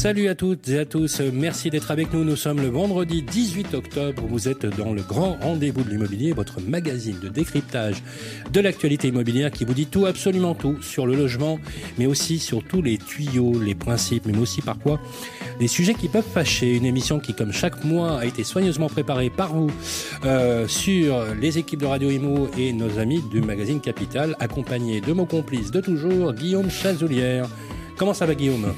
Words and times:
Salut 0.00 0.28
à 0.28 0.34
toutes 0.34 0.66
et 0.70 0.78
à 0.78 0.86
tous, 0.86 1.20
merci 1.20 1.68
d'être 1.68 1.90
avec 1.90 2.14
nous. 2.14 2.24
Nous 2.24 2.34
sommes 2.34 2.62
le 2.62 2.68
vendredi 2.68 3.20
18 3.20 3.74
octobre. 3.74 4.22
Vous 4.26 4.48
êtes 4.48 4.64
dans 4.64 4.94
le 4.94 5.02
grand 5.02 5.36
rendez-vous 5.42 5.82
de 5.82 5.90
l'immobilier, 5.90 6.32
votre 6.32 6.58
magazine 6.62 7.18
de 7.20 7.28
décryptage 7.28 8.02
de 8.50 8.60
l'actualité 8.60 9.08
immobilière 9.08 9.50
qui 9.50 9.66
vous 9.66 9.74
dit 9.74 9.84
tout, 9.84 10.06
absolument 10.06 10.54
tout, 10.54 10.80
sur 10.80 11.06
le 11.06 11.14
logement, 11.14 11.58
mais 11.98 12.06
aussi 12.06 12.38
sur 12.38 12.64
tous 12.64 12.80
les 12.80 12.96
tuyaux, 12.96 13.60
les 13.60 13.74
principes, 13.74 14.24
mais 14.24 14.38
aussi 14.38 14.62
parfois 14.62 14.98
des 15.58 15.68
sujets 15.68 15.92
qui 15.92 16.08
peuvent 16.08 16.24
fâcher. 16.24 16.74
Une 16.74 16.86
émission 16.86 17.20
qui, 17.20 17.34
comme 17.34 17.52
chaque 17.52 17.84
mois, 17.84 18.20
a 18.20 18.24
été 18.24 18.42
soigneusement 18.42 18.88
préparée 18.88 19.28
par 19.28 19.52
vous 19.52 19.70
euh, 20.24 20.66
sur 20.66 21.26
les 21.38 21.58
équipes 21.58 21.80
de 21.80 21.86
Radio 21.86 22.08
Imo 22.08 22.48
et 22.56 22.72
nos 22.72 22.98
amis 22.98 23.22
du 23.30 23.42
magazine 23.42 23.82
Capital, 23.82 24.34
accompagnés 24.40 25.02
de 25.02 25.12
mon 25.12 25.26
complice 25.26 25.70
de 25.70 25.82
toujours, 25.82 26.32
Guillaume 26.32 26.70
Chazoulière. 26.70 27.50
Comment 27.98 28.14
ça 28.14 28.24
va 28.24 28.34
Guillaume? 28.34 28.72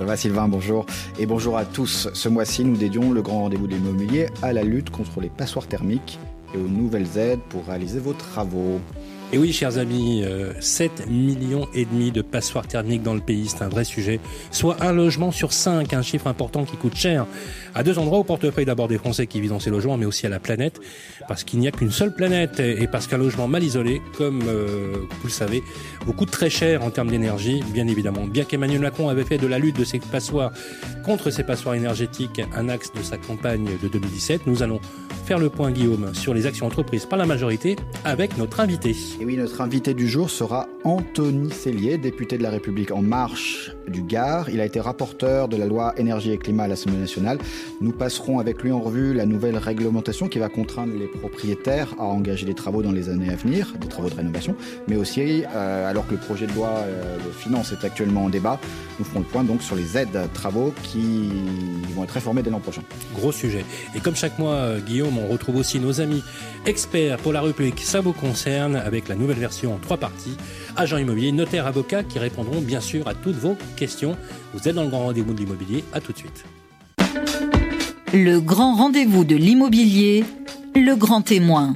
Ça 0.00 0.06
va 0.06 0.16
Sylvain, 0.16 0.48
bonjour. 0.48 0.86
Et 1.18 1.26
bonjour 1.26 1.58
à 1.58 1.66
tous. 1.66 2.08
Ce 2.14 2.28
mois-ci, 2.30 2.64
nous 2.64 2.78
dédions 2.78 3.12
le 3.12 3.20
grand 3.20 3.42
rendez-vous 3.42 3.66
de 3.66 3.74
l'immobilier 3.74 4.28
à 4.40 4.54
la 4.54 4.62
lutte 4.62 4.88
contre 4.88 5.20
les 5.20 5.28
passoires 5.28 5.66
thermiques 5.66 6.18
et 6.54 6.56
aux 6.56 6.68
nouvelles 6.68 7.18
aides 7.18 7.40
pour 7.50 7.66
réaliser 7.66 7.98
vos 7.98 8.14
travaux. 8.14 8.80
Et 9.32 9.38
oui, 9.38 9.52
chers 9.52 9.78
amis, 9.78 10.24
7 10.58 10.90
euh, 10.90 11.06
millions 11.08 11.68
et 11.72 11.84
demi 11.84 12.10
de 12.10 12.20
passoires 12.20 12.66
thermiques 12.66 13.04
dans 13.04 13.14
le 13.14 13.20
pays, 13.20 13.46
c'est 13.46 13.62
un 13.62 13.68
vrai 13.68 13.84
sujet. 13.84 14.18
Soit 14.50 14.82
un 14.82 14.92
logement 14.92 15.30
sur 15.30 15.52
5, 15.52 15.94
un 15.94 16.02
chiffre 16.02 16.26
important 16.26 16.64
qui 16.64 16.76
coûte 16.76 16.96
cher. 16.96 17.26
À 17.76 17.84
deux 17.84 18.00
endroits 18.00 18.18
au 18.18 18.24
portefeuille 18.24 18.64
d'abord 18.64 18.88
des 18.88 18.98
Français 18.98 19.28
qui 19.28 19.40
vivent 19.40 19.50
dans 19.50 19.60
ces 19.60 19.70
logements, 19.70 19.96
mais 19.96 20.04
aussi 20.04 20.26
à 20.26 20.30
la 20.30 20.40
planète, 20.40 20.80
parce 21.28 21.44
qu'il 21.44 21.60
n'y 21.60 21.68
a 21.68 21.70
qu'une 21.70 21.92
seule 21.92 22.12
planète 22.12 22.58
et 22.58 22.88
parce 22.88 23.06
qu'un 23.06 23.18
logement 23.18 23.46
mal 23.46 23.62
isolé, 23.62 24.02
comme 24.18 24.42
euh, 24.48 24.96
vous 25.20 25.28
le 25.28 25.32
savez, 25.32 25.62
vous 26.04 26.12
coûte 26.12 26.32
très 26.32 26.50
cher 26.50 26.82
en 26.82 26.90
termes 26.90 27.10
d'énergie, 27.10 27.62
bien 27.72 27.86
évidemment. 27.86 28.26
Bien 28.26 28.42
qu'Emmanuel 28.42 28.80
Macron 28.80 29.10
avait 29.10 29.22
fait 29.22 29.38
de 29.38 29.46
la 29.46 29.60
lutte 29.60 29.78
de 29.78 29.84
ces 29.84 30.00
passoires 30.00 30.50
contre 31.04 31.30
ces 31.30 31.44
passoires 31.44 31.76
énergétiques 31.76 32.42
un 32.56 32.68
axe 32.68 32.92
de 32.92 33.02
sa 33.02 33.16
campagne 33.16 33.68
de 33.80 33.86
2017, 33.86 34.48
nous 34.48 34.64
allons 34.64 34.80
faire 35.24 35.38
le 35.38 35.50
point, 35.50 35.70
Guillaume, 35.70 36.12
sur 36.14 36.34
les 36.34 36.46
actions 36.46 36.66
entreprises 36.66 37.06
par 37.06 37.16
la 37.16 37.26
majorité 37.26 37.76
avec 38.04 38.36
notre 38.36 38.58
invité. 38.58 38.96
Et 39.20 39.26
oui, 39.26 39.36
notre 39.36 39.60
invité 39.60 39.92
du 39.92 40.08
jour 40.08 40.30
sera 40.30 40.66
Anthony 40.82 41.50
Cellier, 41.50 41.98
député 41.98 42.38
de 42.38 42.42
la 42.42 42.48
République 42.48 42.90
En 42.90 43.02
Marche 43.02 43.70
du 43.86 44.00
Gard. 44.00 44.48
Il 44.48 44.62
a 44.62 44.64
été 44.64 44.80
rapporteur 44.80 45.46
de 45.46 45.58
la 45.58 45.66
loi 45.66 45.92
énergie 45.98 46.32
et 46.32 46.38
climat 46.38 46.62
à 46.62 46.68
l'Assemblée 46.68 46.96
nationale. 46.98 47.36
Nous 47.82 47.92
passerons 47.92 48.38
avec 48.38 48.62
lui 48.62 48.72
en 48.72 48.80
revue 48.80 49.12
la 49.12 49.26
nouvelle 49.26 49.58
réglementation 49.58 50.28
qui 50.28 50.38
va 50.38 50.48
contraindre 50.48 50.94
les 50.98 51.06
propriétaires 51.06 51.94
à 51.98 52.04
engager 52.04 52.46
des 52.46 52.54
travaux 52.54 52.80
dans 52.80 52.92
les 52.92 53.10
années 53.10 53.28
à 53.28 53.36
venir, 53.36 53.74
des 53.78 53.88
travaux 53.88 54.08
de 54.08 54.14
rénovation, 54.14 54.56
mais 54.88 54.96
aussi, 54.96 55.44
euh, 55.54 55.90
alors 55.90 56.06
que 56.06 56.12
le 56.12 56.20
projet 56.20 56.46
de 56.46 56.54
loi 56.54 56.68
euh, 56.68 57.18
de 57.18 57.30
finances 57.30 57.72
est 57.72 57.84
actuellement 57.84 58.24
en 58.24 58.30
débat, 58.30 58.58
nous 58.98 59.04
ferons 59.04 59.20
le 59.20 59.26
point 59.26 59.44
donc 59.44 59.62
sur 59.62 59.76
les 59.76 59.98
aides 59.98 60.18
travaux 60.32 60.72
qui 60.82 61.30
vont 61.94 62.04
être 62.04 62.12
réformées 62.12 62.42
dès 62.42 62.48
l'an 62.48 62.60
prochain. 62.60 62.82
Gros 63.14 63.32
sujet. 63.32 63.66
Et 63.94 64.00
comme 64.00 64.16
chaque 64.16 64.38
mois, 64.38 64.54
euh, 64.54 64.80
Guillaume, 64.80 65.18
on 65.18 65.26
retrouve 65.26 65.56
aussi 65.56 65.78
nos 65.78 66.00
amis 66.00 66.22
experts 66.64 67.18
pour 67.18 67.34
la 67.34 67.42
rubrique 67.42 67.80
Ça 67.80 68.00
vous 68.00 68.12
concerne 68.12 68.76
avec 68.76 69.09
la 69.10 69.16
nouvelle 69.16 69.38
version 69.38 69.74
en 69.74 69.78
trois 69.78 69.98
parties. 69.98 70.36
Agents 70.76 70.96
immobiliers, 70.96 71.32
notaires, 71.32 71.66
avocats 71.66 72.02
qui 72.02 72.18
répondront 72.18 72.60
bien 72.60 72.80
sûr 72.80 73.06
à 73.08 73.14
toutes 73.14 73.36
vos 73.36 73.56
questions. 73.76 74.16
Vous 74.54 74.68
êtes 74.68 74.74
dans 74.74 74.84
le 74.84 74.88
grand 74.88 75.04
rendez-vous 75.04 75.34
de 75.34 75.40
l'immobilier. 75.40 75.84
À 75.92 76.00
tout 76.00 76.12
de 76.12 76.18
suite. 76.18 76.44
Le 78.12 78.40
grand 78.40 78.74
rendez-vous 78.74 79.24
de 79.24 79.36
l'immobilier, 79.36 80.24
le 80.74 80.94
grand 80.94 81.22
témoin. 81.22 81.74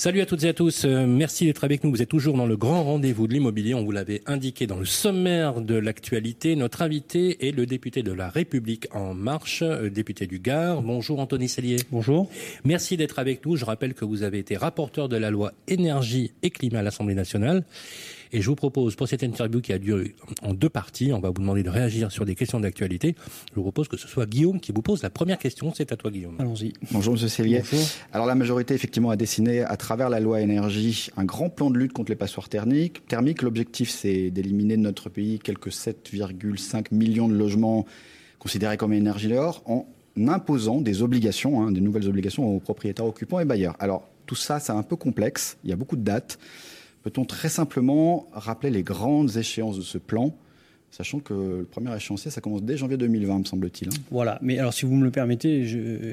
Salut 0.00 0.20
à 0.20 0.26
toutes 0.26 0.44
et 0.44 0.48
à 0.50 0.54
tous, 0.54 0.84
euh, 0.84 1.08
merci 1.08 1.46
d'être 1.46 1.64
avec 1.64 1.82
nous. 1.82 1.90
Vous 1.90 2.00
êtes 2.00 2.08
toujours 2.08 2.36
dans 2.36 2.46
le 2.46 2.56
grand 2.56 2.84
rendez-vous 2.84 3.26
de 3.26 3.32
l'immobilier. 3.32 3.74
On 3.74 3.84
vous 3.84 3.90
l'avait 3.90 4.22
indiqué 4.26 4.68
dans 4.68 4.78
le 4.78 4.84
sommaire 4.84 5.60
de 5.60 5.74
l'actualité. 5.74 6.54
Notre 6.54 6.82
invité 6.82 7.48
est 7.48 7.50
le 7.50 7.66
député 7.66 8.04
de 8.04 8.12
la 8.12 8.28
République 8.28 8.86
en 8.92 9.12
marche, 9.12 9.62
euh, 9.62 9.90
député 9.90 10.28
du 10.28 10.38
Gard. 10.38 10.82
Bonjour 10.82 11.18
Anthony 11.18 11.48
Cellier. 11.48 11.78
Bonjour. 11.90 12.30
Merci 12.62 12.96
d'être 12.96 13.18
avec 13.18 13.44
nous. 13.44 13.56
Je 13.56 13.64
rappelle 13.64 13.94
que 13.94 14.04
vous 14.04 14.22
avez 14.22 14.38
été 14.38 14.56
rapporteur 14.56 15.08
de 15.08 15.16
la 15.16 15.32
loi 15.32 15.52
énergie 15.66 16.30
et 16.44 16.50
climat 16.50 16.78
à 16.78 16.82
l'Assemblée 16.82 17.16
nationale 17.16 17.64
et 18.32 18.42
je 18.42 18.48
vous 18.48 18.56
propose, 18.56 18.96
pour 18.96 19.08
cette 19.08 19.22
interview 19.22 19.60
qui 19.60 19.72
a 19.72 19.78
duré 19.78 20.14
en 20.42 20.54
deux 20.54 20.68
parties, 20.68 21.12
on 21.12 21.20
va 21.20 21.28
vous 21.28 21.40
demander 21.40 21.62
de 21.62 21.70
réagir 21.70 22.12
sur 22.12 22.24
des 22.24 22.34
questions 22.34 22.60
d'actualité. 22.60 23.14
Je 23.50 23.56
vous 23.56 23.62
propose 23.62 23.88
que 23.88 23.96
ce 23.96 24.08
soit 24.08 24.26
Guillaume 24.26 24.60
qui 24.60 24.72
vous 24.72 24.82
pose 24.82 25.02
la 25.02 25.10
première 25.10 25.38
question. 25.38 25.72
C'est 25.74 25.92
à 25.92 25.96
toi, 25.96 26.10
Guillaume. 26.10 26.36
Allons-y. 26.38 26.72
Bonjour, 26.90 27.14
Monsieur 27.14 27.28
Cellier. 27.28 27.62
Alors, 28.12 28.26
la 28.26 28.34
majorité, 28.34 28.74
effectivement, 28.74 29.10
a 29.10 29.16
dessiné 29.16 29.62
à 29.62 29.76
travers 29.76 30.10
la 30.10 30.20
loi 30.20 30.40
énergie 30.40 31.08
un 31.16 31.24
grand 31.24 31.50
plan 31.50 31.70
de 31.70 31.78
lutte 31.78 31.92
contre 31.92 32.10
les 32.10 32.16
passoires 32.16 32.48
thermiques. 32.48 33.06
Thermiques, 33.06 33.42
l'objectif, 33.42 33.90
c'est 33.90 34.30
d'éliminer 34.30 34.76
de 34.76 34.82
notre 34.82 35.08
pays 35.08 35.38
quelques 35.38 35.70
7,5 35.70 36.86
millions 36.92 37.28
de 37.28 37.34
logements 37.34 37.86
considérés 38.38 38.76
comme 38.76 38.92
énergie 38.92 39.28
dehors 39.28 39.62
en 39.66 39.86
imposant 40.26 40.80
des 40.80 41.02
obligations, 41.02 41.62
hein, 41.62 41.72
des 41.72 41.80
nouvelles 41.80 42.08
obligations 42.08 42.44
aux 42.46 42.60
propriétaires 42.60 43.06
occupants 43.06 43.40
et 43.40 43.44
bailleurs. 43.44 43.76
Alors, 43.78 44.08
tout 44.26 44.34
ça, 44.34 44.60
c'est 44.60 44.72
un 44.72 44.82
peu 44.82 44.96
complexe. 44.96 45.56
Il 45.64 45.70
y 45.70 45.72
a 45.72 45.76
beaucoup 45.76 45.96
de 45.96 46.02
dates. 46.02 46.38
Peut-on 47.02 47.24
très 47.24 47.48
simplement 47.48 48.28
rappeler 48.32 48.70
les 48.70 48.82
grandes 48.82 49.36
échéances 49.36 49.76
de 49.76 49.82
ce 49.82 49.98
plan 49.98 50.34
Sachant 50.90 51.20
que 51.20 51.34
le 51.34 51.64
premier 51.64 51.94
échéancier, 51.94 52.30
ça 52.30 52.40
commence 52.40 52.62
dès 52.62 52.78
janvier 52.78 52.96
2020, 52.96 53.40
me 53.40 53.44
semble-t-il. 53.44 53.88
Hein? 53.88 54.00
Voilà, 54.10 54.38
mais 54.40 54.58
alors 54.58 54.72
si 54.72 54.86
vous 54.86 54.94
me 54.94 55.04
le 55.04 55.10
permettez, 55.10 55.60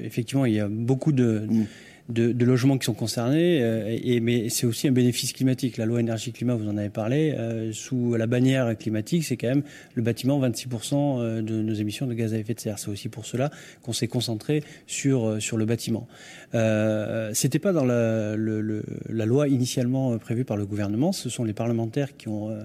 effectivement, 0.03 0.45
il 0.45 0.53
y 0.53 0.59
a 0.59 0.67
beaucoup 0.67 1.13
de, 1.13 1.47
mm 1.49 1.65
de, 2.09 2.45
logements 2.45 2.77
qui 2.77 2.85
sont 2.85 2.93
concernés, 2.93 3.63
euh, 3.63 3.97
et, 4.01 4.19
mais 4.19 4.49
c'est 4.49 4.67
aussi 4.67 4.87
un 4.87 4.91
bénéfice 4.91 5.33
climatique. 5.33 5.77
La 5.77 5.85
loi 5.85 5.99
énergie-climat, 5.99 6.53
vous 6.55 6.69
en 6.69 6.77
avez 6.77 6.89
parlé, 6.89 7.33
euh, 7.37 7.71
sous 7.73 8.15
la 8.15 8.27
bannière 8.27 8.77
climatique, 8.77 9.23
c'est 9.23 9.37
quand 9.37 9.47
même 9.47 9.63
le 9.95 10.03
bâtiment 10.03 10.39
26% 10.39 10.93
euh, 10.93 11.41
de 11.41 11.61
nos 11.61 11.73
émissions 11.73 12.05
de 12.05 12.13
gaz 12.13 12.33
à 12.33 12.37
effet 12.37 12.53
de 12.53 12.59
serre. 12.59 12.77
C'est 12.77 12.89
aussi 12.89 13.09
pour 13.09 13.25
cela 13.25 13.49
qu'on 13.81 13.93
s'est 13.93 14.07
concentré 14.07 14.63
sur, 14.85 15.41
sur 15.41 15.57
le 15.57 15.65
bâtiment. 15.65 16.07
Euh, 16.53 17.31
C'était 17.33 17.59
pas 17.59 17.73
dans 17.73 17.85
la, 17.85 18.35
la, 18.37 19.25
loi 19.25 19.47
initialement 19.47 20.17
prévue 20.19 20.45
par 20.45 20.57
le 20.57 20.65
gouvernement, 20.65 21.11
ce 21.11 21.29
sont 21.29 21.43
les 21.43 21.53
parlementaires 21.53 22.15
qui 22.17 22.27
ont 22.27 22.55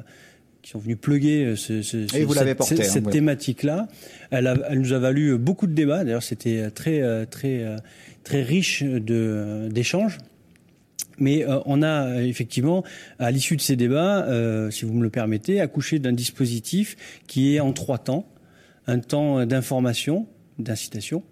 qui 0.62 0.72
sont 0.72 0.78
venus 0.78 0.98
pluguer 1.00 1.54
ce, 1.56 1.80
ce, 1.80 2.06
cette, 2.06 2.84
cette 2.84 3.06
hein, 3.06 3.10
thématique-là. 3.10 3.88
Elle, 4.30 4.62
elle, 4.68 4.78
nous 4.78 4.92
a 4.92 4.98
valu 4.98 5.38
beaucoup 5.38 5.66
de 5.66 5.72
débats. 5.72 6.04
D'ailleurs, 6.04 6.22
c'était 6.22 6.70
très, 6.70 7.24
très 7.24 7.64
très 8.24 8.42
riche 8.42 8.82
d'échanges. 8.82 10.18
Mais 11.18 11.44
euh, 11.44 11.60
on 11.66 11.82
a 11.82 12.22
effectivement, 12.22 12.82
à 13.18 13.30
l'issue 13.30 13.56
de 13.56 13.60
ces 13.60 13.76
débats, 13.76 14.26
euh, 14.26 14.70
si 14.70 14.84
vous 14.84 14.94
me 14.94 15.02
le 15.02 15.10
permettez, 15.10 15.60
accouché 15.60 15.98
d'un 15.98 16.12
dispositif 16.12 16.96
qui 17.26 17.54
est 17.54 17.60
en 17.60 17.72
trois 17.72 17.98
temps. 17.98 18.26
Un 18.86 18.98
temps 18.98 19.44
d'information, 19.46 20.26
d'incitation, 20.58 21.22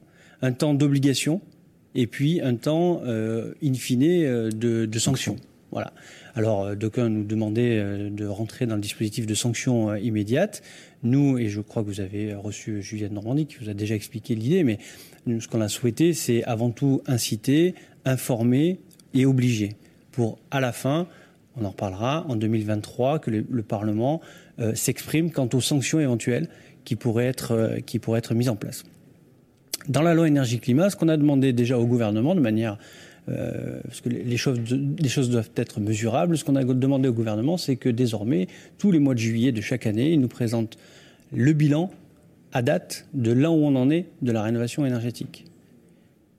un 0.43 0.53
temps 0.53 0.75
d'obligation, 0.75 1.41
et 1.95 2.07
puis 2.07 2.41
un 2.41 2.55
temps, 2.55 3.01
euh, 3.05 3.55
in 3.65 3.75
fine, 3.75 4.51
de, 4.51 4.87
de 4.87 4.99
sanction. 4.99 5.37
Voilà. 5.73 5.93
Alors, 6.39 6.77
d'aucuns 6.77 7.09
nous 7.09 7.25
demandaient 7.25 8.11
de 8.11 8.25
rentrer 8.25 8.67
dans 8.67 8.77
le 8.77 8.81
dispositif 8.81 9.27
de 9.27 9.35
sanction 9.35 9.97
immédiate. 9.97 10.63
Nous, 11.03 11.37
et 11.37 11.49
je 11.49 11.61
crois 11.61 11.83
que 11.83 11.89
vous 11.89 12.01
avez 12.01 12.33
reçu 12.33 12.81
Juliette 12.81 13.11
Normandie 13.11 13.47
qui 13.47 13.57
vous 13.57 13.69
a 13.69 13.75
déjà 13.75 13.97
expliqué 13.97 14.37
l'idée, 14.37 14.63
mais 14.63 14.79
ce 15.27 15.49
qu'on 15.49 15.61
a 15.61 15.67
souhaité, 15.67 16.13
c'est 16.13 16.45
avant 16.45 16.71
tout 16.71 17.03
inciter, 17.09 17.75
informer 18.05 18.79
et 19.15 19.27
obliger 19.27 19.71
pour, 20.13 20.39
à 20.53 20.61
la 20.61 20.71
fin, 20.71 21.09
on 21.57 21.65
en 21.65 21.71
reparlera, 21.71 22.25
en 22.29 22.37
2023, 22.37 23.19
que 23.19 23.33
le, 23.33 23.63
Parlement 23.65 24.21
euh, 24.61 24.77
s'exprime 24.77 25.33
quant 25.33 25.49
aux 25.53 25.61
sanctions 25.61 25.99
éventuelles 25.99 26.49
qui 26.85 26.95
pourraient, 26.95 27.27
être, 27.27 27.51
euh, 27.51 27.81
qui 27.81 27.99
pourraient 27.99 28.21
être 28.21 28.35
mises 28.35 28.49
en 28.49 28.55
place. 28.55 28.85
Dans 29.89 30.03
la 30.03 30.15
loi 30.15 30.29
énergie-climat, 30.29 30.91
ce 30.91 30.95
qu'on 30.95 31.09
a 31.09 31.17
demandé 31.17 31.53
déjà 31.53 31.81
au 31.81 31.87
gouvernement 31.87 32.37
de 32.37 32.41
manière 32.41 32.79
euh, 33.29 33.81
parce 33.85 34.01
que 34.01 34.09
les 34.09 34.37
choses, 34.37 34.59
les 34.71 35.09
choses 35.09 35.31
doivent 35.31 35.51
être 35.57 35.81
mesurables. 35.81 36.37
Ce 36.39 36.45
qu'on 36.45 36.57
a 36.57 36.65
demandé 36.65 37.09
au 37.09 37.13
gouvernement, 37.13 37.57
c'est 37.57 37.77
que 37.77 37.89
désormais, 37.89 38.47
tous 38.79 38.91
les 38.91 38.99
mois 38.99 39.15
de 39.15 39.19
juillet 39.19 39.53
de 39.53 39.61
chaque 39.61 39.87
année, 39.87 40.13
il 40.13 40.21
nous 40.21 40.29
présente 40.29 40.79
le 41.35 41.53
bilan 41.53 41.91
à 42.53 42.63
date 42.63 43.07
de 43.15 43.33
là 43.33 43.51
où 43.51 43.55
on 43.55 43.77
en 43.77 43.91
est 43.91 44.07
de 44.23 44.33
la 44.33 44.43
rénovation 44.43 44.87
énergétique. 44.87 45.45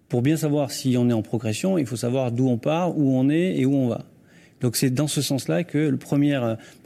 Pour 0.07 0.23
bien 0.23 0.37
savoir 0.37 0.71
si 0.71 0.97
on 0.97 1.09
est 1.09 1.13
en 1.13 1.21
progression, 1.21 1.77
il 1.77 1.85
faut 1.85 1.95
savoir 1.95 2.31
d'où 2.31 2.47
on 2.47 2.57
part, 2.57 2.97
où 2.97 3.15
on 3.15 3.29
est 3.29 3.57
et 3.57 3.65
où 3.65 3.75
on 3.75 3.87
va. 3.87 4.05
Donc 4.61 4.75
c'est 4.75 4.89
dans 4.89 5.07
ce 5.07 5.21
sens-là 5.21 5.63
que 5.63 5.77
le 5.77 5.97
premier, 5.97 6.39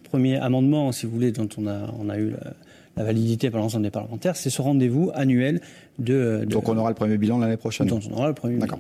premier 0.04 0.38
amendement, 0.38 0.92
si 0.92 1.06
vous 1.06 1.14
voulez, 1.14 1.32
dont 1.32 1.48
on 1.58 1.66
a, 1.68 1.90
on 1.98 2.10
a 2.10 2.18
eu 2.18 2.32
la, 2.32 3.04
validité 3.04 3.50
par 3.50 3.62
l'ensemble 3.62 3.84
des 3.84 3.90
parlementaires, 3.90 4.36
c'est 4.36 4.52
ce 4.52 4.62
rendez-vous 4.62 5.10
annuel 5.16 5.62
de, 5.98 6.46
Donc 6.48 6.70
on 6.70 6.78
aura 6.78 6.90
le 6.90 6.96
premier 6.96 7.18
bilan 7.18 7.40
l'année 7.40 7.58
prochaine. 7.58 7.88
Donc 7.88 8.04
on 8.12 8.14
aura 8.14 8.28
le 8.28 8.36
premier 8.36 8.58
bilan. 8.58 8.78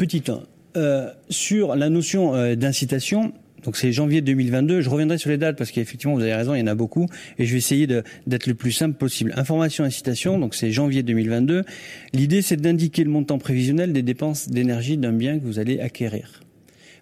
Petit 0.00 0.22
1. 0.26 0.40
Euh, 0.78 1.10
sur 1.28 1.76
la 1.76 1.90
notion 1.90 2.34
euh, 2.34 2.54
d'incitation, 2.54 3.34
Donc 3.64 3.76
c'est 3.76 3.92
janvier 3.92 4.22
2022. 4.22 4.80
Je 4.80 4.88
reviendrai 4.88 5.18
sur 5.18 5.28
les 5.28 5.36
dates 5.36 5.58
parce 5.58 5.70
qu'effectivement 5.72 6.14
vous 6.14 6.22
avez 6.22 6.32
raison, 6.32 6.54
il 6.54 6.60
y 6.60 6.62
en 6.62 6.68
a 6.68 6.74
beaucoup 6.74 7.06
et 7.38 7.44
je 7.44 7.52
vais 7.52 7.58
essayer 7.58 7.86
d'être 7.86 8.46
le 8.46 8.54
plus 8.54 8.72
simple 8.72 8.96
possible. 8.96 9.34
Information 9.36 9.84
incitation, 9.84 10.38
donc 10.38 10.54
c'est 10.54 10.70
janvier 10.70 11.02
2022. 11.02 11.64
L'idée 12.14 12.40
c'est 12.40 12.56
d'indiquer 12.56 13.04
le 13.04 13.10
montant 13.10 13.36
prévisionnel 13.36 13.92
des 13.92 14.00
dépenses 14.00 14.48
d'énergie 14.48 14.96
d'un 14.96 15.12
bien 15.12 15.38
que 15.38 15.44
vous 15.44 15.58
allez 15.58 15.80
acquérir. 15.80 16.40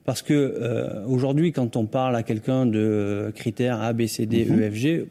Parce 0.05 0.23
que 0.23 0.35
euh, 0.35 1.07
aujourd'hui, 1.07 1.53
quand 1.53 1.77
on 1.77 1.87
parle 1.87 2.17
à 2.17 2.25
quelqu'un 2.25 2.67
de 2.67 3.31
critères 3.37 3.81
A, 3.81 3.93
B, 3.93 4.07
C, 4.07 4.27
D, 4.27 4.45
E, 4.51 4.71
F, 4.73 4.75
G, 4.75 5.07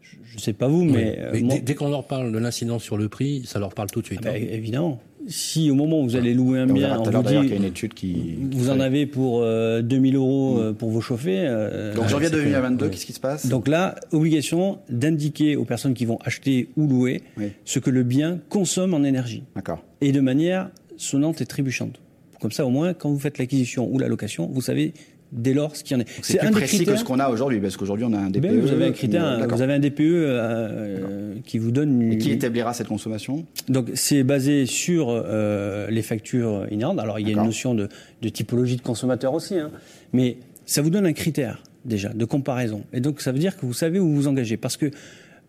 je 0.00 0.36
ne 0.36 0.40
sais 0.40 0.54
pas 0.54 0.66
vous, 0.66 0.84
mais, 0.84 1.18
euh, 1.18 1.58
dès, 1.62 1.74
qu'on 1.74 1.90
leur 1.90 2.06
parle 2.06 2.32
de 2.32 2.38
l'incidence 2.38 2.82
sur 2.82 2.96
le 2.96 3.10
prix, 3.10 3.42
ça 3.44 3.58
leur 3.58 3.74
parle 3.74 3.90
tout 3.90 4.00
de 4.00 4.06
suite. 4.06 4.20
Ah 4.24 4.30
ben, 4.30 4.42
hein. 4.42 4.46
Évidemment. 4.50 5.02
Si 5.28 5.70
au 5.70 5.74
moment 5.74 6.00
où 6.00 6.04
vous 6.04 6.16
allez 6.16 6.34
louer 6.34 6.60
un 6.60 6.66
bien, 6.66 6.98
on, 6.98 7.02
vous 7.02 7.22
dit, 7.22 7.34
y 7.34 7.52
a 7.52 7.56
une 7.56 7.64
étude 7.64 7.94
qui, 7.94 8.36
vous 8.52 8.70
en 8.70 8.80
avez 8.80 9.06
pour 9.06 9.40
2000 9.40 9.44
euh, 9.44 10.18
euros 10.18 10.58
mm. 10.58 10.74
pour 10.74 10.90
vous 10.90 11.00
chauffer. 11.00 11.46
Donc 11.94 12.08
janvier 12.08 12.30
2022, 12.30 12.88
qu'est-ce 12.88 13.06
qui 13.06 13.12
se 13.12 13.20
passe? 13.20 13.46
Donc 13.46 13.68
là, 13.68 13.94
obligation 14.12 14.78
d'indiquer 14.88 15.56
aux 15.56 15.64
personnes 15.64 15.94
qui 15.94 16.04
vont 16.04 16.18
acheter 16.24 16.70
ou 16.76 16.86
louer 16.86 17.22
ce 17.64 17.78
que 17.78 17.90
le 17.90 18.02
bien 18.02 18.38
consomme 18.48 18.94
en 18.94 19.04
énergie. 19.04 19.44
D'accord. 19.54 19.84
Et 20.00 20.12
de 20.12 20.20
manière 20.20 20.70
sonnante 20.96 21.40
et 21.40 21.46
trébuchante. 21.46 22.00
Comme 22.40 22.50
ça, 22.52 22.66
au 22.66 22.70
moins, 22.70 22.92
quand 22.92 23.08
vous 23.08 23.20
faites 23.20 23.38
l'acquisition 23.38 23.88
ou 23.88 23.98
la 23.98 24.08
location, 24.08 24.50
vous 24.52 24.60
savez 24.60 24.94
dès 25.32 25.54
lors 25.54 25.74
ce 25.74 25.82
qu'il 25.82 25.96
y 25.96 26.00
en 26.00 26.02
est. 26.02 26.08
C'est 26.22 26.38
plus 26.38 26.50
précis 26.50 26.84
que 26.84 26.96
ce 26.96 27.04
qu'on 27.04 27.18
a 27.18 27.28
aujourd'hui, 27.28 27.58
parce 27.58 27.76
qu'aujourd'hui 27.76 28.06
on 28.08 28.12
a 28.12 28.18
un 28.18 28.30
DPE. 28.30 28.40
Ben, 28.40 28.60
vous 28.60 28.70
avez 28.70 28.86
un 28.86 28.92
critère, 28.92 29.48
vous 29.48 29.62
avez 29.62 29.72
un 29.72 29.78
DPE 29.78 30.00
euh, 30.00 31.34
qui 31.44 31.58
vous 31.58 31.70
donne. 31.70 32.12
Et 32.12 32.18
qui 32.18 32.30
établira 32.30 32.74
cette 32.74 32.88
consommation? 32.88 33.44
Donc 33.68 33.90
c'est 33.94 34.22
basé 34.22 34.66
sur 34.66 35.08
euh, 35.08 35.88
les 35.90 36.02
factures 36.02 36.66
inhérentes. 36.70 37.00
Alors 37.00 37.18
il 37.18 37.26
y 37.26 37.30
a 37.30 37.32
une 37.32 37.44
notion 37.44 37.74
de, 37.74 37.88
typologie 38.28 38.76
de 38.76 38.82
consommateur 38.82 39.34
aussi, 39.34 39.58
hein. 39.58 39.70
mais 40.12 40.36
ça 40.66 40.82
vous 40.82 40.90
donne 40.90 41.06
un 41.06 41.12
critère 41.12 41.62
déjà 41.84 42.10
de 42.10 42.24
comparaison. 42.24 42.84
Et 42.92 43.00
donc 43.00 43.20
ça 43.20 43.32
veut 43.32 43.38
dire 43.38 43.56
que 43.56 43.66
vous 43.66 43.72
savez 43.72 43.98
où 43.98 44.12
vous 44.12 44.28
engagez, 44.28 44.56
parce 44.56 44.76
que 44.76 44.90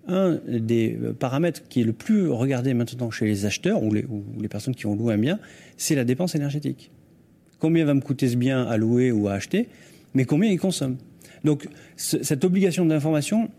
un 0.06 0.40
des 0.48 0.98
paramètres 1.18 1.62
qui 1.70 1.80
est 1.80 1.86
le 1.86 1.94
plus 1.94 2.30
regardé 2.30 2.74
maintenant 2.74 3.10
chez 3.10 3.26
les 3.26 3.46
acheteurs 3.46 3.82
ou 3.82 3.94
les, 3.94 4.04
ou 4.04 4.24
les 4.42 4.50
personnes 4.50 4.76
qui 4.76 4.86
ont 4.86 4.96
loué 4.96 5.14
un 5.14 5.18
bien, 5.18 5.40
c'est 5.78 5.96
la 5.96 6.04
dépense 6.04 6.36
énergétique. 6.36 6.92
Combien 7.64 7.86
va 7.86 7.94
me 7.94 8.02
coûter 8.02 8.28
ce 8.28 8.36
bien 8.36 8.64
à 8.64 8.76
louer 8.76 9.14
ou 9.14 9.30
à 9.30 9.36
acheter, 9.36 9.70
mais 10.16 10.26
combien 10.26 10.52
il 10.52 10.60
consomme. 10.60 10.98
Donc 11.46 11.70
cette 11.96 12.44
obligation 12.44 12.86
d'information, 12.86 13.50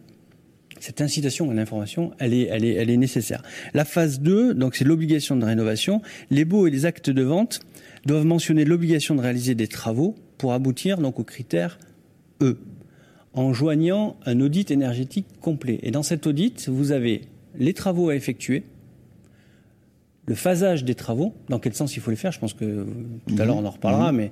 cette 0.78 1.00
incitation 1.00 1.50
à 1.50 1.54
l'information, 1.54 2.12
elle 2.18 2.34
est, 2.34 2.96
nécessaire. 2.98 3.42
La 3.72 3.86
phase 3.86 4.20
2, 4.20 4.52
donc 4.52 4.76
c'est 4.76 4.84
l'obligation 4.84 5.36
de 5.36 5.44
rénovation. 5.46 6.02
Les 6.30 6.44
baux 6.44 6.66
et 6.66 6.70
les 6.70 6.84
actes 6.84 7.08
de 7.08 7.22
vente 7.22 7.60
doivent 8.04 8.26
mentionner 8.26 8.66
l'obligation 8.66 9.14
de 9.14 9.22
réaliser 9.22 9.54
des 9.54 9.68
travaux 9.68 10.16
pour 10.36 10.52
aboutir 10.52 10.98
donc 10.98 11.18
au 11.18 11.24
critère 11.24 11.78
E 12.42 12.58
en 13.32 13.54
joignant 13.54 14.18
un 14.26 14.38
audit 14.42 14.70
énergétique 14.70 15.28
complet. 15.40 15.80
Et 15.82 15.90
dans 15.90 16.02
cet 16.02 16.26
audit, 16.26 16.68
vous 16.68 16.92
avez 16.92 17.22
les 17.56 17.72
travaux 17.72 18.10
à 18.10 18.16
effectuer, 18.16 18.64
le 20.26 20.34
phasage 20.34 20.84
des 20.84 20.94
travaux, 20.94 21.34
dans 21.48 21.58
quel 21.58 21.74
sens 21.74 21.96
il 21.96 22.00
faut 22.00 22.10
les 22.10 22.16
faire, 22.16 22.32
je 22.32 22.38
pense 22.38 22.54
que 22.54 22.86
tout 23.26 23.34
à 23.38 23.44
l'heure 23.44 23.56
on 23.56 23.64
en 23.64 23.70
reparlera, 23.70 24.12
mhm. 24.12 24.18
mais 24.18 24.30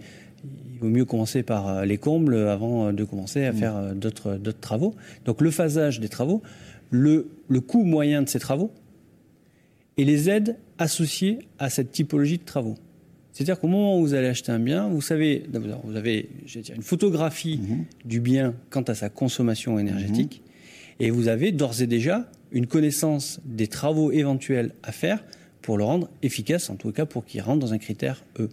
il 0.73 0.79
vaut 0.79 0.89
mieux 0.89 1.05
commencer 1.05 1.43
par 1.43 1.69
euh, 1.69 1.85
les 1.85 1.99
combles 1.99 2.37
avant 2.37 2.93
de 2.93 3.05
commencer 3.05 3.45
à 3.45 3.53
mhm. 3.53 3.59
faire 3.59 3.77
euh, 3.77 3.95
d'autres 3.95 4.39
travaux. 4.61 4.95
Donc 5.25 5.41
le 5.41 5.51
phasage 5.51 6.01
des 6.01 6.09
travaux, 6.09 6.43
le, 6.91 7.29
le 7.49 7.61
coût 7.61 7.85
moyen 7.85 8.23
de 8.23 8.29
ces 8.29 8.39
travaux 8.39 8.73
et 9.97 10.05
les 10.05 10.31
aides 10.31 10.57
associées 10.79 11.41
à 11.59 11.69
cette 11.71 11.93
typologie 11.93 12.39
de 12.39 12.45
travaux. 12.45 12.77
C'est-à-dire 13.33 13.59
qu'au 13.59 13.67
moment 13.67 13.99
où 13.99 14.03
vous 14.03 14.15
allez 14.15 14.29
acheter 14.29 14.53
un 14.53 14.59
bien, 14.59 14.89
vous 14.89 15.01
savez, 15.01 15.45
vous 15.85 15.97
avez 15.97 16.29
une 16.75 16.83
photographie 16.83 17.59
mhm. 17.63 17.85
du 18.05 18.21
bien 18.21 18.55
quant 18.71 18.83
à 18.83 18.95
sa 18.95 19.09
consommation 19.09 19.79
énergétique, 19.79 20.43
et 21.01 21.11
vous 21.11 21.29
avez 21.29 21.53
d'ores 21.53 21.81
et 21.81 21.87
déjà 21.87 22.31
une 22.53 22.67
connaissance 22.67 23.41
des 23.45 23.67
travaux 23.67 24.13
éventuels 24.13 24.73
à 24.83 24.93
faire 24.93 25.25
pour 25.63 25.79
le 25.79 25.85
rendre 25.85 26.09
efficace, 26.23 26.71
en 26.71 26.77
tout 26.77 26.93
cas 26.93 27.07
pour 27.07 27.25
qu'il 27.25 27.41
rentre 27.41 27.61
dans 27.61 27.73
un 27.73 27.79
critère 27.79 28.25
E. 28.39 28.49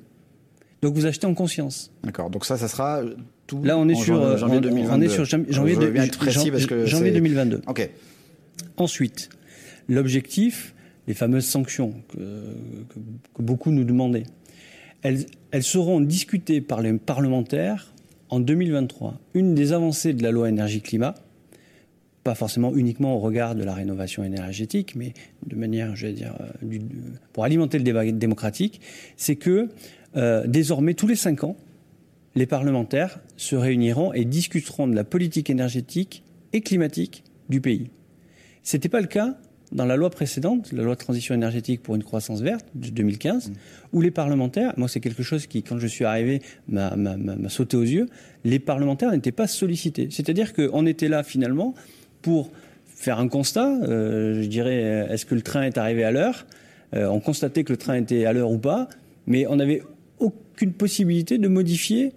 Donc 0.81 0.93
vous 0.93 1.05
achetez 1.05 1.27
en 1.27 1.33
conscience. 1.33 1.91
D'accord. 2.03 2.29
Donc 2.29 2.45
ça, 2.45 2.57
ça 2.57 2.67
sera 2.67 3.01
tout. 3.47 3.61
Là, 3.63 3.77
on 3.77 3.89
est 3.89 3.95
sur 3.95 4.37
janvier 4.37 4.61
2022. 4.61 4.95
On 4.95 5.01
est 5.01 5.09
sur 5.09 5.25
janvier, 5.25 5.51
janvier 5.51 7.11
2022. 7.11 7.61
Ok. 7.67 7.89
Ensuite, 8.77 9.29
l'objectif, 9.89 10.73
les 11.07 11.13
fameuses 11.13 11.45
sanctions 11.45 11.93
que, 12.13 12.17
que 13.33 13.41
beaucoup 13.41 13.71
nous 13.71 13.83
demandaient 13.83 14.23
elles, 15.01 15.63
seront 15.63 16.01
discutées 16.01 16.61
par 16.61 16.81
les 16.81 16.93
parlementaires 16.93 17.93
en 18.29 18.39
2023. 18.39 19.19
Une 19.33 19.55
des 19.55 19.73
avancées 19.73 20.13
de 20.13 20.23
la 20.23 20.31
loi 20.31 20.49
énergie-climat, 20.49 21.15
pas 22.29 22.35
forcément 22.35 22.75
uniquement 22.75 23.15
au 23.15 23.17
regard 23.17 23.55
de 23.55 23.63
la 23.63 23.73
rénovation 23.73 24.23
énergétique, 24.23 24.93
mais 24.95 25.13
de 25.47 25.55
manière, 25.55 25.95
je 25.95 26.05
vais 26.05 26.13
dire, 26.13 26.35
euh, 26.63 26.77
pour 27.33 27.43
alimenter 27.43 27.79
le 27.79 27.83
débat 27.83 28.05
démocratique, 28.11 28.81
c'est 29.17 29.35
que 29.35 29.69
euh, 30.15 30.45
désormais, 30.45 30.93
tous 30.93 31.07
les 31.07 31.15
cinq 31.15 31.43
ans, 31.43 31.57
les 32.35 32.45
parlementaires 32.45 33.19
se 33.35 33.55
réuniront 33.55 34.13
et 34.13 34.25
discuteront 34.25 34.87
de 34.87 34.93
la 34.93 35.03
politique 35.03 35.49
énergétique 35.49 36.23
et 36.53 36.61
climatique 36.61 37.23
du 37.49 37.61
pays. 37.61 37.89
Ce 38.61 38.77
n'était 38.77 38.89
pas 38.89 39.01
le 39.01 39.07
cas 39.07 39.35
dans 39.71 39.85
la 39.85 39.95
loi 39.95 40.11
précédente, 40.11 40.71
la 40.71 40.83
loi 40.83 40.93
de 40.93 40.99
transition 40.99 41.33
énergétique 41.33 41.81
pour 41.81 41.95
une 41.95 42.03
croissance 42.03 42.41
verte 42.41 42.67
de 42.75 42.89
2015, 42.89 43.49
mm. 43.49 43.53
où 43.93 44.01
les 44.01 44.11
parlementaires, 44.11 44.73
moi 44.77 44.87
c'est 44.87 44.99
quelque 44.99 45.23
chose 45.23 45.47
qui, 45.47 45.63
quand 45.63 45.79
je 45.79 45.87
suis 45.87 46.05
arrivé, 46.05 46.43
m'a 46.67 46.93
sauté 47.47 47.75
aux 47.75 47.81
yeux, 47.81 48.07
les 48.43 48.59
parlementaires 48.59 49.11
n'étaient 49.11 49.31
pas 49.31 49.47
sollicités. 49.47 50.09
C'est-à-dire 50.11 50.53
qu'on 50.53 50.85
était 50.85 51.07
là 51.07 51.23
finalement 51.23 51.73
pour 52.21 52.51
faire 52.87 53.19
un 53.19 53.27
constat, 53.27 53.67
euh, 53.67 54.41
je 54.41 54.47
dirais, 54.47 55.07
est-ce 55.09 55.25
que 55.25 55.35
le 55.35 55.41
train 55.41 55.63
est 55.63 55.77
arrivé 55.77 56.03
à 56.03 56.11
l'heure? 56.11 56.45
Euh, 56.93 57.07
On 57.07 57.19
constatait 57.19 57.63
que 57.63 57.71
le 57.71 57.77
train 57.77 57.95
était 57.95 58.25
à 58.25 58.33
l'heure 58.33 58.51
ou 58.51 58.57
pas, 58.57 58.89
mais 59.27 59.47
on 59.47 59.55
n'avait 59.55 59.81
aucune 60.19 60.73
possibilité 60.73 61.37
de 61.37 61.47
modifier 61.47 62.13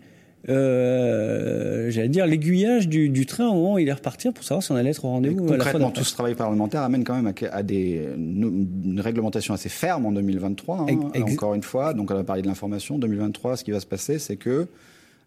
euh, 0.49 1.91
j'allais 1.91 2.09
dire, 2.09 2.27
l'aiguillage 2.27 2.89
du, 2.89 3.27
train 3.27 3.49
au 3.49 3.55
moment 3.55 3.75
où 3.75 3.79
il 3.79 3.89
est 3.89 3.93
repartir 3.93 4.33
pour 4.33 4.45
savoir 4.45 4.63
si 4.63 4.73
on 4.73 4.77
allait 4.77 4.91
être 4.91 5.05
au 5.05 5.09
rendez-vous. 5.09 5.47
Concrètement, 5.47 5.91
tout 5.91 6.05
ce 6.05 6.15
travail 6.15 6.35
parlementaire 6.35 6.83
amène 6.83 7.05
quand 7.05 7.15
même 7.15 7.33
à, 7.53 7.63
des, 7.63 8.09
une, 8.17 9.01
réglementation 9.01 9.55
assez 9.55 9.69
ferme 9.69 10.07
en 10.07 10.13
2023, 10.13 10.87
hein, 10.91 11.11
encore 11.21 11.55
une 11.55 11.63
fois. 11.63 11.95
Donc, 11.95 12.11
on 12.11 12.19
a 12.19 12.25
parlé 12.25 12.43
de 12.43 12.49
l'information. 12.49 12.99
2023, 12.99 13.57
ce 13.57 13.65
qui 13.65 13.71
va 13.71 13.81
se 13.81 13.87
passer, 13.87 14.19
c'est 14.19 14.37
que... 14.37 14.67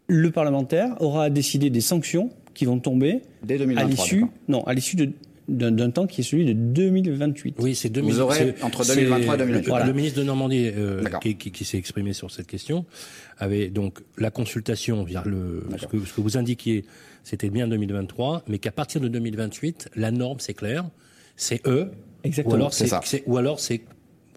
Le 0.07 0.29
parlementaire 0.29 0.95
aura 0.99 1.31
décidé 1.31 1.71
des 1.71 1.81
sanctions 1.81 2.29
qui 2.55 2.65
vont 2.65 2.79
tomber 2.79 3.21
Dès 3.43 3.59
2023, 3.59 3.85
à 3.85 3.87
l'issue, 3.87 4.25
non, 4.47 4.63
à 4.63 4.73
l'issue 4.73 4.95
de, 4.95 5.11
d'un 5.47 5.91
temps 5.91 6.07
qui 6.07 6.21
est 6.21 6.23
celui 6.23 6.45
de 6.45 6.53
2028. 6.53 7.57
Oui, 7.59 7.75
c'est 7.75 7.89
2028. 7.89 8.15
Vous 8.15 8.21
aurez 8.21 8.55
entre 8.63 8.85
2023 8.85 9.35
et 9.35 9.37
2028. 9.37 9.85
Le, 9.85 9.93
ministre 9.93 10.19
de 10.19 10.23
Normandie, 10.23 10.71
euh, 10.75 11.03
qui, 11.21 11.35
qui, 11.35 11.51
qui 11.51 11.65
s'est 11.65 11.77
exprimé 11.77 12.13
sur 12.13 12.31
cette 12.31 12.47
question, 12.47 12.85
avait 13.37 13.69
donc 13.69 13.99
la 14.17 14.31
consultation 14.31 15.03
via 15.03 15.23
le 15.25 15.67
ce 15.77 15.85
que, 15.85 16.03
ce 16.03 16.13
que, 16.13 16.21
vous 16.21 16.37
indiquiez, 16.37 16.85
c'était 17.23 17.49
bien 17.49 17.67
2023, 17.67 18.43
mais 18.47 18.57
qu'à 18.57 18.71
partir 18.71 19.01
de 19.01 19.07
2028, 19.07 19.89
la 19.95 20.11
norme 20.11 20.39
c'est 20.39 20.55
clair, 20.55 20.85
c'est 21.35 21.65
E. 21.67 21.91
Exactement. 22.23 22.55
Ou 22.55 22.57
alors 22.57 22.73
c'est 22.73 23.23
ou 23.27 23.37
alors 23.37 23.59
c'est 23.59 23.81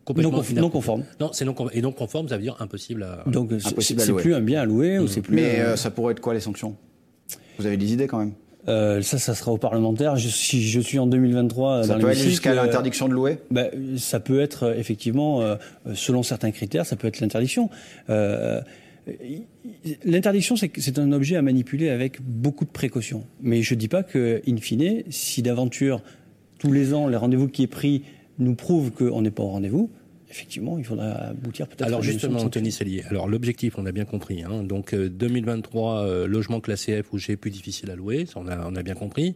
complètement 0.04 0.42
non, 0.56 0.70
conforme. 0.70 1.04
Non, 1.20 1.30
c'est 1.32 1.44
non 1.44 1.54
et 1.72 1.80
non 1.80 1.92
conforme, 1.92 2.28
ça 2.28 2.36
veut 2.36 2.42
dire 2.42 2.56
impossible 2.60 3.02
à. 3.02 3.24
Donc 3.30 3.50
c'est 3.60 4.14
plus 4.14 4.34
un 4.34 4.40
bien 4.40 4.60
à 4.60 4.64
louer 4.66 4.98
ou 4.98 5.04
mmh. 5.04 5.08
c'est 5.08 5.22
plus. 5.22 5.36
Mais 5.36 5.60
euh, 5.60 5.76
ça 5.76 5.90
pourrait 5.90 6.12
être 6.12 6.20
quoi 6.20 6.34
les 6.34 6.40
sanctions? 6.40 6.76
Vous 7.58 7.66
avez 7.66 7.76
des 7.76 7.92
idées 7.92 8.06
quand 8.06 8.18
même 8.18 8.32
euh, 8.68 9.00
ça, 9.00 9.18
ça 9.18 9.34
sera 9.34 9.50
aux 9.52 9.56
parlementaires. 9.56 10.18
si 10.18 10.62
je 10.62 10.80
suis 10.80 10.98
en 10.98 11.06
2023 11.06 11.84
ça 11.84 11.94
peut 11.94 12.08
aller 12.08 12.16
jusqu'à 12.16 12.50
euh, 12.50 12.56
l'interdiction 12.56 13.08
de 13.08 13.14
louer. 13.14 13.38
Ben, 13.50 13.70
ça 13.96 14.20
peut 14.20 14.40
être 14.40 14.64
euh, 14.64 14.74
effectivement, 14.76 15.42
selon 15.94 16.22
certains 16.22 16.50
critères, 16.50 16.84
ça 16.84 16.96
peut 16.96 17.08
être 17.08 17.20
l'interdiction. 17.20 17.70
L'interdiction, 20.04 20.56
c'est 20.56 20.98
un 20.98 21.12
objet 21.12 21.36
à 21.36 21.42
manipuler 21.42 21.88
avec 21.88 22.20
beaucoup 22.20 22.66
de 22.66 22.70
précautions. 22.70 23.24
Mais 23.40 23.62
je 23.62 23.72
ne 23.72 23.78
dis 23.78 23.88
pas 23.88 24.02
que, 24.02 24.42
in 24.46 24.58
fine, 24.58 25.02
si 25.08 25.40
d'aventure 25.40 26.02
tous 26.58 26.72
les 26.72 26.92
ans, 26.92 27.08
les 27.08 27.16
rendez-vous 27.16 27.48
qui 27.48 27.62
est 27.62 27.68
pris 27.68 28.02
nous 28.38 28.54
prouvent 28.54 28.90
qu'on 28.90 29.22
n'est 29.22 29.30
pas 29.30 29.44
au 29.44 29.48
rendez-vous, 29.48 29.90
effectivement, 30.30 30.78
il 30.78 30.84
faudra 30.84 31.06
aboutir 31.06 31.66
peut-être. 31.66 31.86
Alors 31.86 32.02
justement, 32.02 32.40
Anthony 32.40 32.72
Sellier. 32.72 33.04
Alors 33.08 33.28
l'objectif, 33.28 33.78
on 33.78 33.86
a 33.86 33.92
bien 33.92 34.04
compris. 34.04 34.42
Hein. 34.42 34.62
donc 34.62 34.94
2023, 34.94 35.94
euh, 35.94 36.08
euh, 36.08 36.26
logement 36.26 36.60
classé 36.60 37.02
F 37.02 37.12
ou 37.12 37.18
G 37.18 37.36
plus 37.36 37.50
difficile 37.50 37.90
à 37.90 37.96
louer, 37.96 38.26
ça 38.26 38.34
on 38.36 38.46
a, 38.48 38.58
on 38.66 38.74
a 38.76 38.82
bien 38.82 38.94
compris. 38.94 39.34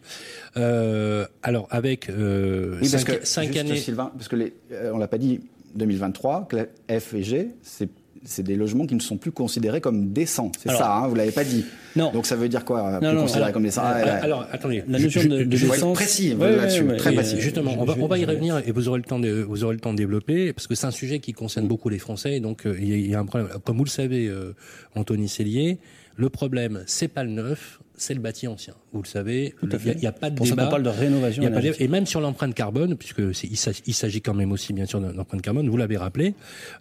Euh, 0.57 1.27
alors 1.43 1.67
avec 1.71 2.09
euh, 2.09 2.79
oui, 2.81 2.89
cinq, 2.89 3.05
que, 3.05 3.27
cinq 3.27 3.57
années. 3.57 3.77
Sylvain, 3.77 4.13
parce 4.15 4.29
que 4.29 4.37
les, 4.37 4.55
on 4.93 4.99
l'a 4.99 5.09
pas 5.09 5.19
dit. 5.19 5.41
2023, 5.75 6.49
F 6.91 7.15
et 7.15 7.23
G, 7.23 7.49
c'est 7.63 7.89
c'est 8.25 8.43
des 8.43 8.57
logements 8.57 8.87
qui 8.87 8.95
ne 8.95 9.01
sont 9.01 9.17
plus 9.17 9.33
considérés 9.33 9.81
comme 9.81 10.13
décents. 10.13 10.53
C'est 10.59 10.71
ça, 10.71 10.97
hein, 10.97 11.09
vous 11.09 11.15
l'avez 11.15 11.33
pas 11.33 11.45
dit. 11.45 11.65
Non. 11.97 12.13
Donc 12.13 12.27
ça 12.27 12.37
veut 12.37 12.49
dire 12.49 12.65
quoi 12.65 13.01
non, 13.01 13.11
plus 13.11 13.19
considérés 13.19 13.53
comme 13.53 13.65
décents 13.65 13.83
alors, 13.83 14.15
alors, 14.23 14.47
attendez, 14.51 14.85
la 14.89 14.99
notion 14.99 15.23
de, 15.25 15.39
de 15.39 15.45
décence. 15.45 15.95
précis 15.95 16.35
là-dessus, 16.39 16.87
très 16.97 17.13
précis. 17.13 17.41
Justement, 17.41 17.75
on 17.79 17.85
va, 17.85 17.95
on 17.99 18.07
va 18.07 18.19
y 18.19 18.25
revenir 18.25 18.63
et 18.67 18.73
vous 18.73 18.89
aurez 18.89 18.99
le 18.99 19.05
temps 19.05 19.19
de 19.19 19.43
vous 19.43 19.65
aurez 19.65 19.75
le 19.75 19.81
temps 19.81 19.93
de 19.93 19.99
développer 19.99 20.53
parce 20.53 20.67
que 20.67 20.75
c'est 20.75 20.87
un 20.87 20.93
sujet 20.93 21.19
qui 21.19 21.33
concerne 21.33 21.67
beaucoup 21.67 21.89
les 21.89 21.99
Français. 21.99 22.41
Donc 22.41 22.67
euh, 22.67 22.77
il 22.81 23.07
y, 23.07 23.15
a 23.15 23.21
un 23.21 23.27
problème. 23.27 23.49
Comme 23.65 23.77
vous 23.77 23.85
le 23.85 23.91
savez, 23.91 24.27
euh, 24.27 24.55
Anthony 24.95 25.29
Cellier, 25.29 25.79
Le 26.17 26.29
problème, 26.29 26.83
c'est 26.87 27.09
pas 27.09 27.25
le 27.25 27.31
neuf, 27.31 27.81
c'est 28.03 28.15
le 28.15 28.21
bâti 28.21 28.49
ancien. 28.49 28.75
Vous 28.93 29.03
le 29.03 29.07
savez, 29.07 29.55
il 29.63 29.97
n'y 29.97 30.07
a, 30.07 30.13
pas 30.13 30.29
de 30.29 30.35
Pour 30.35 30.45
débat. 30.45 30.63
Ça, 30.63 30.69
on 30.69 30.71
parle 30.71 30.83
de 30.83 30.89
rénovation. 30.89 31.43
et 31.79 31.89
même 31.89 32.07
sur 32.07 32.21
l'empreinte 32.21 32.55
carbone, 32.55 32.97
puisque 32.97 33.23
il 33.45 33.95
s'agit 33.95 34.21
quand 34.21 34.35
même 34.35 34.53
aussi 34.53 34.73
bien 34.73 34.87
sûr 34.87 35.01
d'empreinte 35.01 35.43
carbone, 35.43 35.69
vous 35.69 35.77
l'avez 35.77 35.97
rappelé, 35.97 36.35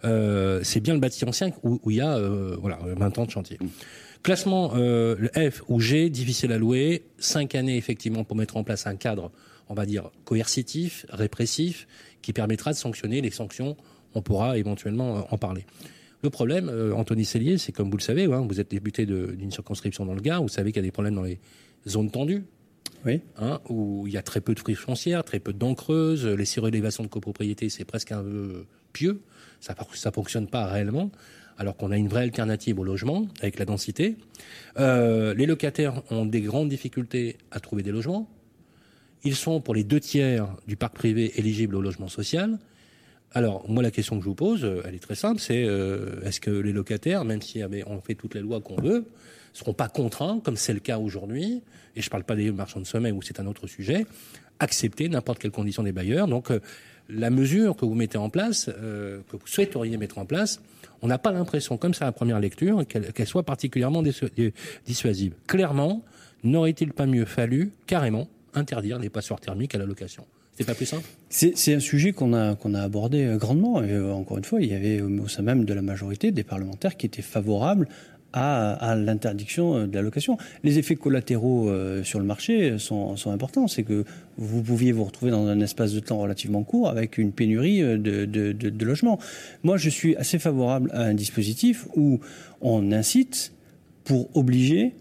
euh, 0.04 0.62
c'est 0.64 0.80
bien 0.80 0.94
le 0.94 1.00
bâti 1.00 1.24
ancien 1.24 1.52
où, 1.64 1.80
il 1.90 1.98
y 1.98 2.02
a 2.02 2.16
euh, 2.18 2.58
voilà 2.60 2.80
20 2.84 3.20
ans 3.20 3.26
de 3.26 3.32
chantier. 3.32 3.60
Classement 4.24 4.74
euh, 4.76 5.16
le 5.18 5.52
F 5.52 5.64
ou 5.68 5.80
G, 5.80 6.10
difficile 6.10 6.52
à 6.52 6.58
louer, 6.58 7.04
cinq 7.20 7.56
années 7.56 7.78
effectivement 7.78 8.24
pour 8.24 8.36
mettre 8.36 8.58
en 8.58 8.64
place 8.64 8.88
un 8.88 8.96
cadre, 8.96 9.32
on 9.70 9.74
va 9.76 9.86
dire 9.86 10.10
coercitif, 10.26 11.06
répressif, 11.10 11.88
qui 12.22 12.34
permettra 12.34 12.72
de 12.72 12.78
sanctionner 12.78 13.22
les 13.22 13.32
sanctions. 13.32 13.78
On 14.16 14.22
pourra 14.22 14.58
éventuellement 14.58 15.26
en 15.32 15.38
parler. 15.38 15.66
Le 16.24 16.30
problème, 16.30 16.70
euh, 16.70 16.94
Anthony 16.94 17.26
Cellier, 17.26 17.58
c'est 17.58 17.72
comme 17.72 17.90
vous 17.90 17.98
le 17.98 18.04
savez, 18.04 18.26
hein, 18.26 18.46
vous 18.48 18.60
êtes 18.60 18.70
député 18.70 19.06
d'une 19.06 19.52
circonscription 19.52 20.06
dans 20.06 20.14
le 20.14 20.22
Gard, 20.22 20.42
vous 20.42 20.50
savez 20.50 20.72
qu'il 20.72 20.82
y 20.82 20.86
a 20.86 20.88
des 20.88 20.92
problèmes 20.92 21.16
dans 21.16 21.24
les 21.24 21.40
zones 21.88 22.12
tendues. 22.12 22.44
Oui. 23.06 23.22
Hein, 23.38 23.60
où 23.68 24.06
il 24.06 24.14
y 24.14 24.18
a 24.18 24.22
très 24.22 24.42
peu 24.42 24.54
de 24.54 24.60
friches 24.60 24.78
foncières, 24.78 25.24
très 25.24 25.40
peu 25.40 25.54
de 25.54 25.58
dents 25.58 25.74
creuses, 25.74 26.28
les 26.28 26.46
surélévations 26.46 27.04
de 27.04 27.08
copropriété, 27.08 27.70
c'est 27.70 27.86
presque 27.86 28.12
un 28.12 28.22
peu 28.22 28.66
pieux, 28.94 29.22
ça 29.60 29.74
ne 29.74 30.12
fonctionne 30.12 30.48
pas 30.48 30.68
réellement, 30.68 31.10
alors 31.58 31.76
qu'on 31.78 31.92
a 31.92 31.98
une 31.98 32.08
vraie 32.08 32.22
alternative 32.24 32.80
au 32.80 32.84
logement 32.84 33.28
avec 33.42 33.58
la 33.58 33.66
densité. 33.66 34.18
Euh, 34.78 35.34
les 35.34 35.48
locataires 35.48 36.04
ont 36.12 36.26
des 36.26 36.42
grandes 36.42 36.70
difficultés 36.70 37.38
à 37.50 37.60
trouver 37.60 37.82
des 37.82 37.92
logements. 37.92 38.30
Ils 39.24 39.36
sont 39.36 39.62
pour 39.62 39.74
les 39.74 39.84
deux 39.84 40.00
tiers 40.00 40.48
du 40.68 40.76
parc 40.76 40.96
privé 40.96 41.32
éligibles 41.38 41.76
au 41.76 41.82
logement 41.82 42.08
social. 42.08 42.60
Alors, 43.34 43.70
moi, 43.70 43.82
la 43.82 43.92
question 43.92 44.18
que 44.18 44.24
je 44.24 44.30
vous 44.30 44.36
pose, 44.36 44.66
euh, 44.66 44.82
elle 44.86 44.96
est 44.96 45.00
très 45.00 45.16
simple, 45.16 45.40
c'est 45.40 45.64
euh, 45.64 46.20
est-ce 46.26 46.42
que 46.42 46.52
les 46.52 46.74
locataires, 46.74 47.24
même 47.24 47.42
si 47.42 47.62
on 47.88 48.02
fait 48.02 48.16
toutes 48.16 48.36
les 48.36 48.42
lois 48.42 48.60
qu'on 48.60 48.76
veut, 48.76 49.06
seront 49.54 49.74
pas 49.74 49.88
contraints, 49.88 50.42
comme 50.44 50.58
c'est 50.58 50.74
le 50.74 50.82
cas 50.82 50.98
aujourd'hui, 50.98 51.62
et 51.96 52.02
je 52.02 52.08
ne 52.08 52.10
parle 52.10 52.26
pas 52.26 52.36
des 52.36 52.52
marchands 52.52 52.82
de 52.82 52.86
sommeil 52.86 53.14
où 53.14 53.22
c'est 53.22 53.40
un 53.40 53.48
autre 53.48 53.68
sujet, 53.68 54.06
accepter 54.60 55.08
n'importe 55.08 55.40
quelle 55.40 55.52
condition 55.52 55.84
des 55.84 55.94
bailleurs. 55.94 56.28
Donc, 56.28 56.52
euh, 56.52 56.60
la 57.10 57.30
mesure 57.30 57.78
que 57.78 57.86
vous 57.86 57.96
mettez 57.96 58.18
en 58.18 58.30
place, 58.30 58.68
que 58.68 59.36
vous 59.36 59.48
souhaiteriez 59.48 59.98
mettre 59.98 60.18
en 60.18 60.26
place, 60.26 60.62
on 61.02 61.08
n'a 61.08 61.18
pas 61.18 61.34
l'impression, 61.34 61.76
comme 61.76 61.94
ça 61.94 62.06
à 62.06 62.08
la 62.08 62.12
première 62.14 62.40
lecture, 62.40 62.88
qu'elle 62.88 63.28
soit 63.28 63.44
particulièrement 63.44 64.02
dissuasive. 64.86 65.34
Clairement, 65.46 66.06
n'aurait-il 66.44 66.94
pas 66.94 67.08
mieux 67.08 67.26
fallu 67.26 67.72
carrément 67.86 68.30
interdire 68.54 68.98
les 68.98 69.10
passoires 69.10 69.42
thermiques 69.42 69.76
à 69.76 69.78
la 69.78 69.86
location? 69.86 70.26
C'est 70.62 70.68
pas 70.68 70.76
plus 70.76 70.86
simple 70.86 71.08
C'est 71.30 71.74
un 71.74 71.80
sujet 71.80 72.12
qu'on 72.12 72.34
a, 72.34 72.56
a 72.56 72.82
abordé 72.84 73.24
euh, 73.24 73.38
grandement. 73.38 73.84
Et 73.84 73.92
euh, 73.92 74.14
encore 74.14 74.38
une 74.38 74.44
fois, 74.44 74.62
il 74.62 74.70
y 74.70 74.74
avait 74.74 75.02
au 75.02 75.28
sein 75.28 75.42
même 75.42 75.66
de 75.66 75.74
la 75.74 75.82
majorité 75.82 76.32
des 76.32 76.44
parlementaires 76.44 76.98
qui 76.98 77.06
étaient 77.06 77.22
favorables 77.22 77.88
à, 78.34 78.96
l'interdiction 78.96 79.76
euh, 79.76 79.88
de 79.88 79.96
la 79.96 80.02
location. 80.02 80.38
Les 80.64 80.78
effets 80.78 80.96
collatéraux 80.96 81.72
sur 82.04 82.20
le 82.20 82.26
marché 82.26 82.78
sont, 82.78 83.16
importants. 83.28 83.68
C'est 83.68 83.84
que 83.84 84.06
vous 84.38 84.62
pouviez 84.62 84.92
vous 84.92 85.04
retrouver 85.04 85.32
dans 85.32 85.48
un 85.48 85.60
espace 85.60 85.94
de 85.94 86.00
temps 86.00 86.20
relativement 86.20 86.64
court 86.64 86.90
avec 86.90 87.18
une 87.18 87.32
pénurie 87.32 87.82
de, 87.82 87.98
de, 87.98 88.26
de, 88.26 88.70
de 88.70 88.86
logements. 88.86 89.20
Moi, 89.64 89.78
je 89.78 89.90
suis 89.90 90.16
assez 90.16 90.40
favorable 90.40 90.92
à 90.94 91.02
un 91.02 91.14
dispositif 91.14 91.88
où 91.96 92.20
on 92.62 92.92
incite 92.92 93.54
pour 94.04 94.36
obliger, 94.36 94.94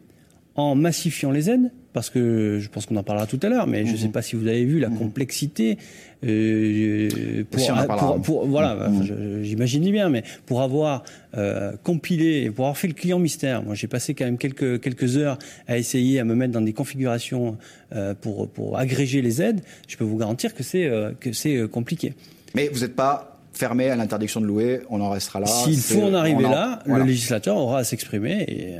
en 0.56 0.74
massifiant 0.74 1.30
les 1.30 1.48
aides, 1.50 1.70
parce 1.92 2.10
que 2.10 2.58
je 2.60 2.68
pense 2.68 2.86
qu'on 2.86 2.96
en 2.96 3.02
parlera 3.02 3.26
tout 3.26 3.40
à 3.42 3.48
l'heure, 3.48 3.66
mais 3.66 3.84
je 3.84 3.92
ne 3.92 3.96
sais 3.96 4.06
mhm. 4.06 4.12
pas 4.12 4.22
si 4.22 4.36
vous 4.36 4.46
avez 4.46 4.64
vu 4.64 4.78
la 4.78 4.88
mhm. 4.88 4.98
complexité 4.98 5.78
euh, 6.24 7.44
pour, 7.50 8.22
pour, 8.22 8.46
voilà, 8.46 8.88
mhm. 8.88 9.42
j'imagine 9.42 9.90
bien, 9.90 10.08
mais 10.08 10.22
pour 10.46 10.62
avoir 10.62 11.02
euh, 11.36 11.72
compilé, 11.82 12.50
pour 12.50 12.66
avoir 12.66 12.76
fait 12.76 12.88
le 12.88 12.94
client 12.94 13.18
mystère, 13.18 13.62
moi 13.62 13.74
j'ai 13.74 13.88
passé 13.88 14.14
quand 14.14 14.24
même 14.24 14.38
quelques 14.38 14.80
quelques 14.80 15.16
heures 15.16 15.38
à 15.66 15.78
essayer 15.78 16.20
à 16.20 16.24
me 16.24 16.34
mettre 16.34 16.52
dans 16.52 16.60
des 16.60 16.72
configurations 16.72 17.56
euh, 17.94 18.14
pour 18.14 18.48
pour 18.48 18.78
agréger 18.78 19.22
les 19.22 19.42
aides. 19.42 19.62
Je 19.88 19.96
peux 19.96 20.04
vous 20.04 20.18
garantir 20.18 20.54
que 20.54 20.62
c'est 20.62 20.90
que 21.20 21.32
c'est 21.32 21.66
compliqué. 21.68 22.14
Mais 22.54 22.68
vous 22.68 22.80
n'êtes 22.80 22.96
pas 22.96 23.38
fermé 23.52 23.88
à 23.88 23.96
l'interdiction 23.96 24.40
de 24.40 24.46
louer, 24.46 24.80
on 24.90 25.00
en 25.00 25.10
restera 25.10 25.40
là. 25.40 25.46
S'il 25.46 25.76
faut 25.78 26.02
en 26.02 26.14
arriver 26.14 26.42
là, 26.42 26.80
le 26.86 27.02
législateur 27.02 27.56
aura 27.56 27.78
à 27.78 27.84
s'exprimer 27.84 28.44
et 28.46 28.76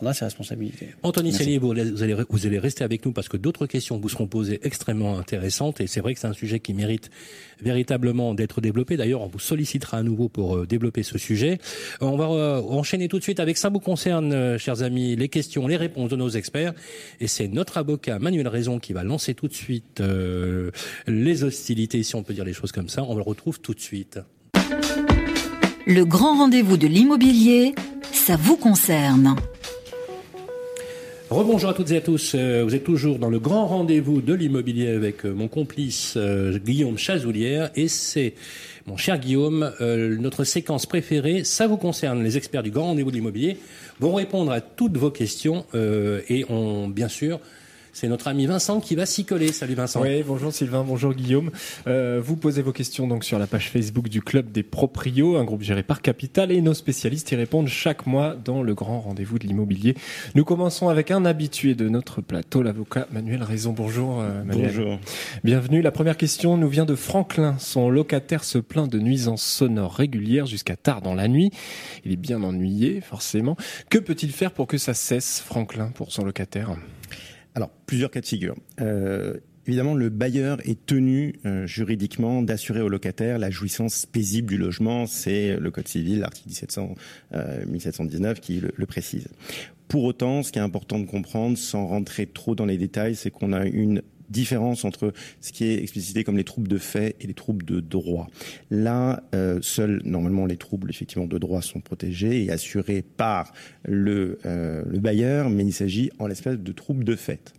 prendra 0.00 0.14
ses 0.14 0.24
responsabilités. 0.24 0.94
Anthony 1.02 1.30
Cellier, 1.30 1.58
vous 1.58 1.72
allez, 1.72 2.16
vous 2.30 2.46
allez 2.46 2.58
rester 2.58 2.84
avec 2.84 3.04
nous 3.04 3.12
parce 3.12 3.28
que 3.28 3.36
d'autres 3.36 3.66
questions 3.66 3.98
vous 3.98 4.08
seront 4.08 4.26
posées 4.26 4.58
extrêmement 4.62 5.18
intéressantes 5.18 5.82
et 5.82 5.86
c'est 5.86 6.00
vrai 6.00 6.14
que 6.14 6.20
c'est 6.20 6.26
un 6.26 6.32
sujet 6.32 6.58
qui 6.58 6.72
mérite 6.72 7.10
véritablement 7.60 8.32
d'être 8.32 8.62
développé. 8.62 8.96
D'ailleurs, 8.96 9.20
on 9.20 9.26
vous 9.26 9.38
sollicitera 9.38 9.98
à 9.98 10.02
nouveau 10.02 10.30
pour 10.30 10.56
euh, 10.56 10.66
développer 10.66 11.02
ce 11.02 11.18
sujet. 11.18 11.58
Euh, 12.00 12.06
on 12.06 12.16
va 12.16 12.30
euh, 12.30 12.62
enchaîner 12.62 13.08
tout 13.08 13.18
de 13.18 13.22
suite 13.22 13.40
avec 13.40 13.58
ça 13.58 13.68
vous 13.68 13.78
concerne, 13.78 14.56
chers 14.56 14.82
amis, 14.82 15.16
les 15.16 15.28
questions, 15.28 15.66
les 15.66 15.76
réponses 15.76 16.08
de 16.08 16.16
nos 16.16 16.30
experts. 16.30 16.72
Et 17.20 17.26
c'est 17.26 17.48
notre 17.48 17.76
avocat 17.76 18.18
Manuel 18.18 18.48
Raison 18.48 18.78
qui 18.78 18.94
va 18.94 19.04
lancer 19.04 19.34
tout 19.34 19.48
de 19.48 19.52
suite 19.52 20.02
les 21.06 21.44
hostilités, 21.44 22.02
si 22.02 22.14
on 22.14 22.22
peut 22.22 22.32
dire 22.32 22.44
les 22.44 22.54
choses 22.54 22.72
comme 22.72 22.88
ça. 22.88 23.04
On 23.04 23.16
le 23.16 23.22
retrouve 23.22 23.60
tout 23.60 23.74
de 23.74 23.80
suite. 23.80 24.18
Le 25.86 26.04
grand 26.04 26.38
rendez-vous 26.38 26.78
de 26.78 26.86
l'immobilier, 26.86 27.74
ça 28.12 28.36
vous 28.36 28.56
concerne. 28.56 29.36
Rebonjour 31.30 31.70
à 31.70 31.74
toutes 31.74 31.92
et 31.92 31.98
à 31.98 32.00
tous. 32.00 32.32
Euh, 32.34 32.64
vous 32.64 32.74
êtes 32.74 32.82
toujours 32.82 33.20
dans 33.20 33.30
le 33.30 33.38
grand 33.38 33.64
rendez-vous 33.64 34.20
de 34.20 34.34
l'immobilier 34.34 34.88
avec 34.88 35.24
euh, 35.24 35.32
mon 35.32 35.46
complice 35.46 36.14
euh, 36.16 36.58
Guillaume 36.58 36.98
Chazoulière 36.98 37.70
et 37.76 37.86
c'est 37.86 38.34
mon 38.86 38.96
cher 38.96 39.16
Guillaume, 39.20 39.70
notre 39.78 40.42
séquence 40.42 40.86
préférée, 40.86 41.44
ça 41.44 41.68
vous 41.68 41.76
concerne. 41.76 42.24
Les 42.24 42.36
experts 42.36 42.64
du 42.64 42.72
grand 42.72 42.86
rendez-vous 42.86 43.10
de 43.12 43.16
l'immobilier 43.16 43.58
vont 44.00 44.14
répondre 44.14 44.50
à 44.50 44.60
toutes 44.60 44.96
vos 44.96 45.12
questions 45.12 45.64
et 45.74 46.44
on, 46.48 46.88
bien 46.88 47.06
sûr, 47.06 47.38
c'est 48.00 48.08
notre 48.08 48.28
ami 48.28 48.46
Vincent 48.46 48.80
qui 48.80 48.94
va 48.94 49.04
s'y 49.04 49.26
coller. 49.26 49.52
Salut 49.52 49.74
Vincent. 49.74 50.00
Oui, 50.00 50.24
bonjour 50.26 50.54
Sylvain, 50.54 50.82
bonjour 50.82 51.12
Guillaume. 51.12 51.50
Euh, 51.86 52.18
vous 52.24 52.34
posez 52.34 52.62
vos 52.62 52.72
questions 52.72 53.06
donc 53.06 53.24
sur 53.24 53.38
la 53.38 53.46
page 53.46 53.68
Facebook 53.68 54.08
du 54.08 54.22
Club 54.22 54.50
des 54.50 54.62
Proprios, 54.62 55.36
un 55.36 55.44
groupe 55.44 55.60
géré 55.60 55.82
par 55.82 56.00
Capital, 56.00 56.50
et 56.50 56.62
nos 56.62 56.72
spécialistes 56.72 57.30
y 57.30 57.36
répondent 57.36 57.68
chaque 57.68 58.06
mois 58.06 58.36
dans 58.42 58.62
le 58.62 58.74
grand 58.74 59.00
rendez-vous 59.00 59.38
de 59.38 59.46
l'immobilier. 59.46 59.96
Nous 60.34 60.46
commençons 60.46 60.88
avec 60.88 61.10
un 61.10 61.26
habitué 61.26 61.74
de 61.74 61.90
notre 61.90 62.22
plateau, 62.22 62.62
l'avocat 62.62 63.06
Manuel 63.12 63.42
Raison. 63.42 63.74
Bonjour 63.74 64.22
euh, 64.22 64.44
Manuel. 64.44 64.68
Bonjour. 64.68 64.98
Bienvenue. 65.44 65.82
La 65.82 65.92
première 65.92 66.16
question 66.16 66.56
nous 66.56 66.68
vient 66.68 66.86
de 66.86 66.94
Franklin. 66.94 67.56
Son 67.58 67.90
locataire 67.90 68.44
se 68.44 68.56
plaint 68.56 68.90
de 68.90 68.98
nuisances 68.98 69.44
sonores 69.44 69.92
régulières 69.92 70.46
jusqu'à 70.46 70.76
tard 70.76 71.02
dans 71.02 71.14
la 71.14 71.28
nuit. 71.28 71.50
Il 72.06 72.12
est 72.12 72.16
bien 72.16 72.42
ennuyé, 72.42 73.02
forcément. 73.02 73.58
Que 73.90 73.98
peut-il 73.98 74.32
faire 74.32 74.52
pour 74.52 74.68
que 74.68 74.78
ça 74.78 74.94
cesse, 74.94 75.42
Franklin, 75.44 75.90
pour 75.94 76.12
son 76.12 76.24
locataire? 76.24 76.76
Alors, 77.54 77.70
plusieurs 77.86 78.10
cas 78.10 78.20
de 78.20 78.26
figure. 78.26 78.56
Euh, 78.80 79.36
évidemment, 79.66 79.94
le 79.94 80.08
bailleur 80.08 80.58
est 80.68 80.86
tenu 80.86 81.34
euh, 81.44 81.66
juridiquement 81.66 82.42
d'assurer 82.42 82.80
au 82.80 82.88
locataire 82.88 83.38
la 83.38 83.50
jouissance 83.50 84.06
paisible 84.06 84.48
du 84.48 84.58
logement. 84.58 85.06
C'est 85.06 85.56
le 85.56 85.70
Code 85.70 85.88
civil, 85.88 86.20
l'article 86.20 86.48
1719, 87.66 88.30
euh, 88.30 88.40
qui 88.40 88.60
le, 88.60 88.86
précise. 88.86 89.28
Pour 89.88 90.04
autant, 90.04 90.42
ce 90.42 90.52
qui 90.52 90.58
est 90.58 90.62
important 90.62 91.00
de 91.00 91.06
comprendre, 91.06 91.58
sans 91.58 91.86
rentrer 91.86 92.26
trop 92.26 92.54
dans 92.54 92.66
les 92.66 92.78
détails, 92.78 93.16
c'est 93.16 93.30
qu'on 93.30 93.52
a 93.52 93.66
une 93.66 94.02
différence 94.30 94.84
entre 94.84 95.12
ce 95.40 95.52
qui 95.52 95.64
est 95.64 95.82
explicité 95.82 96.24
comme 96.24 96.36
les 96.36 96.44
troubles 96.44 96.68
de 96.68 96.78
fait 96.78 97.16
et 97.20 97.26
les 97.26 97.34
troubles 97.34 97.64
de 97.64 97.80
droit. 97.80 98.28
Là, 98.70 99.22
euh, 99.34 99.58
seuls 99.62 100.00
normalement 100.04 100.46
les 100.46 100.56
troubles 100.56 100.90
effectivement 100.90 101.26
de 101.26 101.38
droit 101.38 101.62
sont 101.62 101.80
protégés 101.80 102.44
et 102.44 102.50
assurés 102.50 103.02
par 103.02 103.52
le, 103.84 104.38
euh, 104.46 104.82
le 104.86 104.98
bailleur, 104.98 105.50
mais 105.50 105.64
il 105.64 105.72
s'agit 105.72 106.10
en 106.18 106.26
l'espèce 106.26 106.58
de 106.58 106.72
troubles 106.72 107.04
de 107.04 107.16
fait. 107.16 107.52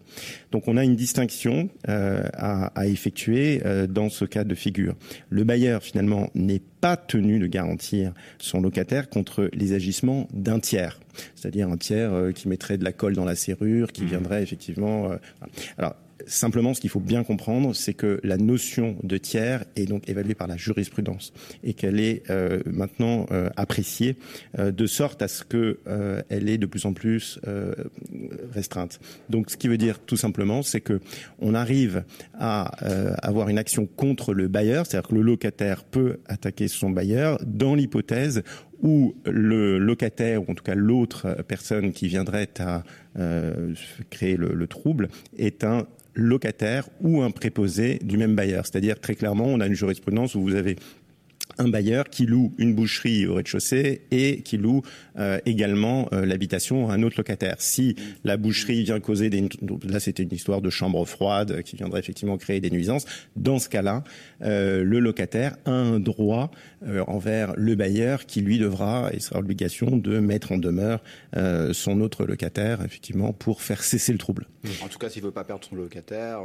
Donc 0.51 0.67
on 0.67 0.77
a 0.77 0.83
une 0.83 0.95
distinction 0.95 1.69
euh, 1.89 2.23
à, 2.33 2.67
à, 2.79 2.87
effectuer 2.87 3.61
euh, 3.65 3.87
dans 3.87 4.09
ce 4.09 4.25
cas 4.25 4.43
de 4.43 4.55
figure. 4.55 4.95
Le 5.29 5.43
bailleur 5.43 5.83
finalement 5.83 6.29
n'est 6.35 6.61
pas 6.81 6.97
tenu 6.97 7.39
de 7.39 7.47
garantir 7.47 8.13
son 8.37 8.61
locataire 8.61 9.09
contre 9.09 9.49
les 9.53 9.73
agissements 9.73 10.27
d'un 10.33 10.59
tiers, 10.59 10.99
c'est-à-dire 11.35 11.69
un 11.69 11.77
tiers 11.77 12.13
euh, 12.13 12.31
qui 12.31 12.47
mettrait 12.47 12.77
de 12.77 12.83
la 12.83 12.91
colle 12.91 13.13
dans 13.13 13.25
la 13.25 13.35
serrure, 13.35 13.91
qui 13.91 14.03
mmh. 14.03 14.07
viendrait 14.07 14.43
effectivement. 14.43 15.11
alors 15.77 15.95
Simplement, 16.27 16.73
ce 16.73 16.81
qu'il 16.81 16.89
faut 16.89 16.99
bien 16.99 17.23
comprendre, 17.23 17.73
c'est 17.73 17.93
que 17.93 18.19
la 18.23 18.37
notion 18.37 18.97
de 19.03 19.17
tiers 19.17 19.63
est 19.75 19.85
donc 19.85 20.09
évaluée 20.09 20.35
par 20.35 20.47
la 20.47 20.57
jurisprudence 20.57 21.33
et 21.63 21.73
qu'elle 21.73 21.99
est 21.99 22.29
euh, 22.29 22.61
maintenant 22.65 23.25
euh, 23.31 23.49
appréciée 23.55 24.17
euh, 24.59 24.71
de 24.71 24.85
sorte 24.85 25.21
à 25.21 25.27
ce 25.27 25.43
que 25.43 25.79
elle 26.29 26.49
est 26.49 26.57
de 26.57 26.65
plus 26.65 26.85
en 26.85 26.93
plus 26.93 27.39
restreinte. 28.53 28.99
Donc, 29.29 29.49
ce 29.49 29.57
qui 29.57 29.67
veut 29.67 29.77
dire 29.77 29.99
tout 29.99 30.17
simplement, 30.17 30.61
c'est 30.61 30.81
que 30.81 30.99
on 31.39 31.53
arrive 31.53 32.03
à 32.33 32.65
avoir 33.25 33.49
une 33.49 33.57
action 33.57 33.85
contre 33.85 34.33
le 34.33 34.47
bailleur, 34.47 34.85
c'est-à-dire 34.85 35.09
que 35.09 35.15
le 35.15 35.21
locataire 35.21 35.83
peut 35.83 36.19
attaquer 36.27 36.67
son 36.67 36.89
bailleur 36.89 37.39
dans 37.45 37.75
l'hypothèse 37.75 38.43
où 38.81 39.15
le 39.25 39.77
locataire, 39.77 40.41
ou 40.41 40.51
en 40.51 40.55
tout 40.55 40.63
cas 40.63 40.75
l'autre 40.75 41.37
personne 41.47 41.91
qui 41.91 42.07
viendrait 42.07 42.49
à 42.59 42.83
créer 44.09 44.37
le, 44.37 44.53
le, 44.53 44.67
trouble, 44.67 45.09
est 45.37 45.63
un 45.63 45.85
locataire 46.13 46.89
ou 47.01 47.21
un 47.21 47.31
préposé 47.31 47.99
du 48.03 48.17
même 48.17 48.35
bailleur. 48.35 48.65
C'est-à-dire 48.65 48.99
très 48.99 49.15
clairement, 49.15 49.45
on 49.45 49.59
a 49.59 49.67
une 49.67 49.73
jurisprudence 49.73 50.35
où 50.35 50.41
vous 50.41 50.55
avez 50.55 50.75
un 51.57 51.67
bailleur 51.67 52.09
qui 52.09 52.25
loue 52.25 52.53
une 52.57 52.73
boucherie 52.73 53.27
au 53.27 53.35
rez-de-chaussée 53.35 54.01
et 54.11 54.41
qui 54.41 54.57
loue 54.57 54.81
euh, 55.17 55.39
également 55.45 56.07
euh, 56.13 56.25
l'habitation 56.25 56.89
à 56.89 56.93
un 56.93 57.03
autre 57.03 57.15
locataire. 57.17 57.55
Si 57.59 57.95
la 58.23 58.37
boucherie 58.37 58.83
vient 58.83 58.99
causer 58.99 59.29
des... 59.29 59.47
Là, 59.87 59.99
c'était 59.99 60.23
une 60.23 60.33
histoire 60.33 60.61
de 60.61 60.69
chambre 60.69 61.03
froide 61.05 61.61
qui 61.63 61.75
viendrait 61.75 61.99
effectivement 61.99 62.37
créer 62.37 62.59
des 62.59 62.71
nuisances. 62.71 63.05
Dans 63.35 63.59
ce 63.59 63.69
cas-là, 63.69 64.03
euh, 64.41 64.83
le 64.83 64.99
locataire 64.99 65.57
a 65.65 65.71
un 65.71 65.99
droit 65.99 66.51
envers 67.05 67.53
le 67.57 67.75
bailleur 67.75 68.25
qui, 68.25 68.41
lui, 68.41 68.57
devra, 68.57 69.11
et 69.13 69.19
sera 69.19 69.39
l'obligation 69.39 69.97
de 69.97 70.19
mettre 70.19 70.51
en 70.51 70.57
demeure 70.57 71.03
son 71.73 72.01
autre 72.01 72.25
locataire, 72.25 72.81
effectivement, 72.83 73.33
pour 73.33 73.61
faire 73.61 73.83
cesser 73.83 74.11
le 74.11 74.17
trouble. 74.17 74.47
En 74.83 74.87
tout 74.87 74.97
cas, 74.97 75.07
s'il 75.09 75.21
ne 75.21 75.27
veut 75.27 75.33
pas 75.33 75.43
perdre 75.43 75.63
son 75.63 75.75
locataire, 75.75 76.41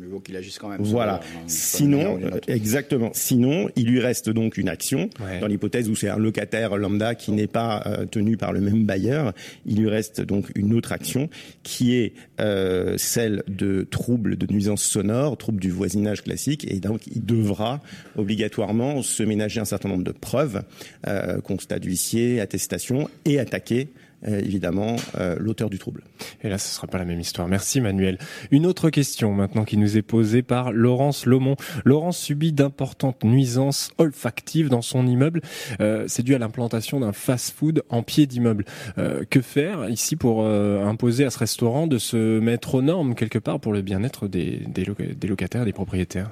il 0.00 0.06
vaut 0.06 0.20
qu'il 0.20 0.36
agisse 0.36 0.60
quand 0.60 0.68
même. 0.68 0.80
Voilà. 0.80 1.20
Sinon, 1.48 2.20
exactement. 2.46 3.10
Sinon, 3.14 3.68
il 3.74 3.88
lui 3.88 3.98
reste 3.98 4.30
donc 4.30 4.59
une 4.60 4.68
action. 4.68 5.10
Dans 5.40 5.46
l'hypothèse 5.46 5.88
où 5.88 5.94
c'est 5.94 6.08
un 6.08 6.18
locataire 6.18 6.76
lambda 6.76 7.14
qui 7.14 7.32
n'est 7.32 7.46
pas 7.46 7.82
euh, 7.86 8.06
tenu 8.06 8.36
par 8.36 8.52
le 8.52 8.60
même 8.60 8.84
bailleur, 8.84 9.32
il 9.66 9.80
lui 9.80 9.88
reste 9.88 10.20
donc 10.20 10.46
une 10.54 10.74
autre 10.74 10.92
action 10.92 11.28
qui 11.62 11.96
est 11.96 12.12
euh, 12.40 12.94
celle 12.98 13.42
de 13.48 13.86
troubles 13.90 14.36
de 14.36 14.46
nuisance 14.52 14.82
sonore, 14.82 15.36
troubles 15.36 15.60
du 15.60 15.70
voisinage 15.70 16.22
classique, 16.22 16.70
et 16.70 16.80
donc 16.80 17.06
il 17.06 17.24
devra 17.24 17.80
obligatoirement 18.16 19.02
se 19.02 19.22
ménager 19.22 19.60
un 19.60 19.64
certain 19.64 19.88
nombre 19.88 20.04
de 20.04 20.12
preuves, 20.12 20.62
euh, 21.06 21.40
constat 21.40 21.78
d'huissier, 21.78 22.40
attestation, 22.40 23.08
et 23.24 23.38
attaquer 23.38 23.88
évidemment 24.26 24.96
euh, 25.18 25.36
l'auteur 25.38 25.70
du 25.70 25.78
trouble. 25.78 26.04
Et 26.42 26.48
là, 26.48 26.58
ce 26.58 26.68
ne 26.68 26.74
sera 26.74 26.86
pas 26.86 26.98
la 26.98 27.04
même 27.04 27.20
histoire. 27.20 27.48
Merci 27.48 27.80
Manuel. 27.80 28.18
Une 28.50 28.66
autre 28.66 28.90
question 28.90 29.32
maintenant 29.32 29.64
qui 29.64 29.76
nous 29.76 29.96
est 29.96 30.02
posée 30.02 30.42
par 30.42 30.72
Laurence 30.72 31.26
Lomont. 31.26 31.56
Laurence 31.84 32.18
subit 32.18 32.52
d'importantes 32.52 33.24
nuisances 33.24 33.92
olfactives 33.98 34.68
dans 34.68 34.82
son 34.82 35.06
immeuble. 35.06 35.42
Euh, 35.80 36.04
c'est 36.08 36.22
dû 36.22 36.34
à 36.34 36.38
l'implantation 36.38 37.00
d'un 37.00 37.12
fast-food 37.12 37.82
en 37.88 38.02
pied 38.02 38.26
d'immeuble. 38.26 38.64
que 39.30 39.40
faire 39.40 39.88
ici 39.88 40.16
pour 40.16 40.44
imposer 40.46 41.24
à 41.24 41.30
ce 41.30 41.38
restaurant 41.38 41.86
de 41.86 41.98
se 41.98 42.38
mettre 42.40 42.74
aux 42.74 42.82
normes 42.82 43.14
quelque 43.14 43.38
part 43.38 43.60
pour 43.60 43.72
le 43.72 43.82
bien-être 43.82 44.28
des 44.28 44.66
locataires, 45.22 45.64
des 45.64 45.72
propriétaires? 45.72 46.30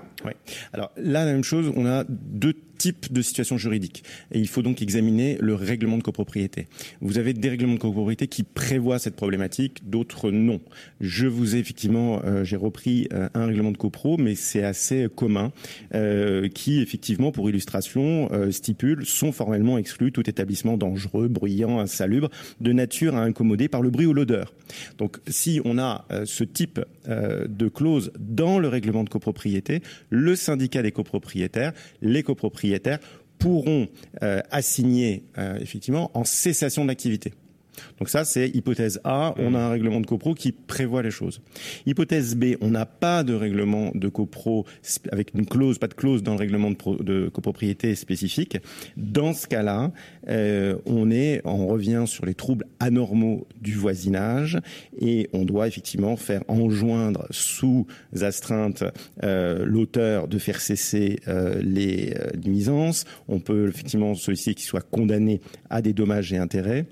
Alors 0.72 0.90
là, 0.96 1.24
la 1.24 1.32
même 1.32 1.44
chose, 1.44 1.72
on 1.76 1.86
a 1.86 2.04
deux 2.08 2.54
type 2.78 3.12
de 3.12 3.20
situation 3.20 3.58
juridique. 3.58 4.04
Et 4.32 4.38
il 4.38 4.48
faut 4.48 4.62
donc 4.62 4.80
examiner 4.80 5.36
le 5.40 5.54
règlement 5.54 5.98
de 5.98 6.02
copropriété. 6.02 6.68
Vous 7.00 7.18
avez 7.18 7.34
des 7.34 7.50
règlements 7.50 7.74
de 7.74 7.80
copropriété 7.80 8.28
qui 8.28 8.44
prévoient 8.44 8.98
cette 8.98 9.16
problématique, 9.16 9.90
d'autres 9.90 10.30
non. 10.30 10.60
Je 11.00 11.26
vous 11.26 11.56
ai 11.56 11.58
effectivement, 11.58 12.22
euh, 12.24 12.44
j'ai 12.44 12.56
repris 12.56 13.08
euh, 13.12 13.28
un 13.34 13.46
règlement 13.46 13.72
de 13.72 13.76
copro, 13.76 14.16
mais 14.16 14.36
c'est 14.36 14.62
assez 14.62 15.08
commun, 15.14 15.52
euh, 15.94 16.48
qui 16.48 16.80
effectivement, 16.80 17.32
pour 17.32 17.50
illustration, 17.50 18.30
stipule 18.50 19.04
sont 19.04 19.32
formellement 19.32 19.78
exclus 19.78 20.12
tout 20.12 20.28
établissement 20.30 20.76
dangereux, 20.76 21.26
bruyant, 21.28 21.80
insalubre, 21.80 22.30
de 22.60 22.72
nature 22.72 23.16
à 23.16 23.22
incommoder 23.22 23.68
par 23.68 23.82
le 23.82 23.90
bruit 23.90 24.06
ou 24.06 24.14
l'odeur. 24.14 24.54
Donc, 24.98 25.18
si 25.26 25.60
on 25.64 25.78
a 25.78 26.06
ce 26.24 26.44
type 26.44 26.80
de 27.08 27.68
clause 27.68 28.12
dans 28.18 28.58
le 28.58 28.68
règlement 28.68 29.02
de 29.02 29.08
copropriété, 29.08 29.82
le 30.10 30.36
syndicat 30.36 30.82
des 30.82 30.92
copropriétaires, 30.92 31.72
les 32.00 32.22
copropriétaires 32.22 32.98
pourront 33.38 33.88
euh, 34.22 34.40
assigner 34.50 35.24
euh, 35.38 35.58
effectivement 35.60 36.10
en 36.14 36.24
cessation 36.24 36.84
d'activité. 36.84 37.32
Donc 37.98 38.08
ça, 38.08 38.24
c'est 38.24 38.48
hypothèse 38.48 39.00
A. 39.04 39.34
On 39.38 39.54
a 39.54 39.58
un 39.58 39.70
règlement 39.70 40.00
de 40.00 40.06
copro 40.06 40.34
qui 40.34 40.52
prévoit 40.52 41.02
les 41.02 41.10
choses. 41.10 41.40
Hypothèse 41.86 42.36
B, 42.36 42.56
on 42.60 42.70
n'a 42.70 42.86
pas 42.86 43.24
de 43.24 43.34
règlement 43.34 43.90
de 43.94 44.08
copro 44.08 44.66
avec 45.12 45.32
une 45.34 45.46
clause, 45.46 45.78
pas 45.78 45.88
de 45.88 45.94
clause 45.94 46.22
dans 46.22 46.32
le 46.32 46.38
règlement 46.38 46.70
de, 46.70 47.28
copropriété 47.28 47.94
spécifique. 47.94 48.58
Dans 48.96 49.32
ce 49.32 49.46
cas-là, 49.46 49.92
euh, 50.28 50.76
on 50.86 51.10
est, 51.10 51.40
on 51.44 51.66
revient 51.66 52.04
sur 52.06 52.26
les 52.26 52.34
troubles 52.34 52.66
anormaux 52.80 53.46
du 53.60 53.74
voisinage 53.74 54.58
et 55.00 55.28
on 55.32 55.44
doit 55.44 55.68
effectivement 55.68 56.16
faire 56.16 56.42
enjoindre 56.48 57.26
sous 57.30 57.86
astreinte 58.20 58.84
euh, 59.22 59.64
l'auteur 59.64 60.28
de 60.28 60.38
faire 60.38 60.60
cesser 60.60 61.20
euh, 61.28 61.60
les 61.62 62.14
nuisances. 62.44 63.04
On 63.28 63.40
peut 63.40 63.68
effectivement 63.68 64.14
solliciter 64.14 64.54
qu'il 64.54 64.66
soit 64.66 64.88
condamné 64.88 65.40
à 65.70 65.82
des 65.82 65.92
dommages 65.92 66.32
et 66.32 66.38
intérêts. 66.38 66.86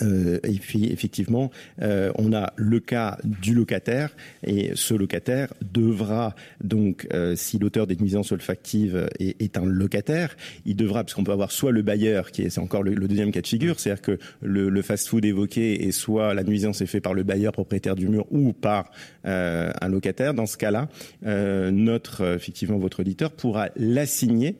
Euh, 0.00 0.38
et 0.44 0.58
puis 0.58 0.90
effectivement, 0.90 1.50
euh, 1.82 2.12
on 2.16 2.32
a 2.32 2.52
le 2.56 2.80
cas 2.80 3.18
du 3.24 3.54
locataire 3.54 4.14
et 4.46 4.70
ce 4.74 4.94
locataire 4.94 5.52
devra 5.60 6.34
donc, 6.62 7.06
euh, 7.12 7.36
si 7.36 7.58
l'auteur 7.58 7.86
des 7.86 7.96
nuisances 7.96 8.32
olfactives 8.32 9.08
est, 9.18 9.56
un 9.56 9.66
locataire, 9.66 10.36
il 10.64 10.76
devra, 10.76 11.04
parce 11.04 11.14
qu'on 11.14 11.24
peut 11.24 11.32
avoir 11.32 11.52
soit 11.52 11.72
le 11.72 11.82
bailleur, 11.82 12.30
qui 12.30 12.42
est, 12.42 12.50
c'est 12.50 12.60
encore 12.60 12.82
le, 12.82 12.94
deuxième 12.94 13.32
cas 13.32 13.42
de 13.42 13.46
figure, 13.46 13.78
c'est-à-dire 13.78 14.02
que 14.02 14.18
le, 14.40 14.70
le 14.70 14.82
fast-food 14.82 15.24
évoqué 15.24 15.86
est 15.86 15.92
soit 15.92 16.32
la 16.32 16.44
nuisance 16.44 16.80
est 16.80 16.86
faite 16.86 17.02
par 17.02 17.14
le 17.14 17.22
bailleur 17.22 17.52
propriétaire 17.52 17.94
du 17.94 18.08
mur 18.08 18.26
ou 18.30 18.52
par 18.52 18.90
un 19.24 19.88
locataire. 19.88 20.34
Dans 20.34 20.46
ce 20.46 20.56
cas-là, 20.56 20.88
notre 21.22 22.34
effectivement 22.34 22.78
votre 22.78 23.00
auditeur 23.00 23.32
pourra 23.32 23.68
l'assigner 23.76 24.56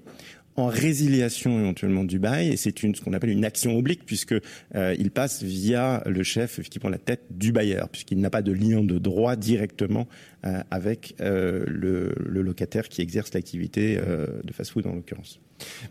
en 0.57 0.67
résiliation 0.67 1.59
éventuellement 1.59 2.05
du 2.05 2.19
bail 2.19 2.51
et 2.51 2.57
c'est 2.57 2.83
une 2.83 2.95
ce 2.95 3.01
qu'on 3.01 3.13
appelle 3.13 3.31
une 3.31 3.45
action 3.45 3.77
oblique 3.77 4.05
puisque 4.05 4.35
euh, 4.75 4.95
il 4.99 5.11
passe 5.11 5.43
via 5.43 6.03
le 6.07 6.23
chef 6.23 6.61
qui 6.61 6.79
prend 6.79 6.89
la 6.89 6.99
tête 6.99 7.23
du 7.31 7.53
bailleur 7.53 7.89
puisqu'il 7.89 8.21
n'a 8.21 8.31
pas 8.31 8.43
de 8.43 8.53
lien 8.53 8.83
de 8.83 8.99
droit 8.99 9.37
directement 9.37 10.07
euh, 10.45 10.63
avec 10.71 11.15
euh, 11.21 11.65
le, 11.67 12.15
le, 12.19 12.43
locataire 12.43 12.89
qui 12.89 13.01
exerce 13.01 13.33
l'activité 13.33 13.97
de 13.97 14.53
fast-food 14.53 14.87
en 14.87 14.95
l'occurrence. 14.95 15.41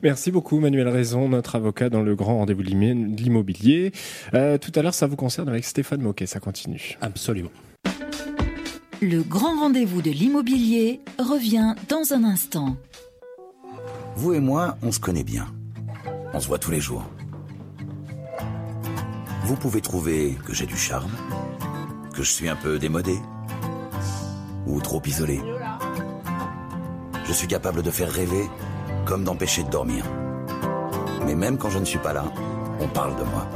Merci 0.04 0.32
beaucoup 0.32 0.60
Manuel 0.60 0.89
Raison, 0.89 1.30
notre 1.30 1.56
avocat 1.56 1.89
dans 1.89 2.04
le 2.04 2.15
grand 2.15 2.38
rendez-vous 2.38 2.63
de 2.63 2.69
l'immobilier. 2.69 3.91
tout 4.32 4.71
à 4.76 4.82
l'heure 4.82 4.93
ça 4.93 5.08
vous 5.08 5.15
concerne 5.15 5.50
avec 5.50 5.63
Stéphane 5.63 6.02
Moquet, 6.02 6.26
ça 6.26 6.39
continue. 6.39 6.97
Absolument. 7.02 7.52
Le 9.02 9.24
grand 9.24 9.60
rendez-vous 9.60 10.02
de 10.02 10.12
l'immobilier 10.12 11.00
revient 11.17 11.74
dans 11.89 12.13
un 12.13 12.24
instant. 12.24 12.78
Vous 14.15 14.34
et 14.34 14.39
moi, 14.39 14.78
on 14.84 14.91
se 14.91 15.00
connaît 15.00 15.24
bien. 15.24 15.47
On 16.34 16.39
se 16.39 16.47
voit 16.47 16.60
tous 16.60 16.71
les 16.71 16.82
jours. 16.82 17.04
Vous 19.45 19.56
pouvez 19.56 19.82
trouver 19.82 20.38
que 20.45 20.54
j'ai 20.54 20.65
du 20.65 20.78
charme, 20.78 21.12
que 22.13 22.24
je 22.24 22.32
suis 22.32 22.50
un 22.50 22.56
peu 22.56 22.78
démodé, 22.78 23.17
ou 24.67 24.80
trop 24.82 25.02
isolé. 25.06 25.41
Je 27.26 27.34
suis 27.34 27.47
capable 27.47 27.82
de 27.82 27.91
faire 27.91 28.12
rêver 28.12 28.50
comme 29.06 29.24
d'empêcher 29.24 29.63
de 29.63 29.69
dormir. 29.69 30.06
Mais 31.26 31.36
même 31.36 31.58
quand 31.58 31.69
je 31.69 31.80
ne 31.80 31.86
suis 31.86 32.00
pas 32.00 32.13
là, 32.13 32.26
on 32.80 32.88
parle 32.88 33.15
de 33.15 33.24
moi. 33.24 33.47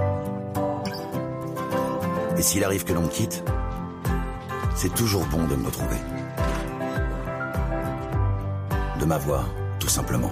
Et 2.38 2.42
s'il 2.42 2.64
arrive 2.64 2.84
que 2.84 2.94
l'on 2.94 3.04
me 3.04 3.08
quitte, 3.08 3.44
c'est 4.76 4.94
toujours 4.94 5.26
bon 5.26 5.48
de 5.48 5.56
me 5.56 5.66
retrouver. 5.66 5.98
De 9.00 9.06
m'avoir, 9.06 9.46
tout 9.80 9.90
simplement. 9.90 10.32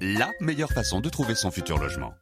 la 0.00 0.30
meilleure 0.40 0.72
façon 0.72 1.00
de 1.00 1.10
trouver 1.10 1.34
son 1.34 1.50
futur 1.50 1.78
logement. 1.78 2.14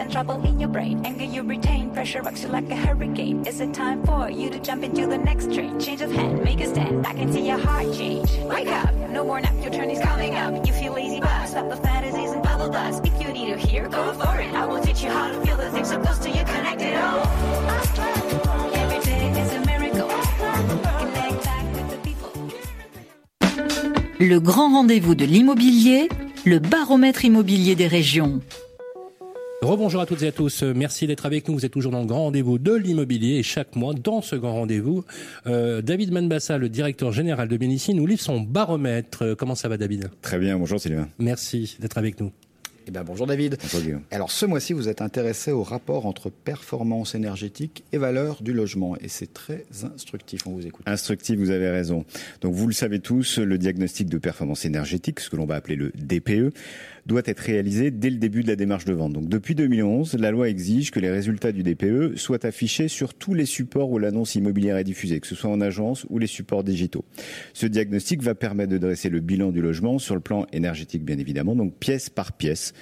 And 0.00 0.10
trouble 0.10 0.42
in 0.46 0.58
your 0.58 0.68
brain. 0.68 1.04
Anger 1.04 1.24
you 1.24 1.42
retain, 1.42 1.90
pressure 1.90 2.22
rocks 2.22 2.42
you 2.42 2.48
like 2.48 2.68
a 2.70 2.76
hurricane. 2.76 3.46
Is 3.46 3.60
it 3.60 3.72
time 3.74 4.02
for 4.04 4.30
you 4.30 4.48
to 4.50 4.58
jump 4.58 4.82
into 4.82 5.06
the 5.06 5.18
next 5.18 5.52
train? 5.52 5.78
Change 5.78 6.00
of 6.00 6.10
hand, 6.10 6.42
make 6.42 6.60
a 6.60 6.66
stand. 6.66 7.06
I 7.06 7.12
can 7.12 7.30
see 7.32 7.46
your 7.46 7.58
heart 7.58 7.92
change. 7.94 8.30
Wake 8.48 8.68
up, 8.68 8.92
no 9.10 9.22
more 9.24 9.40
nap, 9.40 9.54
your 9.60 9.70
turn 9.70 9.90
is 9.90 10.00
coming 10.00 10.34
up. 10.34 10.66
You 10.66 10.72
feel 10.72 10.94
lazy, 10.94 11.20
but 11.20 11.46
stop 11.46 11.68
the 11.68 11.76
fantasies 11.76 12.32
and 12.32 12.42
bubble 12.42 12.70
dust. 12.70 13.04
If 13.04 13.20
you 13.22 13.32
need 13.32 13.52
to 13.52 13.58
hear, 13.58 13.88
go 13.88 14.12
for 14.14 14.40
it. 14.40 14.52
I 14.54 14.66
will 14.66 14.82
teach 14.82 15.02
you 15.02 15.10
how 15.10 15.28
to 15.28 15.40
feel 15.46 15.56
the 15.56 15.70
things 15.70 15.90
so 15.90 16.00
close 16.00 16.18
to 16.20 16.30
you, 16.30 16.44
connected 16.44 16.94
all. 16.96 17.20
Every 18.74 19.00
day 19.04 19.30
is 19.42 19.52
a 19.52 19.60
miracle. 19.66 20.08
Connect 20.98 21.44
back 21.44 21.64
with 21.74 21.90
the 21.90 21.98
people. 22.02 22.32
Le 24.18 24.38
grand 24.40 24.72
rendez-vous 24.72 25.14
de 25.14 25.26
l'immobilier, 25.26 26.08
le 26.46 26.58
baromètre 26.58 27.24
immobilier 27.26 27.74
des 27.74 27.86
régions. 27.86 28.40
Rebonjour 29.62 30.00
à 30.00 30.06
toutes 30.06 30.22
et 30.22 30.28
à 30.28 30.32
tous. 30.32 30.62
Merci 30.62 31.06
d'être 31.06 31.26
avec 31.26 31.46
nous. 31.46 31.52
Vous 31.52 31.66
êtes 31.66 31.72
toujours 31.72 31.92
dans 31.92 32.00
le 32.00 32.06
grand 32.06 32.24
rendez-vous 32.24 32.58
de 32.58 32.72
l'immobilier 32.72 33.36
et 33.36 33.42
chaque 33.42 33.76
mois, 33.76 33.92
dans 33.92 34.22
ce 34.22 34.34
grand 34.34 34.54
rendez-vous, 34.54 35.04
euh, 35.46 35.82
David 35.82 36.12
Manbassa, 36.12 36.56
le 36.56 36.70
directeur 36.70 37.12
général 37.12 37.46
de 37.46 37.58
Bénici, 37.58 37.92
nous 37.92 38.06
livre 38.06 38.22
son 38.22 38.40
baromètre. 38.40 39.36
Comment 39.36 39.54
ça 39.54 39.68
va, 39.68 39.76
David? 39.76 40.10
Très 40.22 40.38
bien. 40.38 40.58
Bonjour, 40.58 40.80
Sylvain. 40.80 41.08
Merci 41.18 41.76
d'être 41.78 41.98
avec 41.98 42.20
nous. 42.20 42.32
Eh 42.90 42.90
bien, 42.90 43.04
bonjour 43.04 43.26
David. 43.26 43.56
Bonjour 43.72 44.00
Alors 44.10 44.30
ce 44.30 44.46
mois-ci, 44.46 44.72
vous 44.72 44.88
êtes 44.88 45.02
intéressé 45.02 45.52
au 45.52 45.62
rapport 45.62 46.06
entre 46.06 46.30
performance 46.30 47.14
énergétique 47.14 47.84
et 47.92 47.98
valeur 47.98 48.42
du 48.42 48.52
logement. 48.52 48.96
Et 48.96 49.08
c'est 49.08 49.32
très 49.32 49.64
instructif, 49.84 50.46
on 50.46 50.52
vous 50.52 50.66
écoute. 50.66 50.82
Instructif, 50.88 51.38
vous 51.38 51.50
avez 51.50 51.70
raison. 51.70 52.04
Donc 52.40 52.54
vous 52.54 52.66
le 52.66 52.72
savez 52.72 52.98
tous, 52.98 53.38
le 53.38 53.58
diagnostic 53.58 54.08
de 54.08 54.18
performance 54.18 54.64
énergétique, 54.64 55.20
ce 55.20 55.28
que 55.28 55.36
l'on 55.36 55.44
va 55.44 55.56
appeler 55.56 55.76
le 55.76 55.92
DPE, 55.94 56.52
doit 57.10 57.22
être 57.24 57.40
réalisé 57.40 57.90
dès 57.90 58.08
le 58.08 58.18
début 58.18 58.44
de 58.44 58.48
la 58.48 58.54
démarche 58.54 58.84
de 58.84 58.92
vente. 58.92 59.12
Donc 59.12 59.28
depuis 59.28 59.56
2011, 59.56 60.14
la 60.14 60.30
loi 60.30 60.48
exige 60.48 60.92
que 60.92 61.00
les 61.00 61.10
résultats 61.10 61.50
du 61.50 61.64
DPE 61.64 62.16
soient 62.16 62.46
affichés 62.46 62.86
sur 62.86 63.14
tous 63.14 63.34
les 63.34 63.46
supports 63.46 63.90
où 63.90 63.98
l'annonce 63.98 64.36
immobilière 64.36 64.76
est 64.76 64.84
diffusée, 64.84 65.18
que 65.18 65.26
ce 65.26 65.34
soit 65.34 65.50
en 65.50 65.60
agence 65.60 66.06
ou 66.08 66.18
les 66.18 66.28
supports 66.28 66.62
digitaux. 66.62 67.04
Ce 67.52 67.66
diagnostic 67.66 68.22
va 68.22 68.36
permettre 68.36 68.70
de 68.70 68.78
dresser 68.78 69.08
le 69.08 69.18
bilan 69.18 69.50
du 69.50 69.60
logement 69.60 69.98
sur 69.98 70.14
le 70.14 70.20
plan 70.20 70.46
énergétique 70.52 71.04
bien 71.04 71.18
évidemment, 71.18 71.56
donc 71.56 71.74
pièce 71.74 72.10
par 72.10 72.32
pièce. 72.32 72.74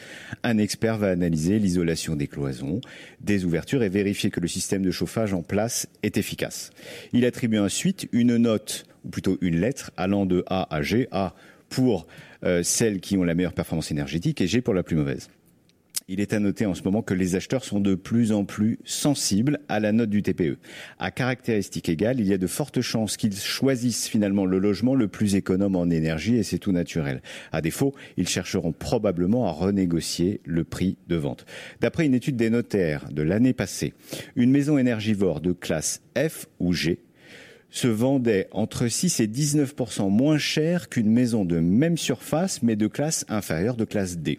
Un 0.43 0.59
expert 0.59 0.99
va 0.99 1.09
analyser 1.09 1.59
l'isolation 1.59 2.15
des 2.15 2.27
cloisons, 2.27 2.83
des 3.23 3.47
ouvertures 3.47 3.83
et 3.83 3.89
vérifier 3.89 4.29
que 4.29 4.41
le 4.41 4.49
système 4.49 4.83
de 4.83 4.91
chauffage 4.91 5.33
en 5.33 5.43
place 5.43 5.89
est 6.03 6.19
efficace. 6.19 6.71
Il 7.15 7.25
attribue 7.25 7.59
ensuite 7.59 8.09
une 8.13 8.37
note 8.37 8.85
ou 9.07 9.09
plutôt 9.09 9.39
une 9.41 9.59
lettre 9.59 9.91
allant 9.97 10.27
de 10.27 10.45
A 10.49 10.75
à 10.75 10.83
G, 10.83 11.09
A 11.13 11.35
pour 11.69 12.07
euh, 12.45 12.63
celles 12.63 13.01
qui 13.01 13.17
ont 13.17 13.25
la 13.25 13.35
meilleure 13.35 13.53
performance 13.53 13.91
énergétique 13.91 14.41
et 14.41 14.47
G 14.47 14.61
pour 14.61 14.75
la 14.75 14.83
plus 14.83 14.97
mauvaise. 14.97 15.29
Il 16.11 16.21
est 16.21 16.33
à 16.33 16.41
noter 16.41 16.65
en 16.65 16.75
ce 16.75 16.83
moment 16.83 17.03
que 17.03 17.13
les 17.13 17.37
acheteurs 17.37 17.65
sont 17.65 17.81
de 17.81 17.95
plus 17.95 18.33
en 18.33 18.47
plus 18.47 18.79
sensibles 18.85 19.61
à 19.69 19.79
la 19.79 19.93
note 19.93 20.09
du 20.09 20.23
TPE. 20.23 20.57
À 20.99 21.11
caractéristiques 21.11 21.91
égales, 21.91 22.19
il 22.19 22.27
y 22.27 22.33
a 22.33 22.39
de 22.39 22.47
fortes 22.47 22.81
chances 22.81 23.19
qu'ils 23.19 23.37
choisissent 23.37 24.09
finalement 24.09 24.47
le 24.47 24.59
logement 24.59 24.95
le 24.95 25.09
plus 25.09 25.35
économe 25.35 25.77
en 25.77 25.91
énergie 25.91 26.37
et 26.37 26.43
c'est 26.45 26.59
tout 26.59 26.73
naturel. 26.73 27.21
À 27.53 27.61
défaut, 27.61 27.95
ils 28.17 28.27
chercheront 28.27 28.73
probablement 28.73 29.49
à 29.49 29.51
renégocier 29.51 30.41
le 30.47 30.65
prix 30.65 30.97
de 31.09 31.17
vente. 31.17 31.45
D'après 31.83 32.07
une 32.07 32.15
étude 32.15 32.37
des 32.37 32.49
notaires 32.49 33.13
de 33.13 33.21
l'année 33.21 33.53
passée, 33.53 33.93
une 34.35 34.51
maison 34.51 34.79
énergivore 34.79 35.43
de 35.43 35.53
classe 35.53 36.01
F 36.17 36.47
ou 36.59 36.73
G 36.73 37.01
se 37.71 37.89
vendait 37.89 38.49
entre 38.51 38.89
6 38.89 39.21
et 39.21 39.27
19% 39.27 40.11
moins 40.11 40.39
cher 40.39 40.89
qu'une 40.89 41.11
maison 41.11 41.45
de 41.45 41.59
même 41.59 41.99
surface 41.99 42.63
mais 42.63 42.77
de 42.77 42.87
classe 42.87 43.25
inférieure 43.29 43.77
de 43.77 43.85
classe 43.85 44.19
D. 44.19 44.39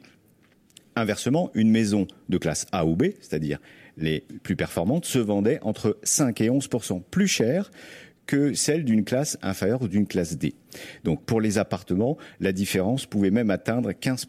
Inversement, 0.95 1.51
une 1.53 1.69
maison 1.69 2.07
de 2.27 2.37
classe 2.37 2.65
A 2.71 2.85
ou 2.85 2.95
B, 2.95 3.11
c'est-à-dire 3.21 3.59
les 3.97 4.25
plus 4.43 4.55
performantes, 4.55 5.05
se 5.05 5.19
vendait 5.19 5.59
entre 5.61 5.97
5 6.03 6.41
et 6.41 6.49
11% 6.49 7.01
plus 7.09 7.27
cher 7.27 7.71
que 8.25 8.53
celle 8.53 8.85
d'une 8.85 9.03
classe 9.03 9.37
inférieure 9.41 9.81
ou 9.81 9.87
d'une 9.87 10.07
classe 10.07 10.37
D. 10.37 10.53
Donc 11.03 11.23
pour 11.23 11.41
les 11.41 11.57
appartements, 11.57 12.17
la 12.39 12.51
différence 12.51 13.05
pouvait 13.05 13.31
même 13.31 13.49
atteindre 13.49 13.91
15 13.91 14.27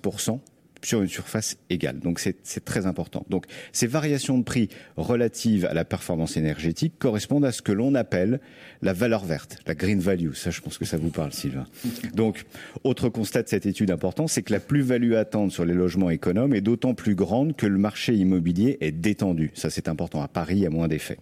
sur 0.82 1.02
une 1.02 1.08
surface 1.08 1.56
égale. 1.68 1.98
Donc 2.00 2.18
c'est 2.18 2.64
très 2.64 2.86
important. 2.86 3.24
Donc 3.28 3.46
ces 3.72 3.86
variations 3.86 4.38
de 4.38 4.44
prix 4.44 4.68
relatives 4.96 5.66
à 5.66 5.74
la 5.74 5.84
performance 5.84 6.36
énergétique 6.36 6.94
correspondent 6.98 7.44
à 7.44 7.52
ce 7.52 7.62
que 7.62 7.72
l'on 7.72 7.94
appelle 7.94 8.40
la 8.82 8.92
valeur 8.92 9.24
verte, 9.24 9.58
la 9.66 9.74
green 9.74 10.00
value. 10.00 10.32
Ça, 10.34 10.50
je 10.50 10.60
pense 10.60 10.78
que 10.78 10.84
ça 10.84 10.96
vous 10.96 11.10
parle, 11.10 11.32
Sylvain. 11.32 11.66
Donc, 12.14 12.44
autre 12.84 13.08
constat 13.08 13.42
de 13.42 13.48
cette 13.48 13.66
étude 13.66 13.90
important, 13.90 14.26
c'est 14.26 14.42
que 14.42 14.52
la 14.52 14.60
plus-value 14.60 15.14
à 15.14 15.20
attendre 15.20 15.52
sur 15.52 15.64
les 15.64 15.74
logements 15.74 16.10
économes 16.10 16.54
est 16.54 16.60
d'autant 16.60 16.94
plus 16.94 17.14
grande 17.14 17.56
que 17.56 17.66
le 17.66 17.78
marché 17.78 18.14
immobilier 18.14 18.78
est 18.80 18.92
détendu. 18.92 19.50
Ça, 19.54 19.70
c'est 19.70 19.88
important. 19.88 20.22
À 20.22 20.28
Paris, 20.28 20.56
il 20.56 20.62
y 20.62 20.66
a 20.66 20.70
moins 20.70 20.88
d'effets. 20.88 21.18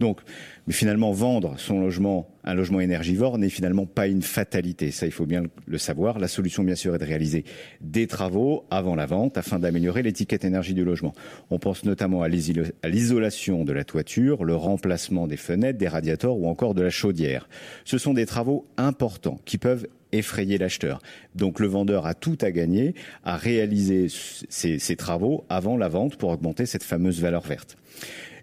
Donc, 0.00 0.20
mais 0.66 0.72
finalement, 0.72 1.12
vendre 1.12 1.54
son 1.58 1.80
logement, 1.80 2.28
un 2.42 2.54
logement 2.54 2.80
énergivore, 2.80 3.38
n'est 3.38 3.48
finalement 3.48 3.86
pas 3.86 4.08
une 4.08 4.22
fatalité. 4.22 4.90
Ça, 4.90 5.06
il 5.06 5.12
faut 5.12 5.26
bien 5.26 5.44
le 5.66 5.78
savoir. 5.78 6.18
La 6.18 6.26
solution, 6.28 6.64
bien 6.64 6.74
sûr, 6.74 6.94
est 6.94 6.98
de 6.98 7.04
réaliser 7.04 7.44
des 7.80 8.06
travaux 8.06 8.64
avant 8.70 8.96
la 8.96 9.06
vente 9.06 9.38
afin 9.38 9.58
d'améliorer 9.60 10.02
l'étiquette 10.02 10.44
énergie 10.44 10.74
du 10.74 10.84
logement. 10.84 11.14
On 11.50 11.58
pense 11.58 11.84
notamment 11.84 12.22
à 12.22 12.28
l'isolation 12.28 13.64
de 13.64 13.72
la 13.72 13.84
toiture, 13.84 14.44
le 14.44 14.56
remplacement 14.56 15.28
des 15.28 15.36
fenêtres, 15.36 15.78
des 15.78 15.88
radiateurs 15.88 16.36
ou 16.36 16.48
encore 16.48 16.74
de 16.74 16.82
la 16.82 16.90
chaudière. 16.90 17.48
Ce 17.84 17.98
sont 17.98 18.14
des 18.14 18.26
travaux 18.26 18.66
importants 18.76 19.40
qui 19.44 19.58
peuvent 19.58 19.86
effrayer 20.10 20.58
l'acheteur. 20.58 21.00
Donc 21.34 21.60
le 21.60 21.68
vendeur 21.68 22.06
a 22.06 22.14
tout 22.14 22.38
à 22.40 22.50
gagner 22.50 22.94
à 23.24 23.36
réaliser 23.36 24.08
ces, 24.08 24.78
ces 24.78 24.96
travaux 24.96 25.44
avant 25.48 25.76
la 25.76 25.88
vente 25.88 26.16
pour 26.16 26.30
augmenter 26.30 26.66
cette 26.66 26.84
fameuse 26.84 27.20
valeur 27.20 27.42
verte 27.42 27.76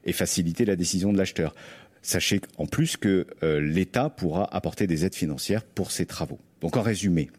et 0.06 0.12
faciliter 0.12 0.66
la 0.66 0.76
décision 0.76 1.14
de 1.14 1.18
l'acheteur. 1.18 1.56
Sachez 2.04 2.42
en 2.58 2.66
plus 2.66 2.98
que 2.98 3.26
euh, 3.44 3.62
l'État 3.62 4.10
pourra 4.10 4.54
apporter 4.54 4.88
des 4.88 5.06
aides 5.06 5.16
financières 5.16 5.64
pour 5.64 5.90
ces 5.90 6.06
travaux. 6.06 6.38
Donc 6.60 6.76
en 6.76 6.82
résumé, 6.82 7.30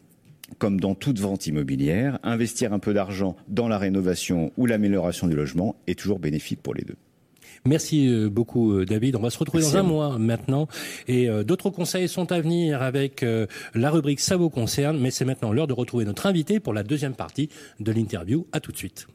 comme 0.57 0.79
dans 0.79 0.95
toute 0.95 1.19
vente 1.19 1.45
immobilière, 1.45 2.17
investir 2.23 2.73
un 2.73 2.79
peu 2.79 2.91
d'argent 2.93 3.35
dans 3.47 3.67
la 3.67 3.77
rénovation 3.77 4.51
ou 4.57 4.65
l'amélioration 4.65 5.27
du 5.27 5.35
logement 5.35 5.75
est 5.85 5.97
toujours 5.97 6.17
bénéfique 6.17 6.63
pour 6.63 6.73
les 6.73 6.83
deux. 6.83 6.95
Merci 7.63 8.07
euh, 8.07 8.27
beaucoup 8.27 8.73
euh, 8.73 8.85
David. 8.85 9.15
On 9.15 9.21
va 9.21 9.29
se 9.29 9.37
retrouver 9.37 9.63
dans 9.63 9.77
un 9.77 9.83
mois 9.83 10.17
maintenant 10.17 10.67
et 11.07 11.29
d'autres 11.43 11.69
conseils 11.69 12.07
sont 12.07 12.31
à 12.31 12.41
venir 12.41 12.81
avec 12.81 13.23
la 13.75 13.91
rubrique 13.91 14.19
Ça 14.19 14.35
vous 14.35 14.49
concerne, 14.49 14.99
mais 14.99 15.11
c'est 15.11 15.25
maintenant 15.25 15.53
l'heure 15.53 15.67
de 15.67 15.73
retrouver 15.73 16.05
notre 16.05 16.25
invité 16.25 16.59
pour 16.59 16.73
la 16.73 16.81
deuxième 16.81 17.13
partie 17.13 17.49
de 17.79 17.91
l'interview. 17.91 18.47
À 18.51 18.59
tout 18.59 18.71
de 18.71 18.77
suite. 18.77 19.07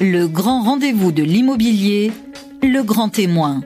Le 0.00 0.26
grand 0.26 0.62
rendez-vous 0.62 1.12
de 1.12 1.22
l'immobilier, 1.22 2.10
le 2.62 2.82
grand 2.82 3.08
témoin. 3.08 3.62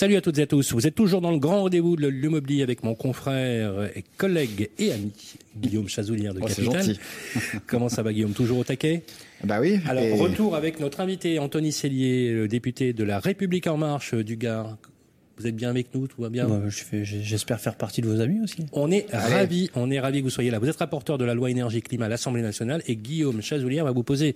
Salut 0.00 0.16
à 0.16 0.22
toutes 0.22 0.38
et 0.38 0.42
à 0.44 0.46
tous. 0.46 0.72
Vous 0.72 0.86
êtes 0.86 0.94
toujours 0.94 1.20
dans 1.20 1.30
le 1.30 1.38
grand 1.38 1.60
rendez-vous 1.60 1.94
de 1.94 2.08
l'immobilier 2.08 2.62
avec 2.62 2.82
mon 2.84 2.94
confrère 2.94 3.90
et 3.94 4.02
collègue 4.16 4.70
et 4.78 4.92
ami 4.92 5.12
Guillaume 5.54 5.90
Chazoulière 5.90 6.32
de 6.32 6.40
oh, 6.40 6.46
Capital. 6.46 6.96
Comment 7.66 7.90
ça 7.90 8.02
va 8.02 8.10
Guillaume? 8.10 8.32
Toujours 8.32 8.56
au 8.56 8.64
taquet? 8.64 9.02
Bah 9.44 9.60
oui. 9.60 9.78
Alors 9.86 10.04
retour 10.18 10.56
avec 10.56 10.80
notre 10.80 11.00
invité 11.00 11.38
Anthony 11.38 11.70
Cellier, 11.70 12.32
le 12.32 12.48
député 12.48 12.94
de 12.94 13.04
la 13.04 13.18
République 13.18 13.66
en 13.66 13.76
marche 13.76 14.14
du 14.14 14.38
Gard. 14.38 14.78
Vous 15.36 15.46
êtes 15.46 15.54
bien 15.54 15.68
avec 15.68 15.94
nous, 15.94 16.06
tout 16.06 16.22
va 16.22 16.30
bien? 16.30 16.48
J'espère 17.02 17.60
faire 17.60 17.74
partie 17.74 18.00
de 18.00 18.08
vos 18.08 18.22
amis 18.22 18.40
aussi. 18.42 18.64
On 18.72 18.90
est 18.90 19.04
ravis, 19.12 19.68
on 19.74 19.90
est 19.90 20.00
ravis 20.00 20.20
que 20.20 20.24
vous 20.24 20.30
soyez 20.30 20.50
là. 20.50 20.58
Vous 20.58 20.68
êtes 20.70 20.78
rapporteur 20.78 21.18
de 21.18 21.26
la 21.26 21.34
loi 21.34 21.50
énergie 21.50 21.82
climat 21.82 22.06
à 22.06 22.08
l'Assemblée 22.08 22.40
nationale 22.40 22.82
et 22.86 22.96
Guillaume 22.96 23.42
Chazoulière 23.42 23.84
va 23.84 23.92
vous 23.92 24.02
poser 24.02 24.34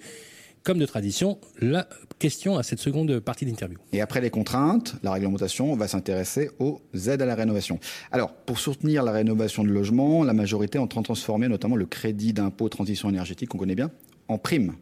comme 0.65 0.79
de 0.79 0.87
tradition, 0.87 1.39
la 1.61 1.87
question 2.19 2.57
à 2.57 2.63
cette 2.63 2.81
seconde 2.81 3.21
partie 3.21 3.45
d'interview. 3.45 3.79
Et 3.93 4.01
après 4.01 4.23
les 4.23 4.31
contraintes, 4.31 4.97
la 5.03 5.13
réglementation, 5.13 5.71
on 5.71 5.77
va 5.77 5.87
s'intéresser 5.87 6.51
aux 6.59 6.81
aides 7.07 7.21
à 7.21 7.27
la 7.27 7.35
rénovation. 7.35 7.79
Alors, 8.11 8.33
pour 8.33 8.59
soutenir 8.59 9.03
la 9.03 9.13
rénovation 9.13 9.63
de 9.63 9.69
logement, 9.69 10.25
la 10.25 10.33
majorité 10.33 10.79
entend 10.79 11.03
transformer 11.03 11.49
notamment 11.49 11.77
le 11.77 11.85
crédit 11.85 12.33
d'impôt 12.33 12.71
transition 12.71 13.11
énergétique, 13.11 13.51
qu'on 13.51 13.59
connaît 13.59 13.75
bien, 13.75 13.91
en 14.29 14.39
prime, 14.39 14.75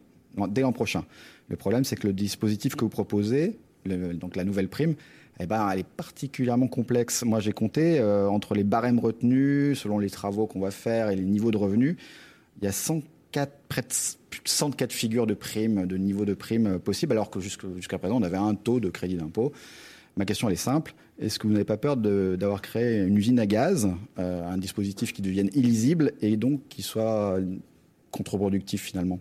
dès 0.47 0.61
l'an 0.61 0.71
prochain. 0.71 1.03
Le 1.49 1.57
problème, 1.57 1.83
c'est 1.83 1.97
que 1.97 2.07
le 2.07 2.13
dispositif 2.13 2.75
que 2.75 2.85
vous 2.85 2.89
proposez, 2.89 3.59
donc 3.85 4.37
la 4.37 4.45
nouvelle 4.45 4.69
prime, 4.69 4.95
eh 5.41 5.47
ben, 5.47 5.69
elle 5.69 5.79
est 5.79 5.87
particulièrement 5.87 6.67
complexe. 6.67 7.23
Moi, 7.23 7.41
j'ai 7.41 7.51
compté 7.51 7.99
euh, 7.99 8.29
entre 8.29 8.53
les 8.53 8.63
barèmes 8.63 8.99
retenus, 8.99 9.79
selon 9.79 9.99
les 9.99 10.09
travaux 10.09 10.47
qu'on 10.47 10.61
va 10.61 10.71
faire 10.71 11.09
et 11.09 11.15
les 11.15 11.23
niveaux 11.23 11.51
de 11.51 11.57
revenus, 11.57 11.97
il 12.61 12.65
y 12.65 12.67
a 12.67 12.71
100 12.71 13.01
près 13.67 13.81
de 13.81 13.87
104 14.43 14.91
figures 14.91 15.27
de 15.27 15.33
primes, 15.33 15.85
de 15.85 15.97
niveau 15.97 16.25
de 16.25 16.33
primes 16.33 16.79
possibles, 16.79 17.13
alors 17.13 17.29
que 17.29 17.39
jusqu'à 17.39 17.97
présent, 17.97 18.17
on 18.17 18.23
avait 18.23 18.37
un 18.37 18.55
taux 18.55 18.79
de 18.79 18.89
crédit 18.89 19.15
d'impôt. 19.15 19.51
Ma 20.17 20.25
question, 20.25 20.47
elle 20.47 20.53
est 20.53 20.57
simple. 20.57 20.93
Est-ce 21.19 21.39
que 21.39 21.47
vous 21.47 21.53
n'avez 21.53 21.65
pas 21.65 21.77
peur 21.77 21.97
d'avoir 21.97 22.61
créé 22.61 22.99
une 23.01 23.17
usine 23.17 23.39
à 23.39 23.45
gaz, 23.45 23.89
euh, 24.19 24.47
un 24.47 24.57
dispositif 24.57 25.13
qui 25.13 25.21
devienne 25.21 25.49
illisible 25.53 26.11
et 26.21 26.37
donc 26.37 26.61
qui 26.69 26.81
soit 26.81 27.39
contre-productif 28.11 28.81
finalement? 28.83 29.19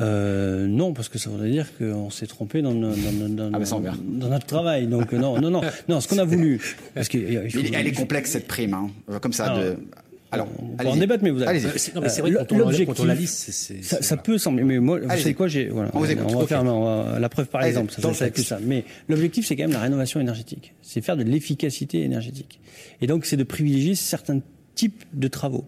Euh, 0.00 0.66
non, 0.66 0.94
parce 0.94 1.08
que 1.08 1.18
ça 1.18 1.28
voudrait 1.28 1.50
dire 1.50 1.66
qu'on 1.76 2.08
s'est 2.08 2.26
trompé 2.26 2.62
dans, 2.62 2.74
dans, 2.74 2.90
dans, 2.90 3.50
ah 3.52 3.58
dans, 3.58 4.28
notre 4.28 4.46
travail. 4.46 4.86
Donc 4.86 5.12
non, 5.12 5.38
non, 5.38 5.50
non, 5.50 5.60
non. 5.88 6.00
Ce 6.00 6.08
qu'on 6.08 6.18
a 6.18 6.24
voulu, 6.24 6.60
parce 6.94 7.08
que 7.08 7.18
elle 7.18 7.86
est 7.86 7.92
complexe 7.92 8.30
cette 8.30 8.46
prime, 8.46 8.74
hein. 8.74 8.90
comme 9.20 9.34
ça. 9.34 9.58
de, 9.58 9.76
alors, 10.32 10.48
on 10.58 10.82
va 10.82 10.90
en 10.90 10.96
débattre, 10.96 11.22
mais 11.22 11.30
vous 11.30 11.42
allez. 11.42 11.60
Non, 11.60 12.00
mais 12.00 12.08
c'est 12.08 12.22
vrai 12.22 12.32
quand 12.32 13.00
on, 13.00 13.04
la 13.04 13.14
liste, 13.14 13.50
c'est, 13.50 13.82
ça, 13.82 14.00
ça, 14.00 14.16
peut 14.16 14.38
sembler. 14.38 14.64
Mais 14.64 14.78
moi, 14.78 14.98
vous 14.98 15.08
savez 15.08 15.34
quoi, 15.34 15.46
j'ai, 15.46 15.68
voilà, 15.68 15.90
on, 15.92 16.00
va 16.00 16.46
faire 16.46 16.64
la 16.64 17.28
preuve 17.28 17.48
par 17.48 17.62
exemple. 17.62 17.92
Ça, 17.92 18.14
ça, 18.14 18.26
ça. 18.34 18.58
Mais 18.62 18.84
l'objectif, 19.08 19.46
c'est 19.46 19.56
quand 19.56 19.64
même 19.64 19.72
la 19.72 19.80
rénovation 19.80 20.20
énergétique. 20.20 20.74
C'est 20.80 21.02
faire 21.02 21.18
de 21.18 21.22
l'efficacité 21.22 22.02
énergétique. 22.02 22.60
Et 23.02 23.06
donc, 23.06 23.26
c'est 23.26 23.36
de 23.36 23.44
privilégier 23.44 23.94
certains 23.94 24.40
types 24.74 25.04
de 25.12 25.28
travaux. 25.28 25.66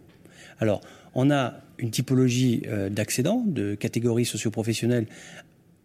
Alors, 0.60 0.80
on 1.14 1.30
a 1.30 1.54
une 1.78 1.90
typologie 1.90 2.62
euh, 2.66 2.88
d'accédants, 2.88 3.44
de 3.46 3.74
catégories 3.74 4.24
socioprofessionnelles, 4.24 5.06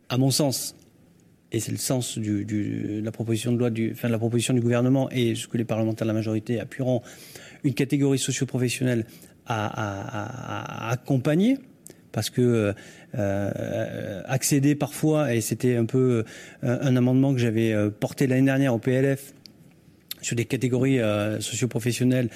à 0.08 0.18
mon 0.18 0.32
sens, 0.32 0.76
et 1.52 1.60
c'est 1.60 1.72
le 1.72 1.78
sens 1.78 2.18
du, 2.18 2.46
du, 2.46 3.00
de 3.00 3.06
la 3.06 3.12
proposition 3.12 3.52
de 3.52 3.58
loi, 3.58 3.70
du, 3.70 3.92
enfin, 3.92 4.08
de 4.08 4.14
la 4.14 4.20
proposition 4.20 4.54
du 4.54 4.62
gouvernement 4.62 5.10
et 5.12 5.36
ce 5.36 5.48
que 5.48 5.58
les 5.58 5.66
parlementaires 5.66 6.06
de 6.06 6.10
la 6.10 6.14
majorité 6.14 6.60
appuieront 6.60 7.02
une 7.64 7.74
catégorie 7.74 8.20
socio-professionnelle 8.20 9.06
à, 9.46 10.90
accompagner 10.92 11.58
parce 12.12 12.30
que 12.30 12.74
euh, 13.18 14.22
accéder 14.26 14.76
parfois, 14.76 15.34
et 15.34 15.42
c'était 15.42 15.76
un 15.76 15.86
peu 15.86 16.24
un 16.62 16.96
amendement 16.96 17.34
que 17.34 17.40
j'avais 17.40 17.74
porté 18.00 18.28
l'année 18.28 18.46
dernière 18.46 18.74
au 18.74 18.80
PLF 18.80 19.34
sur 20.22 20.36
des 20.36 20.46
catégories 20.46 21.00
euh, 21.00 21.40
socioprofessionnelles 21.40 22.30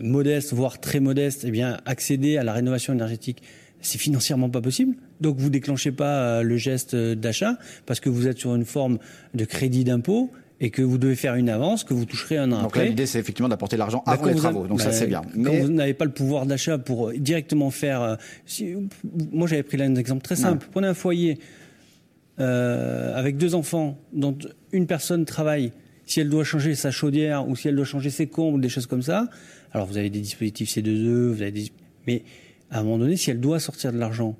modestes, 0.00 0.52
voire 0.52 0.80
très 0.80 1.00
modestes, 1.00 1.44
eh 1.46 1.50
bien 1.50 1.78
accéder 1.86 2.36
à 2.38 2.44
la 2.44 2.52
rénovation 2.52 2.92
énergétique 2.92 3.42
c'est 3.80 3.98
financièrement 3.98 4.50
pas 4.50 4.60
possible. 4.60 4.96
Donc 5.20 5.38
vous 5.38 5.50
déclenchez 5.50 5.92
pas 5.92 6.42
le 6.42 6.56
geste 6.56 6.96
d'achat 6.96 7.58
parce 7.86 8.00
que 8.00 8.08
vous 8.08 8.26
êtes 8.26 8.38
sur 8.38 8.54
une 8.56 8.64
forme 8.64 8.98
de 9.34 9.44
crédit 9.44 9.84
d'impôt 9.84 10.32
et 10.60 10.70
que 10.70 10.82
vous 10.82 10.98
devez 10.98 11.14
faire 11.14 11.34
une 11.34 11.48
avance 11.48 11.84
que 11.84 11.94
vous 11.94 12.04
toucherez 12.04 12.36
un 12.36 12.50
an 12.50 12.62
Donc 12.62 12.76
après. 12.76 12.88
l'idée, 12.88 13.06
c'est 13.06 13.20
effectivement 13.20 13.48
d'apporter 13.48 13.76
l'argent 13.76 14.02
avant 14.06 14.26
les 14.26 14.34
travaux. 14.34 14.66
Donc 14.66 14.80
ça, 14.80 14.92
c'est 14.92 15.06
bien. 15.06 15.22
Mais... 15.34 15.44
Quand 15.44 15.56
vous 15.64 15.72
n'avez 15.72 15.94
pas 15.94 16.04
le 16.04 16.10
pouvoir 16.10 16.46
d'achat 16.46 16.78
pour 16.78 17.12
directement 17.12 17.70
faire... 17.70 18.02
Euh, 18.02 18.16
si, 18.44 18.74
moi, 19.32 19.46
j'avais 19.46 19.62
pris 19.62 19.76
là 19.76 19.84
un 19.84 19.94
exemple 19.94 20.22
très 20.22 20.36
simple. 20.36 20.66
Prenez 20.72 20.88
un 20.88 20.94
foyer 20.94 21.38
euh, 22.40 23.16
avec 23.16 23.36
deux 23.36 23.54
enfants 23.54 23.98
dont 24.12 24.36
une 24.72 24.86
personne 24.86 25.24
travaille. 25.24 25.72
Si 26.06 26.20
elle 26.20 26.30
doit 26.30 26.44
changer 26.44 26.74
sa 26.74 26.90
chaudière 26.90 27.48
ou 27.48 27.54
si 27.54 27.68
elle 27.68 27.76
doit 27.76 27.84
changer 27.84 28.10
ses 28.10 28.26
combles, 28.26 28.60
des 28.60 28.68
choses 28.68 28.86
comme 28.86 29.02
ça, 29.02 29.28
alors 29.72 29.86
vous 29.86 29.98
avez 29.98 30.10
des 30.10 30.20
dispositifs 30.20 30.70
C2E, 30.70 31.28
vous 31.28 31.42
avez 31.42 31.52
des... 31.52 31.72
Mais 32.06 32.24
à 32.70 32.80
un 32.80 32.82
moment 32.82 32.98
donné, 32.98 33.16
si 33.16 33.30
elle 33.30 33.40
doit 33.40 33.60
sortir 33.60 33.92
de 33.92 33.98
l'argent, 33.98 34.36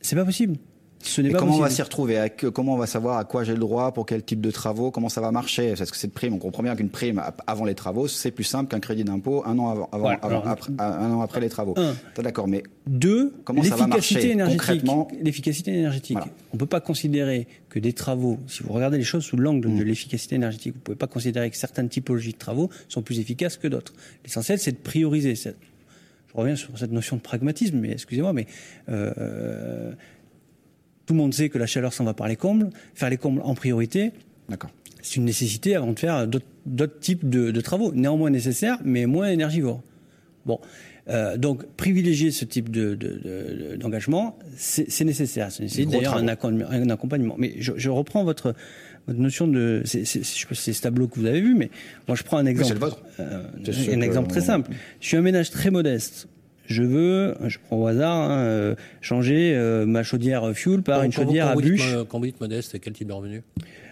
c'est 0.00 0.16
pas 0.16 0.24
possible. 0.24 0.56
Ce 1.06 1.20
n'est 1.20 1.30
pas 1.30 1.38
comment 1.38 1.52
possible. 1.52 1.64
on 1.64 1.68
va 1.68 1.70
s'y 1.74 1.82
retrouver 1.82 2.28
Comment 2.54 2.74
on 2.74 2.78
va 2.78 2.86
savoir 2.86 3.18
à 3.18 3.24
quoi 3.24 3.44
j'ai 3.44 3.52
le 3.52 3.58
droit 3.58 3.92
pour 3.92 4.06
quel 4.06 4.22
type 4.22 4.40
de 4.40 4.50
travaux 4.50 4.90
Comment 4.90 5.08
ça 5.10 5.20
va 5.20 5.30
marcher? 5.30 5.74
Parce 5.76 5.90
que 5.90 5.96
cette 5.96 6.14
prime, 6.14 6.32
on 6.34 6.38
comprend 6.38 6.62
bien 6.62 6.74
qu'une 6.74 6.88
prime 6.88 7.22
avant 7.46 7.64
les 7.66 7.74
travaux, 7.74 8.08
c'est 8.08 8.30
plus 8.30 8.44
simple 8.44 8.70
qu'un 8.70 8.80
crédit 8.80 9.04
d'impôt 9.04 9.42
un 9.46 9.58
an 9.58 9.68
avant, 9.70 9.88
avant, 9.92 9.98
Voilà, 10.04 10.18
avant- 10.22 10.28
alors, 10.40 10.48
après, 10.48 10.72
un 10.78 11.10
an 11.12 11.20
après 11.20 11.40
les 11.40 11.48
travaux. 11.50 11.74
D'accord, 12.22 12.48
mais 12.48 12.62
Deux, 12.86 13.32
Comment 13.44 13.62
ça 13.62 13.76
va 13.76 13.84
l'efficacité 13.86 14.14
marcher 14.14 14.30
énergétique. 14.32 14.60
concrètement? 14.60 15.08
L'efficacité 15.22 15.72
énergétique. 15.74 16.16
Voilà. 16.16 16.32
On 16.52 16.56
ne 16.56 16.58
peut 16.58 16.66
pas 16.66 16.80
considérer 16.80 17.46
que 17.68 17.78
des 17.78 17.92
travaux, 17.92 18.38
si 18.46 18.62
vous 18.62 18.72
regardez 18.72 18.98
les 18.98 19.04
choses 19.04 19.24
sous 19.24 19.36
l'angle 19.36 19.68
Mm. 19.68 19.78
de 19.78 19.82
l'efficacité 19.84 20.34
énergétique, 20.36 20.72
vous 20.74 20.78
ne 20.80 20.84
pouvez 20.84 20.96
pas 20.96 21.06
considérer 21.06 21.50
que 21.50 21.56
certaines 21.56 21.88
typologies 21.88 22.32
de 22.32 22.38
travaux 22.38 22.70
sont 22.88 23.02
plus 23.02 23.18
efficaces 23.20 23.56
que 23.56 23.68
d'autres. 23.68 23.92
L'essentiel, 24.24 24.58
c'est 24.58 24.72
de 24.72 24.76
prioriser. 24.76 25.34
Je 25.34 25.50
reviens 26.34 26.56
sur 26.56 26.76
cette 26.78 26.92
notion 26.92 27.16
de 27.16 27.20
pragmatisme, 27.22 27.78
mais 27.78 27.92
excusez-moi, 27.92 28.32
mais 28.32 28.46
euh, 28.88 29.92
tout 31.06 31.14
le 31.14 31.18
monde 31.18 31.34
sait 31.34 31.48
que 31.48 31.58
la 31.58 31.66
chaleur 31.66 31.92
s'en 31.92 32.04
va 32.04 32.14
par 32.14 32.28
les 32.28 32.36
combles. 32.36 32.70
Faire 32.94 33.10
les 33.10 33.16
combles 33.18 33.40
en 33.44 33.54
priorité, 33.54 34.12
d'accord. 34.48 34.70
c'est 35.02 35.16
une 35.16 35.24
nécessité 35.24 35.74
avant 35.76 35.92
de 35.92 35.98
faire 35.98 36.26
d'autres- 36.26 36.46
types 37.00 37.28
de, 37.28 37.50
de 37.50 37.60
travaux, 37.60 37.92
néanmoins 37.92 38.30
nécessaires, 38.30 38.78
mais 38.84 39.04
moins 39.06 39.28
énergivores. 39.28 39.82
Bon, 40.46 40.58
Euh, 41.06 41.36
donc 41.36 41.66
privilégier 41.76 42.30
ce 42.30 42.46
type 42.46 42.70
de- 42.70 42.94
de- 42.94 43.20
de- 43.72 43.76
d'engagement, 43.76 44.38
c'est 44.56 45.04
nécessaire. 45.04 45.52
C'est 45.52 45.84
d'ailleurs 45.84 46.16
un, 46.16 46.26
un 46.26 46.88
accompagnement. 46.88 47.34
Mais 47.36 47.56
je, 47.58 47.72
je 47.76 47.90
reprends 47.90 48.24
votre, 48.24 48.54
votre 49.06 49.18
notion 49.20 49.46
de, 49.46 49.82
c'est- 49.84 50.06
c'est- 50.06 50.22
je 50.22 50.40
sais 50.40 50.46
pas 50.46 50.54
si 50.54 50.62
c'est 50.62 50.72
ce 50.72 50.80
tableau 50.80 51.06
que 51.06 51.20
vous 51.20 51.26
avez 51.26 51.42
vu, 51.42 51.54
mais 51.54 51.68
moi 52.08 52.16
je 52.16 52.22
prends 52.22 52.38
un 52.38 52.46
exemple, 52.46 52.68
c'est 52.68 52.72
le 52.72 52.80
vôtre. 52.80 53.02
euh, 53.20 53.42
C'est 53.66 53.72
sûr 53.74 53.92
un 53.92 53.98
que 53.98 54.02
exemple 54.04 54.30
très 54.30 54.40
simple. 54.40 54.70
Je 55.02 55.06
suis 55.08 55.18
un 55.18 55.20
ménage 55.20 55.50
très 55.50 55.70
modeste. 55.70 56.26
Je 56.66 56.82
veux, 56.82 57.34
je 57.46 57.58
prends 57.58 57.76
au 57.82 57.86
hasard, 57.86 58.16
hein, 58.30 58.38
euh, 58.38 58.74
changer 59.02 59.54
euh, 59.54 59.84
ma 59.86 60.02
chaudière 60.02 60.50
fuel 60.54 60.82
par 60.82 61.02
une 61.02 61.10
vous- 61.10 61.16
chaudière 61.16 61.48
à 61.48 61.54
vous 61.54 61.60
bûche. 61.60 61.94
Quand 62.08 62.18
vous 62.18 62.26
dites 62.26 62.40
modeste, 62.40 62.80
quel 62.80 62.92
type 62.94 63.08
de 63.08 63.12
revenu? 63.12 63.42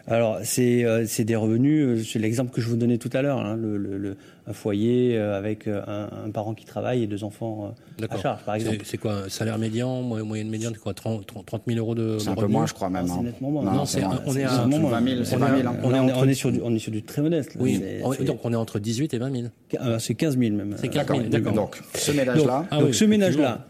Alors, 0.09 0.39
c'est 0.43 0.85
euh, 0.85 1.05
c'est 1.07 1.25
des 1.25 1.37
revenus, 1.37 1.85
euh, 1.87 2.03
c'est 2.05 2.19
l'exemple 2.19 2.51
que 2.53 2.61
je 2.61 2.69
vous 2.69 2.77
donnais 2.77 2.99
tout 2.99 3.11
à 3.13 3.23
l'heure, 3.23 3.39
hein, 3.39 3.57
le, 3.57 3.77
le- 3.77 3.99
le- 3.99 4.17
un 4.49 4.53
foyer 4.53 5.17
euh, 5.17 5.39
avec 5.39 5.69
euh, 5.69 5.81
un, 5.87 6.27
un 6.27 6.31
parent 6.33 6.55
qui 6.55 6.65
travaille 6.65 7.05
et 7.05 7.07
deux 7.07 7.23
enfants 7.23 7.67
euh, 7.67 7.69
à 7.99 8.01
D'accord. 8.01 8.21
charge, 8.21 8.41
par 8.43 8.57
exemple. 8.57 8.79
C'est- 8.81 8.91
C'est 8.91 8.99
quoi 8.99 9.13
un 9.27 9.29
Salaire 9.29 9.59
médian, 9.59 10.03
mo- 10.03 10.25
moyenne 10.25 10.49
médiane, 10.51 10.73
c'est 10.75 10.81
quoi 10.83 10.95
30, 10.95 11.25
30 11.47 11.63
000 11.69 11.79
euros 11.79 11.95
de, 11.95 12.19
C'est 12.19 12.29
un 12.31 12.35
peu 12.35 12.47
moins, 12.49 12.67
je 12.67 12.75
crois 12.75 12.91
même. 12.91 13.07
C'est 13.07 13.13
hein. 13.13 13.21
nettement 13.23 13.51
moins. 13.53 13.63
Non, 13.73 13.85
c'est 13.85 14.03
un- 14.03 14.21
on 14.27 14.35
est 14.37 14.43
à- 14.43 14.67
nettement 14.67 14.79
moins. 14.89 15.01
20 15.01 15.09
000, 15.15 15.25
c'est 15.25 15.37
On 15.37 15.39
20 15.39 15.47
est 15.55 15.63
000. 15.63 15.69
à- 15.69 15.71
hein. 15.71 15.77
On, 15.85 15.95
est, 15.95 16.13
on 16.13 16.25
est 16.29 16.35
sur 16.35 16.51
du, 16.51 16.61
on 16.65 16.75
est 16.75 16.79
sur 16.81 16.91
du 16.91 17.03
très 17.05 17.23
modeste. 17.23 17.55
là. 17.55 17.61
Oui, 17.63 17.77
C'est- 17.81 18.03
c'est- 18.19 18.25
donc 18.25 18.41
on 18.45 18.53
est 18.53 18.57
entre 18.57 18.81
18 18.81 19.15
et 19.15 19.19
20 19.19 19.31
000. 19.33 19.45
euh, 19.81 19.99
c'est 20.01 20.15
15 20.15 20.37
000 20.37 20.57
même. 20.57 20.75
C'est 20.79 20.89
Euh, 20.89 20.91
15 21.05 21.07
000, 21.17 21.29
d'accord. 21.29 21.53
Donc, 21.53 21.81
ce 21.95 22.11
ménage-là, 22.11 22.67
Ah 22.73 22.79
donc 22.79 22.89
oui, 22.89 22.95
ce 22.95 23.05
ménage-là, 23.05 23.67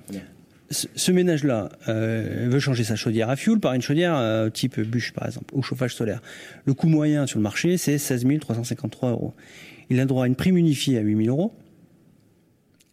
ce, 0.72 1.12
ménage-là 1.12 1.70
euh, 1.88 2.48
veut 2.50 2.58
changer 2.58 2.84
sa 2.84 2.96
chaudière 2.96 3.30
à 3.30 3.36
fuel 3.36 3.60
par 3.60 3.74
une 3.74 3.82
chaudière 3.82 4.16
euh, 4.16 4.50
type 4.50 4.80
bûche, 4.80 5.12
par 5.12 5.26
exemple, 5.26 5.54
au 5.54 5.62
chauffage 5.62 5.94
solaire. 5.94 6.20
Le 6.64 6.74
coût 6.74 6.88
moyen 6.88 7.26
sur 7.26 7.38
le 7.38 7.42
marché, 7.42 7.76
c'est 7.76 7.98
16 7.98 8.26
353 8.40 9.10
euros. 9.10 9.34
Il 9.90 10.00
a 10.00 10.04
droit 10.06 10.24
à 10.24 10.26
une 10.26 10.36
prime 10.36 10.56
unifiée 10.56 10.98
à 10.98 11.02
8 11.02 11.24
000 11.24 11.36
euros. 11.36 11.54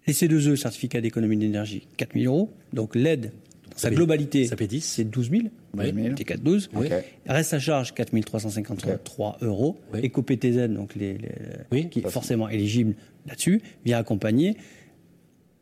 Les 0.08 0.14
C2E, 0.14 0.56
certificat 0.56 1.02
d'économie 1.02 1.38
d'énergie, 1.38 1.88
4 1.98 2.14
000 2.20 2.34
euros. 2.34 2.52
Donc 2.74 2.96
l'aide, 2.96 3.32
dans 3.72 3.78
sa 3.78 3.92
globalité, 3.92 4.46
ça 4.46 4.58
fait 4.58 4.68
10. 4.68 4.82
c'est 4.82 5.04
12 5.04 5.30
000. 5.30 5.44
Oui. 5.78 5.94
000. 5.94 6.16
C'est 6.18 6.24
4 6.24 6.42
12. 6.42 6.70
Oui. 6.74 6.88
Ok. 6.88 6.94
Reste 7.28 7.54
à 7.54 7.60
charge 7.60 7.94
4 7.94 8.20
353 8.22 9.38
euros. 9.42 9.80
Oui. 9.94 10.00
Éco-PTZ, 10.04 10.68
donc 10.70 10.96
les, 10.96 11.18
les- 11.18 11.30
Oui. 11.72 11.90
qui 11.90 12.00
est 12.00 12.10
forcément 12.10 12.50
éligible 12.50 12.96
là-dessus, 13.28 13.62
vient 13.86 14.00
accompagner. 14.00 14.58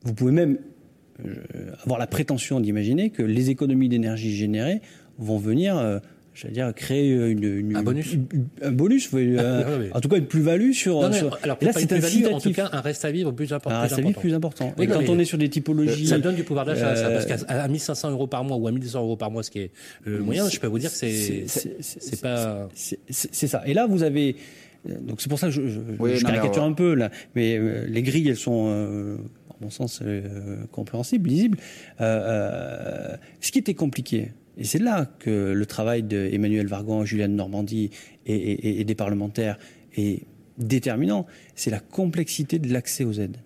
Vous 0.04 0.14
pouvez 0.14 0.32
même 0.32 0.58
avoir 1.84 2.00
la 2.00 2.08
prétention 2.08 2.60
d'imaginer 2.60 3.10
que 3.10 3.24
les 3.24 3.50
économies 3.50 3.90
d'énergie 3.90 4.36
générées 4.36 4.82
vont 5.18 5.38
venir, 5.38 5.78
euh, 5.78 6.00
j'allais 6.36 6.54
dire, 6.54 6.72
créer 6.76 7.12
une, 7.12 7.44
une- 7.44 7.76
Un 7.76 7.82
bonus. 7.82 8.14
une- 8.14 8.28
un 8.62 8.72
bonus, 8.72 9.12
oui, 9.14 9.36
euh, 9.40 9.80
oui. 9.80 9.90
en 9.94 10.00
tout 10.00 10.10
cas 10.10 10.18
une 10.18 10.28
plus-value 10.28 10.72
sur. 10.74 11.02
Non, 11.02 11.12
sur- 11.12 11.40
alors, 11.42 11.58
là, 11.60 11.72
c'est 11.74 11.82
une 11.82 11.88
plus-value, 11.88 12.34
en 12.34 12.40
tout 12.40 12.52
cas, 12.54 12.70
un 12.72 12.82
reste 12.82 13.04
à 13.06 13.12
vivre 13.12 13.32
plus 13.32 13.52
important. 13.52 13.76
Un 13.78 13.82
reste 13.82 13.98
à 13.98 14.02
vivre 14.02 14.20
plus 14.20 14.34
important. 14.36 14.74
Oui, 14.78 14.86
et 14.86 14.88
non, 14.88 14.94
quand 14.96 15.02
mais- 15.02 15.10
on 15.10 15.18
est 15.20 15.26
sur 15.26 15.40
des 15.40 15.50
typologies. 15.50 16.06
Ça 16.08 16.20
donne 16.20 16.36
du 16.36 16.44
pouvoir 16.44 16.66
d'achat, 16.66 16.96
ça, 16.96 17.08
Euh, 17.08 17.14
parce 17.14 17.26
qu'à 17.44 17.52
à 17.52 17.68
1500 17.68 18.12
euros 18.12 18.28
par 18.28 18.44
mois 18.44 18.58
ou 18.58 18.68
à 18.68 18.72
1200 18.72 19.02
euros 19.02 19.16
par 19.18 19.32
mois, 19.32 19.42
ce 19.42 19.50
qui 19.50 19.60
est 19.60 19.72
le 20.06 20.20
moyen, 20.20 20.48
je 20.50 20.60
peux 20.60 20.68
vous 20.68 20.78
dire 20.80 20.92
que 20.92 20.96
c'est 20.98 21.46
c'est- 21.48 22.22
pas. 22.22 22.68
C'est 22.76 23.48
ça. 23.48 23.64
Et 23.66 23.74
là, 23.74 23.88
vous 23.88 24.04
avez. 24.04 24.36
euh, 24.88 24.94
Donc 25.02 25.20
c'est 25.22 25.30
pour 25.30 25.40
ça 25.40 25.48
que 25.48 25.54
je, 25.54 25.68
je- 25.68 25.80
Oui, 26.00 26.22
caricature 26.22 26.64
un 26.64 26.74
peu 26.74 26.94
là, 26.94 27.10
mais 27.36 27.58
euh, 27.58 27.86
les 27.90 28.04
grilles 28.04 28.30
elles 28.30 28.36
sont, 28.38 28.68
euh, 28.70 29.18
à 29.60 29.64
mon 29.64 29.70
sens, 29.70 30.00
euh, 30.04 30.58
compréhensibles, 30.72 31.30
lisibles. 31.30 31.58
Euh, 32.02 33.12
euh, 33.14 33.18
ce 33.42 33.52
qui 33.52 33.60
était 33.60 33.74
compliqué, 33.74 34.32
et 34.58 34.64
c'est 34.64 34.80
là 34.80 35.06
que 35.20 35.52
le 35.52 35.66
travail 35.66 36.04
d'Emmanuel 36.04 36.68
Vargon, 36.68 37.06
Julien 37.06 37.28
de 37.28 37.34
Normandie 37.34 37.90
et, 38.26 38.36
et- 38.36 38.80
et 38.82 38.84
des 38.84 38.96
parlementaires 38.96 39.58
est 39.96 40.24
déterminant, 40.58 41.26
c'est 41.56 41.70
la 41.72 41.80
complexité 41.80 42.58
de 42.60 42.72
l'accès 42.74 43.04
aux 43.04 43.14
aides. 43.14 43.38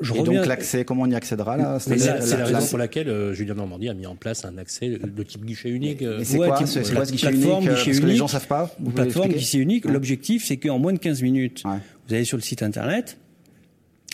Je 0.00 0.14
et 0.14 0.18
reviens- 0.20 0.40
donc 0.40 0.46
l'accès, 0.46 0.84
comment 0.84 1.02
on 1.02 1.10
y 1.10 1.14
accédera 1.14 1.56
là 1.56 1.78
C'est 1.80 1.96
la 1.96 2.44
raison 2.44 2.66
pour 2.68 2.78
laquelle 2.78 3.08
euh, 3.08 3.34
Julien 3.34 3.54
Normandie 3.54 3.88
a 3.88 3.94
mis 3.94 4.06
en 4.06 4.14
place 4.14 4.44
un 4.44 4.56
accès 4.56 4.88
de 4.90 5.22
type 5.24 5.44
guichet 5.44 5.70
unique. 5.70 6.02
euh, 6.02 6.20
c'est 6.22 6.38
Ouais, 6.38 6.46
quoi, 6.48 6.64
ce 6.66 6.78
guichet 6.80 7.28
plateforme, 7.30 7.64
unique 7.64 7.74
guichet 7.74 7.84
Parce 7.84 7.84
que 7.84 7.90
les 7.90 7.98
unique, 8.10 8.16
gens 8.18 8.28
savent 8.28 8.46
pas. 8.46 8.74
Plateforme 8.94 9.32
guichet 9.32 9.58
unique. 9.58 9.84
L'objectif, 9.84 10.44
c'est 10.44 10.56
qu'en 10.56 10.78
moins 10.78 10.92
de 10.92 10.98
15 10.98 11.20
minutes, 11.22 11.62
Ouais. 11.64 11.78
vous 12.08 12.14
allez 12.14 12.24
sur 12.24 12.36
le 12.36 12.42
site 12.42 12.62
internet, 12.62 13.18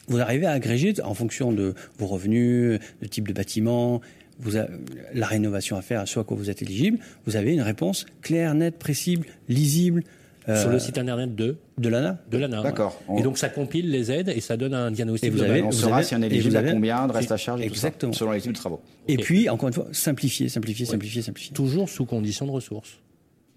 vous 0.09 0.19
arrivez 0.21 0.47
à 0.47 0.53
agréger 0.53 0.95
en 1.03 1.15
fonction 1.15 1.53
de 1.53 1.75
vos 1.99 2.07
revenus, 2.07 2.81
le 3.01 3.09
type 3.09 3.29
de 3.29 3.33
bâtiment, 3.33 4.01
vous 4.41 4.57
a- 4.57 4.67
la 5.15 5.27
rénovation 5.27 5.77
à 5.77 5.83
faire, 5.83 6.07
soit 6.07 6.25
quoi 6.25 6.37
vous 6.37 6.51
êtes 6.51 6.63
éligible, 6.63 6.99
vous 7.27 7.37
avez 7.37 7.53
une 7.55 7.61
réponse 7.63 8.07
claire, 8.23 8.55
nette, 8.55 8.79
précise, 8.79 9.21
lisible. 9.49 10.03
euh, 10.49 10.59
sur 10.63 10.71
le 10.71 10.79
site 10.79 10.97
internet 10.97 11.35
de, 11.35 11.57
de 11.77 11.89
l'ANA. 11.91 12.19
de 12.31 12.39
l'ANA. 12.39 12.63
D'accord. 12.63 12.99
Et 13.19 13.23
donc 13.23 13.37
ça 13.37 13.51
compile 13.51 13.91
les 13.91 14.11
aides 14.11 14.31
et 14.35 14.41
ça 14.41 14.57
donne 14.57 14.73
un 14.73 14.91
diagnostic 14.91 15.27
Et 15.29 15.31
vous 15.31 15.43
avez- 15.43 15.61
On 15.61 15.67
vous 15.67 15.73
saura 15.73 15.97
avez- 15.99 16.07
si 16.07 16.15
on 16.15 16.23
est 16.23 16.27
éligible 16.27 16.53
vous 16.53 16.57
à 16.57 16.73
combien 16.73 17.07
de 17.07 17.13
reste 17.13 17.31
à 17.33 17.37
charge 17.37 17.61
et 17.61 17.65
tout 17.69 17.75
ça, 17.75 17.89
Exactement. 17.89 18.15
selon 18.15 18.31
les 18.31 18.41
types 18.41 18.53
de 18.53 18.57
travaux. 18.57 18.81
Et 19.09 19.19
puis, 19.19 19.51
encore 19.51 19.69
une 19.69 19.75
fois, 19.75 19.89
simplifier, 19.93 20.49
simplifier, 20.49 20.87
simplifier, 20.87 21.21
simplifier. 21.21 21.53
Toujours 21.53 21.91
sous 21.91 22.07
condition 22.07 22.47
de 22.47 22.51
ressources. 22.53 22.99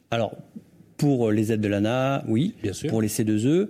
Alors, 0.10 0.36
pour 0.98 1.32
les 1.32 1.54
aides 1.54 1.62
de 1.62 1.70
l'ANA, 1.70 2.26
oui. 2.28 2.56
Bien 2.62 2.74
sûr. 2.74 2.90
Pour 2.90 3.02
les 3.02 3.08
C2E, 3.08 3.70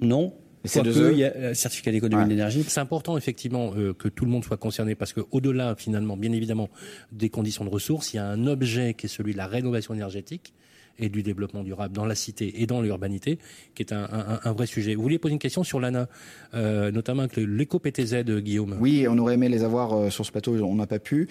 non. 0.00 0.32
Les 0.64 0.70
Quoique, 0.70 0.88
C2E? 0.90 1.12
il 1.12 1.18
y 1.18 1.24
a 1.24 1.48
le 1.48 1.54
certificat 1.54 1.90
d'économie 1.90 2.22
Ouais. 2.22 2.28
d'énergie. 2.28 2.64
C'est 2.68 2.80
important 2.80 3.16
effectivement 3.16 3.72
euh, 3.76 3.92
que 3.94 4.08
tout 4.08 4.24
le 4.24 4.30
monde 4.30 4.44
soit 4.44 4.56
concerné 4.56 4.94
parce 4.94 5.12
que 5.12 5.20
au-delà 5.32 5.74
finalement, 5.76 6.16
bien 6.16 6.32
évidemment, 6.32 6.68
des 7.10 7.30
conditions 7.30 7.64
de 7.64 7.70
ressources, 7.70 8.12
il 8.14 8.16
y 8.16 8.20
a 8.20 8.26
un 8.26 8.46
objet 8.46 8.94
qui 8.94 9.06
est 9.06 9.08
celui 9.08 9.32
de 9.32 9.38
la 9.38 9.46
rénovation 9.46 9.92
énergétique 9.94 10.54
et 10.98 11.08
du 11.08 11.22
développement 11.22 11.62
durable 11.64 11.94
dans 11.94 12.04
la 12.04 12.14
cité 12.14 12.60
et 12.62 12.66
dans 12.66 12.82
l'urbanité, 12.82 13.38
qui 13.74 13.82
est 13.82 13.92
un, 13.94 14.04
un- 14.12 14.40
un 14.44 14.52
vrai 14.52 14.66
sujet. 14.66 14.94
Vous 14.94 15.02
vouliez 15.02 15.18
poser 15.18 15.32
une 15.32 15.38
question 15.38 15.64
sur 15.64 15.80
l'ANA, 15.80 16.06
euh, 16.54 16.90
notamment 16.92 17.22
avec 17.22 17.36
l'éco-PTZ, 17.38 18.24
euh, 18.28 18.40
Guillaume? 18.40 18.76
Oui, 18.78 19.06
on 19.08 19.16
aurait 19.18 19.34
aimé 19.34 19.48
les 19.48 19.64
avoir 19.64 19.94
euh, 19.94 20.10
sur 20.10 20.26
ce 20.26 20.30
plateau, 20.30 20.54
on 20.62 20.74
n'a 20.74 20.86
pas 20.86 20.98
pu. 20.98 21.28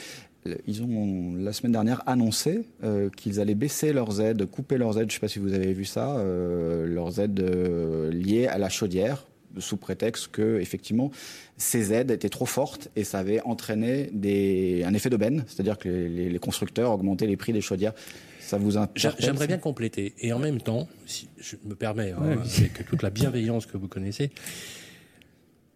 Ils 0.65 0.81
ont 0.81 1.35
la 1.35 1.53
semaine 1.53 1.71
dernière 1.71 2.01
annoncé 2.07 2.63
euh, 2.83 3.09
qu'ils 3.09 3.39
allaient 3.39 3.55
baisser 3.55 3.93
leurs 3.93 4.21
aides, 4.21 4.45
couper 4.45 4.77
leurs 4.77 4.97
aides. 4.97 5.11
Je 5.11 5.15
ne 5.15 5.19
sais 5.19 5.19
pas 5.19 5.27
si 5.27 5.39
vous 5.39 5.53
avez 5.53 5.73
vu 5.73 5.85
ça, 5.85 6.17
euh, 6.17 6.87
leurs 6.87 7.19
aides 7.19 7.39
euh, 7.39 8.11
liées 8.11 8.47
à 8.47 8.57
la 8.57 8.69
chaudière, 8.69 9.27
sous 9.59 9.77
prétexte 9.77 10.29
que 10.29 10.59
effectivement 10.59 11.11
ces 11.57 11.93
aides 11.93 12.09
étaient 12.09 12.29
trop 12.29 12.45
fortes 12.45 12.89
et 12.95 13.03
ça 13.03 13.19
avait 13.19 13.41
entraîné 13.41 14.09
des, 14.13 14.83
un 14.85 14.93
effet 14.93 15.09
d'aubaine, 15.09 15.43
c'est-à-dire 15.47 15.77
que 15.77 15.89
les, 15.89 16.39
constructeurs 16.39 16.91
augmentaient 16.91 17.27
les 17.27 17.37
prix 17.37 17.53
des 17.53 17.61
chaudières. 17.61 17.93
Ça 18.39 18.57
vous 18.57 18.71
J'aimerais 18.95 19.47
bien 19.47 19.59
compléter. 19.59 20.13
Et 20.19 20.33
en 20.33 20.39
même 20.39 20.59
temps, 20.59 20.87
si 21.05 21.29
je 21.37 21.55
me 21.63 21.75
permets, 21.75 22.11
hein, 22.11 22.39
avec 22.41 22.85
toute 22.87 23.03
la 23.03 23.09
bienveillance 23.09 23.65
que 23.65 23.77
vous 23.77 23.87
connaissez, 23.87 24.31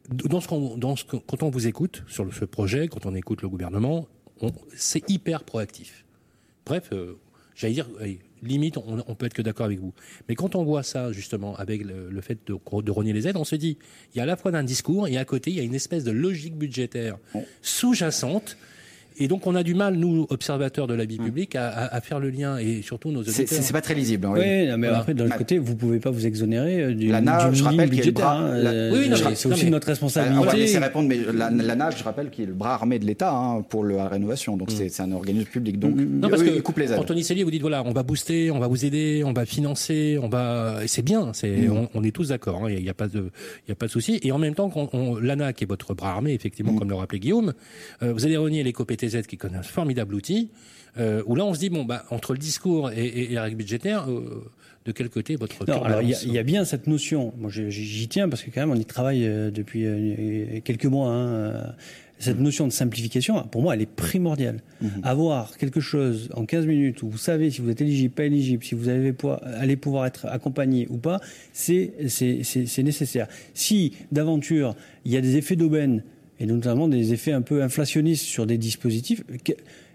dans 0.10 0.42
ce 0.42 0.48
qu'on, 0.48 0.78
dans 0.78 0.96
ce 0.96 1.04
quand 1.06 1.44
on 1.44 1.50
vous 1.50 1.68
écoute 1.68 2.04
sur 2.08 2.32
ce 2.34 2.46
projet, 2.46 2.88
quand 2.88 3.06
on 3.06 3.16
écoute 3.16 3.42
le 3.42 3.50
gouvernement, 3.50 4.08
c'est 4.76 5.10
hyper 5.10 5.44
proactif. 5.44 6.06
Bref, 6.66 6.90
euh, 6.92 7.18
j'allais 7.56 7.74
dire, 7.74 7.88
limite, 8.42 8.78
on, 8.78 9.04
on, 9.08 9.16
peut 9.16 9.26
être 9.26 9.34
que 9.34 9.42
d'accord 9.42 9.66
avec 9.66 9.80
vous. 9.80 9.94
Mais 10.28 10.36
quand 10.36 10.56
on 10.56 10.64
voit 10.64 10.84
ça, 10.84 11.12
justement, 11.12 11.56
avec 11.56 11.84
le, 11.84 12.22
fait 12.22 12.40
de, 12.48 12.58
de 12.82 12.92
rogner 12.92 13.14
les 13.14 13.28
aides, 13.28 13.38
on 13.38 13.44
se 13.44 13.56
dit, 13.56 13.78
il 14.14 14.18
y 14.18 14.20
a 14.20 14.24
à 14.24 14.26
la 14.26 14.36
fois 14.36 14.52
d'un 14.52 14.64
discours 14.64 15.08
et 15.08 15.18
à 15.18 15.26
côté, 15.26 15.52
il 15.52 15.58
y 15.58 15.60
a 15.60 15.64
une 15.64 15.76
espèce 15.76 16.04
de 16.04 16.12
logique 16.12 16.56
budgétaire 16.56 17.18
sous-jacente 17.62 18.58
et 19.18 19.28
donc 19.28 19.48
on 19.48 19.56
a 19.56 19.64
du 19.64 19.74
mal, 19.74 19.96
nous, 19.96 20.26
observateurs 20.30 20.88
de 20.88 20.94
la 20.94 21.06
vie 21.06 21.20
mm. 21.20 21.26
publique, 21.26 21.56
à, 21.56 21.70
à, 21.70 22.02
faire 22.02 22.20
le 22.20 22.30
lien 22.30 22.58
et 22.58 22.82
surtout 22.82 23.12
nos 23.12 23.22
auditeurs. 23.22 23.46
C'est 23.48 23.74
pas 23.74 23.82
très 23.82 23.94
lisible. 23.94 24.28
Hein, 24.28 24.34
oui, 24.36 24.42
oui 24.42 24.78
mais 24.78 24.88
après, 24.88 25.14
d'un 25.14 25.26
autre 25.26 25.38
côté, 25.38 25.58
vous 25.58 25.76
pouvez 25.76 26.00
pas 26.00 26.12
vous 26.12 26.26
exonérer 26.26 26.82
euh, 26.82 26.94
du 26.94 27.08
l'ANA, 27.08 27.52
je 27.54 27.64
rappelle 27.64 27.90
qu'il 27.90 28.02
est 28.02 28.06
le 28.06 28.12
bras. 28.12 28.38
Hein, 28.38 28.56
euh, 28.56 28.92
oui, 28.94 29.36
c'est 29.36 29.48
aussi 29.48 29.70
notre 29.70 29.88
responsabilité. 29.88 30.40
On 30.40 30.44
va 30.46 30.54
laisser 30.54 30.80
répondre, 30.80 31.10
mais 31.10 31.18
l'ANA, 31.18 31.92
je 31.92 32.04
rappelle, 32.04 32.30
qui 32.30 32.44
est 32.44 32.48
le 32.48 32.54
bras 32.54 32.74
armé 32.74 33.00
de 33.00 33.06
l'État 33.06 33.34
hein, 33.34 33.62
pour 33.62 33.84
la 33.86 34.08
rénovation. 34.08 34.58
Donc 34.58 34.72
mm. 34.72 34.90
c'est 34.90 35.02
un 35.02 35.12
organisme 35.12 35.50
public. 35.50 35.80
Donc 35.80 35.96
mm, 35.96 36.20
non, 36.20 36.30
parce 36.30 36.44
que 36.44 36.60
coupe 36.62 36.78
les. 36.78 36.94
Anthony 36.94 37.24
Cellier, 37.24 37.44
vous 37.44 37.52
dites 37.52 37.62
voilà, 37.62 37.84
on 37.86 37.92
va 37.92 38.04
booster, 38.04 38.52
on 38.52 38.60
va 38.60 38.68
vous 38.68 38.86
aider, 38.86 39.24
on 39.26 39.34
va 39.34 39.46
financer, 39.46 40.18
on 40.22 40.30
va. 40.30 40.80
Et 40.84 40.88
c'est 40.88 41.02
bien. 41.02 41.32
C'est 41.34 41.70
on, 41.70 41.90
on, 41.94 42.04
est 42.04 42.12
tous 42.12 42.30
d'accord. 42.30 42.70
Il 42.70 42.82
n'y 42.82 42.88
a, 42.88 42.92
a, 42.92 42.94
pas 42.94 43.08
de, 43.08 43.32
il 43.66 43.70
y 43.70 43.72
a 43.72 43.76
pas 43.76 43.88
de 43.88 43.92
souci. 43.92 44.20
Et 44.24 44.32
en 44.32 44.38
même 44.38 44.56
temps, 44.56 44.72
l'ANA, 45.22 45.54
qui 45.54 45.64
est 45.64 45.68
votre 45.68 45.94
bras 45.94 46.12
armé, 46.12 46.34
effectivement, 46.34 46.74
comme 46.74 46.90
le 46.90 46.96
rappelait 46.96 47.20
Guillaume, 47.20 47.54
euh, 48.04 48.14
vous 48.14 48.26
allez 48.26 48.38
renier 48.38 48.64
les 48.64 48.74
COPTZ 49.10 49.28
qui 49.28 49.38
connaissent 49.38 49.68
formidable 49.68 50.16
outil, 50.16 50.50
euh, 50.98 51.24
où 51.26 51.36
là 51.36 51.46
on 51.46 51.54
se 51.54 51.60
dit, 51.60 51.70
bon, 51.70 51.84
bah, 51.84 52.06
entre 52.10 52.34
le 52.34 52.40
discours 52.40 52.92
et, 52.92 53.06
et, 53.06 53.32
et 53.32 53.36
la 53.36 53.44
règle 53.44 53.58
budgétaire, 53.58 54.10
euh, 54.10 54.52
de 54.86 54.92
quel 54.92 55.10
côté 55.10 55.36
votre 55.36 55.56
il 56.04 56.32
y, 56.32 56.38
a 56.38 56.44
bien 56.44 56.64
cette 56.64 56.86
notion. 56.86 57.34
Moi, 57.38 57.50
j'y 57.50 58.08
tiens 58.08 58.30
parce 58.30 58.44
que 58.44 58.52
quand 58.52 58.62
même, 58.62 58.70
on 58.70 58.80
y 58.80 58.86
travaille 58.86 59.26
euh, 59.26 59.50
depuis 59.50 59.84
quelques 60.64 60.86
mois. 60.86 61.10
Hein, 61.10 61.74
cette 62.18 62.40
notion 62.40 62.66
de 62.66 62.72
simplification, 62.72 63.44
pour 63.44 63.62
moi, 63.62 63.74
elle 63.74 63.82
est 63.82 63.86
primordiale. 63.92 64.62
Mhm. 64.82 64.90
Avoir 65.04 65.58
quelque 65.58 65.82
chose 65.82 66.30
en 66.34 66.46
15 66.46 66.66
minutes 66.66 67.04
où 67.04 67.10
vous 67.10 67.18
savez 67.18 67.52
si 67.52 67.62
vous 67.62 67.70
êtes 67.70 67.82
éligible, 67.82 68.14
pas 68.14 68.24
éligible, 68.24 68.64
si 68.64 68.74
vous 68.74 68.88
allez 68.88 69.76
pouvoir 69.76 70.06
être 70.06 70.26
accompagné 70.28 70.88
ou 70.90 70.98
pas, 70.98 71.20
c'est 71.52 71.92
nécessaire. 72.78 73.28
Si 73.54 73.94
d'aventure 74.12 74.76
il 75.04 75.12
y 75.12 75.18
a 75.18 75.22
des 75.22 75.36
effets 75.36 75.56
d'aubaine 75.56 76.04
et 76.40 76.46
notamment 76.46 76.88
des 76.88 77.14
effets 77.14 77.32
un 77.32 77.42
peu 77.42 77.62
inflationnistes 77.64 78.26
sur 78.26 78.46
des 78.46 78.58
dispositifs, 78.58 79.24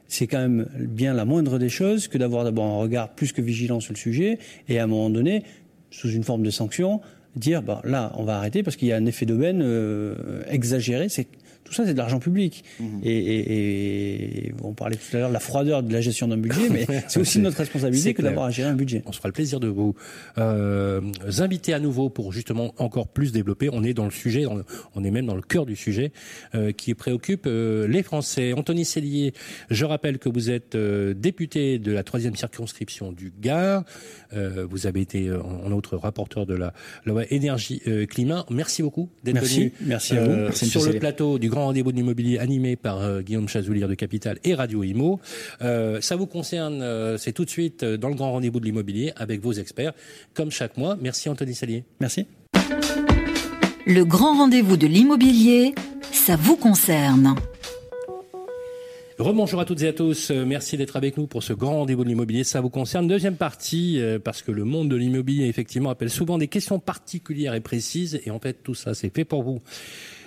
c'est 0.08 0.26
quand 0.26 0.38
même 0.38 0.66
bien 0.78 1.14
la 1.14 1.24
moindre 1.24 1.58
des 1.58 1.68
choses 1.68 2.08
que 2.08 2.18
d'avoir 2.18 2.44
d'abord 2.44 2.64
un 2.64 2.78
regard 2.78 3.10
plus 3.10 3.32
que 3.32 3.42
vigilant 3.42 3.80
sur 3.80 3.92
le 3.92 3.98
sujet 3.98 4.38
et 4.68 4.78
à 4.78 4.84
un 4.84 4.86
moment 4.86 5.10
donné, 5.10 5.44
sous 5.90 6.10
une 6.10 6.24
forme 6.24 6.42
de 6.42 6.50
sanction, 6.50 7.00
dire 7.36 7.62
bah, 7.62 7.80
là, 7.84 8.12
on 8.16 8.24
va 8.24 8.36
arrêter 8.36 8.62
parce 8.62 8.76
qu'il 8.76 8.88
y 8.88 8.92
a 8.92 8.96
un 8.96 9.06
effet 9.06 9.26
d'aubaine 9.26 9.60
euh, 9.62 10.42
exagéré. 10.48 11.08
Tout 11.70 11.76
ça, 11.76 11.86
c'est 11.86 11.94
de 11.94 11.98
l'argent 11.98 12.18
public. 12.18 12.64
Mmh. 12.78 12.84
Et, 13.04 14.46
et, 14.46 14.52
on 14.62 14.72
parlait 14.72 14.96
tout 14.96 15.16
à 15.16 15.20
l'heure 15.20 15.28
de 15.28 15.34
la 15.34 15.40
froideur 15.40 15.82
de 15.82 15.92
la 15.92 16.00
gestion 16.00 16.28
d'un 16.28 16.36
budget, 16.36 16.68
mais 16.70 16.86
c'est 17.08 17.20
aussi 17.20 17.38
notre 17.38 17.58
responsabilité 17.58 18.14
que 18.14 18.22
d'avoir 18.22 18.46
à 18.46 18.50
gérer 18.50 18.68
un 18.68 18.74
budget. 18.74 19.02
On 19.06 19.12
se 19.12 19.18
fera 19.18 19.28
le 19.28 19.32
plaisir 19.32 19.60
de 19.60 19.68
vous 19.68 19.94
euh, 20.38 21.00
inviter 21.38 21.72
à 21.72 21.78
nouveau 21.78 22.10
pour 22.10 22.32
justement 22.32 22.74
encore 22.78 23.08
plus 23.08 23.32
développer. 23.32 23.68
On 23.72 23.82
est 23.84 23.94
dans 23.94 24.04
le 24.04 24.10
sujet, 24.10 24.44
on 24.46 25.04
est 25.04 25.10
même 25.10 25.26
dans 25.26 25.34
le 25.34 25.42
cœur 25.42 25.66
du 25.66 25.76
sujet 25.76 26.12
euh, 26.54 26.72
qui 26.72 26.94
préoccupe 26.94 27.46
euh, 27.46 27.86
les 27.86 28.02
Français. 28.02 28.52
Anthony 28.52 28.84
Cellier, 28.84 29.32
je 29.70 29.84
rappelle 29.84 30.18
que 30.18 30.28
vous 30.28 30.50
êtes 30.50 30.74
euh, 30.74 31.14
député 31.14 31.78
de 31.78 31.92
la 31.92 32.02
troisième 32.02 32.36
circonscription 32.36 33.12
du 33.12 33.32
Gard. 33.40 33.84
Euh, 34.32 34.66
vous 34.68 34.86
avez 34.86 35.00
été 35.00 35.30
en 35.32 35.70
outre 35.72 35.96
rapporteur 35.96 36.46
de 36.46 36.54
la 36.54 36.72
loi 37.04 37.24
énergie 37.30 37.82
climat. 38.08 38.46
Merci 38.50 38.82
beaucoup 38.82 39.10
d'être 39.24 39.42
venu. 39.42 39.72
Merci 39.80 40.16
à 40.16 40.24
vous. 40.24 40.36
Merci 40.36 40.66
sur 40.66 40.84
le 40.84 40.98
plateau 40.98 41.38
du 41.38 41.48
grand 41.48 41.59
rendez-vous 41.64 41.92
de 41.92 41.96
l'immobilier 41.96 42.38
animé 42.38 42.76
par 42.76 42.98
euh, 42.98 43.20
Guillaume 43.20 43.48
Chazoulier 43.48 43.86
de 43.86 43.94
Capital 43.94 44.38
et 44.44 44.54
Radio 44.54 44.82
Imo. 44.82 45.20
Euh, 45.62 46.00
ça 46.00 46.16
vous 46.16 46.26
concerne, 46.26 46.82
euh, 46.82 47.16
c'est 47.18 47.32
tout 47.32 47.44
de 47.44 47.50
suite 47.50 47.84
dans 47.84 48.08
le 48.08 48.14
grand 48.14 48.32
rendez-vous 48.32 48.60
de 48.60 48.64
l'immobilier 48.64 49.12
avec 49.16 49.40
vos 49.40 49.52
experts, 49.52 49.92
comme 50.34 50.50
chaque 50.50 50.76
mois. 50.76 50.96
Merci 51.00 51.28
Anthony 51.28 51.54
Salier. 51.54 51.84
Merci. 52.00 52.26
Le 53.86 54.04
grand 54.04 54.36
rendez-vous 54.36 54.76
de 54.76 54.86
l'immobilier, 54.86 55.74
ça 56.12 56.36
vous 56.36 56.56
concerne. 56.56 57.34
Rebonjour 59.18 59.60
à 59.60 59.64
toutes 59.64 59.82
et 59.82 59.88
à 59.88 59.92
tous. 59.92 60.30
Merci 60.30 60.76
d'être 60.78 60.96
avec 60.96 61.18
nous 61.18 61.26
pour 61.26 61.42
ce 61.42 61.52
grand 61.52 61.74
rendez-vous 61.74 62.04
de 62.04 62.08
l'immobilier. 62.08 62.42
Ça 62.42 62.60
vous 62.60 62.70
concerne. 62.70 63.06
Deuxième 63.06 63.36
partie, 63.36 64.00
parce 64.24 64.40
que 64.40 64.50
le 64.50 64.64
monde 64.64 64.88
de 64.88 64.96
l'immobilier, 64.96 65.46
effectivement, 65.46 65.90
appelle 65.90 66.08
souvent 66.08 66.38
des 66.38 66.48
questions 66.48 66.78
particulières 66.78 67.54
et 67.54 67.60
précises. 67.60 68.20
Et 68.24 68.30
en 68.30 68.38
fait, 68.38 68.62
tout 68.62 68.74
ça, 68.74 68.94
c'est 68.94 69.14
fait 69.14 69.26
pour 69.26 69.42
vous. 69.42 69.60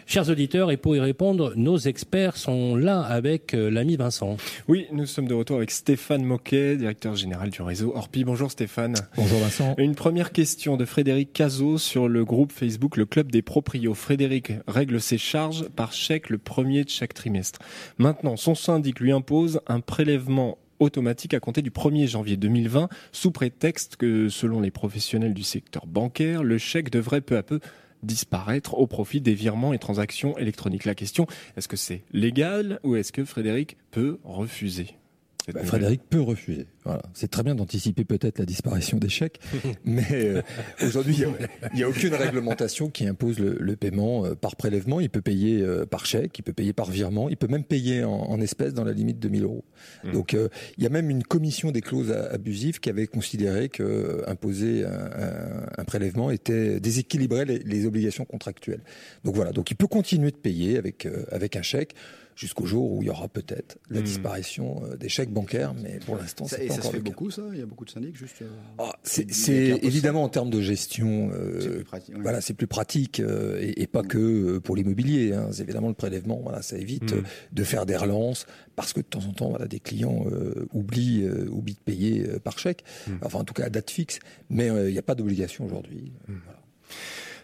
Chers 0.06 0.30
auditeurs, 0.30 0.70
et 0.72 0.78
pour 0.78 0.96
y 0.96 1.00
répondre, 1.00 1.54
nos 1.56 1.78
experts 1.78 2.36
sont 2.36 2.76
là 2.76 3.02
avec 3.02 3.54
euh, 3.54 3.70
l'ami 3.70 3.96
Vincent. 3.96 4.38
Oui, 4.68 4.86
nous 4.92 5.06
sommes 5.06 5.28
de 5.28 5.34
retour 5.34 5.58
avec 5.58 5.72
Stéphane 5.72 6.24
Moquet, 6.24 6.76
directeur 6.76 7.16
général 7.16 7.50
du 7.50 7.62
réseau 7.62 7.94
Orpi. 7.96 8.24
Bonjour 8.24 8.52
Stéphane. 8.52 8.96
Bonjour 9.16 9.40
Vincent. 9.40 9.76
Une 9.78 9.96
première 9.96 10.32
question 10.32 10.76
de 10.76 10.86
Frédéric 10.86 11.32
Cazot 11.32 11.78
sur 11.78 12.10
le 12.10 12.26
groupe 12.26 12.52
Facebook 12.52 12.98
Le 12.98 13.06
Club 13.06 13.32
des 13.32 13.42
Proprios. 13.42 13.94
Frédéric 13.94 14.52
règle 14.68 15.00
ses 15.00 15.18
charges 15.18 15.70
par 15.70 15.94
chèque 15.94 16.30
le 16.30 16.38
premier 16.38 16.84
de 16.84 16.90
chaque 16.90 17.14
trimestre. 17.14 17.60
Maintenant, 17.98 18.36
son 18.36 18.56
syndic 18.56 19.00
lui 19.00 19.12
impose 19.12 19.62
un 19.68 19.80
prélèvement 19.80 20.58
automatique 20.80 21.34
à 21.34 21.40
compter 21.40 21.62
du 21.62 21.72
1er 21.72 22.08
janvier 22.08 22.38
2020 22.38 22.90
sous 23.12 23.32
prétexte 23.32 23.96
que, 23.96 24.30
selon 24.30 24.60
les 24.60 24.72
professionnels 24.72 25.34
du 25.34 25.44
secteur 25.44 25.86
bancaire, 25.88 26.44
le 26.44 26.58
chèque 26.58 26.90
devrait 26.90 27.22
peu 27.22 27.38
à 27.38 27.44
peu 27.44 27.60
disparaître 28.04 28.78
au 28.78 28.88
profit 28.88 29.22
des 29.22 29.34
virements 29.34 29.74
et 29.74 29.80
transactions 29.80 30.38
électroniques. 30.38 30.86
La 30.86 30.96
question, 30.96 31.28
est-ce 31.58 31.68
que 31.68 31.78
c'est 31.78 32.04
légal 32.12 32.80
ou 32.84 32.96
est-ce 32.96 33.12
que 33.12 33.26
Frédéric 33.26 33.78
peut 33.92 34.20
refuser? 34.24 34.96
Bah, 35.52 35.64
Frédéric 35.64 36.02
peut 36.10 36.22
refuser. 36.22 36.68
Voilà. 36.86 37.02
C'est 37.14 37.30
très 37.30 37.44
bien 37.44 37.56
d'anticiper 37.56 38.06
peut-être 38.06 38.40
la 38.40 38.46
disparition 38.46 38.98
des 38.98 39.10
chèques, 39.10 39.40
mais 39.86 40.06
euh, 40.12 40.42
aujourd'hui, 40.82 41.26
il 41.72 41.78
n'y 41.78 41.84
a, 41.84 41.90
aucune 41.90 42.14
réglementation 42.14 42.90
qui 42.90 43.08
impose 43.08 43.40
le, 43.40 43.76
paiement 43.76 44.26
euh, 44.26 44.36
par 44.36 44.56
prélèvement. 44.56 45.00
Il 45.00 45.10
peut 45.10 45.22
payer 45.22 45.62
euh, 45.62 45.86
par 45.86 46.06
chèque, 46.06 46.40
il 46.40 46.44
peut 46.44 46.54
payer 46.54 46.72
par 46.72 46.90
virement, 46.90 47.30
il 47.30 47.38
peut 47.38 47.48
même 47.48 47.64
payer 47.64 48.04
en, 48.04 48.40
espèces 48.42 48.74
dans 48.74 48.84
la 48.84 48.94
limite 48.94 49.20
de 49.20 49.30
1000 49.30 49.44
euros. 49.44 49.64
Mmh. 50.04 50.12
Donc, 50.12 50.34
il 50.34 50.84
y 50.84 50.86
a 50.86 50.90
même 50.90 51.10
une 51.10 51.24
commission 51.24 51.72
des 51.72 51.82
clauses 51.82 52.12
abusives 52.12 52.80
qui 52.80 52.90
avait 52.90 53.08
considéré 53.08 53.70
que 53.70 54.24
imposer 54.28 54.86
un, 54.86 55.84
prélèvement 55.86 56.32
était 56.32 56.80
déséquilibrait 56.80 57.46
les, 57.46 57.60
les, 57.60 57.86
obligations 57.86 58.26
contractuelles. 58.26 58.82
Donc 59.24 59.36
voilà. 59.36 59.52
Donc, 59.52 59.72
il 59.72 59.76
peut 59.76 59.88
continuer 59.88 60.32
de 60.32 60.38
payer 60.38 60.78
avec 60.78 61.08
avec 61.32 61.56
un 61.56 61.62
chèque 61.62 61.96
jusqu'au 62.36 62.66
jour 62.66 62.92
où 62.92 63.02
il 63.02 63.08
y 63.08 63.10
aura 63.10 63.28
peut-être 63.28 63.78
la 63.90 64.00
hmm. 64.00 64.04
disparition 64.04 64.84
euh, 64.86 64.96
des 64.96 65.10
chèques 65.10 65.32
bancaires, 65.32 65.74
mais 65.74 66.00
pour 66.06 66.16
l'instant, 66.16 66.46
c'est 66.48 66.68
pas 66.68 66.76
ça 66.76 66.82
se 66.82 66.90
fait 66.90 67.00
beaucoup, 67.00 67.32
ça? 67.32 67.44
Il 67.52 67.60
y 67.60 67.62
a 67.62 67.66
beaucoup 67.66 67.86
de 67.86 67.90
syndics, 67.90 68.16
juste. 68.16 68.42
Euh, 68.42 68.48
ah, 68.80 68.94
c'est 69.04 69.28
évidemment 69.84 70.24
en 70.24 70.30
termes 70.30 70.50
de 70.50 70.62
gestion, 70.62 71.32
euh, 71.34 71.84
voilà, 72.16 72.42
c'est 72.42 72.54
plus 72.54 72.68
pratique 72.68 73.20
et, 73.20 73.88
pas 73.88 74.02
hmm. 74.02 74.08
que 74.08 74.58
pour 74.60 74.76
l'immobilier. 74.76 75.34
Hein. 75.34 75.52
Évidemment, 75.60 75.90
le 75.90 75.94
prélèvement, 75.94 76.40
voilà, 76.42 76.62
ça 76.62 76.78
évite 76.78 77.14
hmm. 77.14 77.24
de 77.52 77.64
faire 77.64 77.86
des 77.86 77.98
relances 77.98 78.46
parce 78.76 78.94
que 78.94 79.02
de 79.02 79.06
temps 79.06 79.26
en 79.26 79.34
temps, 79.34 79.50
voilà, 79.50 79.68
des 79.68 79.80
clients 79.80 80.26
oublient, 80.74 81.28
oublient 81.50 81.76
de 81.76 81.80
payer 81.80 82.28
par 82.44 82.58
chèque, 82.58 82.84
enfin 83.22 83.40
en 83.40 83.44
tout 83.44 83.54
cas 83.54 83.66
à 83.66 83.70
date 83.70 83.92
fixe, 83.92 84.20
mais 84.50 84.68
il 84.68 84.92
n'y 84.92 84.98
a 84.98 85.04
pas 85.04 85.16
d'obligation 85.16 85.66
aujourd'hui. 85.66 86.12
Voilà. 86.28 86.60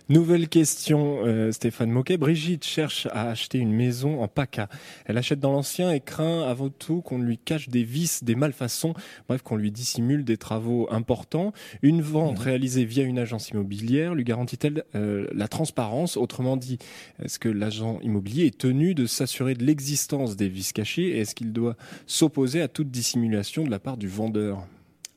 Nouvelle 0.10 0.50
question, 0.50 1.20
euh, 1.24 1.52
Stéphane 1.52 1.92
Moquet. 1.92 2.18
Brigitte 2.18 2.66
cherche 2.66 3.08
à 3.12 3.30
acheter 3.30 3.60
une 3.60 3.72
maison 3.72 4.24
en 4.24 4.28
PACA. 4.28 4.68
Elle 5.06 5.20
achète 5.20 5.40
dans 5.40 5.52
l'ancien 5.52 5.92
et 5.92 6.00
craint 6.00 6.50
avant 6.50 6.70
tout 6.70 7.02
qu'on 7.02 7.20
lui 7.20 7.38
cache 7.38 7.70
des 7.70 7.84
vices, 7.84 8.24
des 8.24 8.34
malfaçons, 8.34 8.96
bref, 9.28 9.44
qu'on 9.44 9.56
lui 9.56 9.70
dissimule 9.72 10.24
des 10.24 10.38
travaux 10.38 10.92
importants. 10.92 11.54
Une 11.84 12.02
vente 12.02 12.40
mmh. 12.40 12.42
réalisée 12.42 12.86
via 12.86 13.04
une 13.04 13.20
agence 13.20 13.50
immobilière 13.50 14.16
lui 14.16 14.24
garantit-elle 14.24 14.84
euh, 14.96 15.28
la 15.32 15.48
transparence? 15.48 16.18
Autrement 16.18 16.58
dit, 16.58 16.80
est-ce 17.24 17.38
que 17.38 17.50
l'agent 17.50 18.00
immobilier 18.02 18.48
est 18.48 18.58
tenu 18.58 18.96
de 18.96 19.06
s'assurer 19.06 19.54
de 19.54 19.64
l'existence 19.64 20.36
des 20.36 20.50
vices 20.50 20.74
cachés 20.74 21.10
et 21.10 21.20
est-ce 21.20 21.36
qu'il 21.36 21.54
doit 21.54 21.76
s'opposer 22.08 22.64
à 22.64 22.68
toute 22.68 22.90
dissimulation 22.90 23.64
de 23.64 23.70
la 23.70 23.78
part 23.78 23.98
du 23.98 24.08
vendeur? 24.08 24.66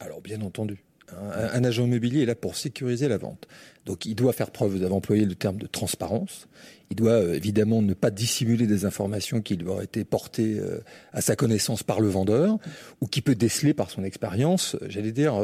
Alors, 0.00 0.20
bien 0.20 0.42
entendu. 0.42 0.84
Un, 1.30 1.64
agent 1.64 1.84
immobilier 1.84 2.22
est 2.22 2.26
là 2.26 2.34
pour 2.34 2.56
sécuriser 2.56 3.08
la 3.08 3.18
vente. 3.18 3.46
Donc 3.86 4.06
il 4.06 4.14
doit 4.14 4.32
faire 4.32 4.50
preuve, 4.50 4.76
vous 4.76 4.82
avez 4.82 4.94
employé 4.94 5.24
le 5.24 5.34
terme 5.34 5.56
de 5.56 5.66
transparence, 5.66 6.46
il 6.92 6.96
doit 6.96 7.12
euh, 7.12 7.34
évidemment 7.34 7.80
ne 7.80 7.94
pas 7.94 8.10
dissimuler 8.10 8.66
des 8.66 8.84
informations 8.84 9.40
qui 9.40 9.56
lui 9.56 9.66
auraient 9.66 9.86
été 9.86 10.04
portées 10.04 10.58
euh, 10.58 10.80
à 11.14 11.22
sa 11.22 11.36
connaissance 11.36 11.82
par 11.82 12.00
le 12.00 12.08
vendeur, 12.08 12.58
ou 13.00 13.06
qui 13.06 13.22
peut 13.22 13.34
déceler 13.34 13.72
par 13.72 13.90
son 13.90 14.04
expérience, 14.04 14.74
euh, 14.74 14.86
j'allais 14.90 15.10
dire, 15.10 15.42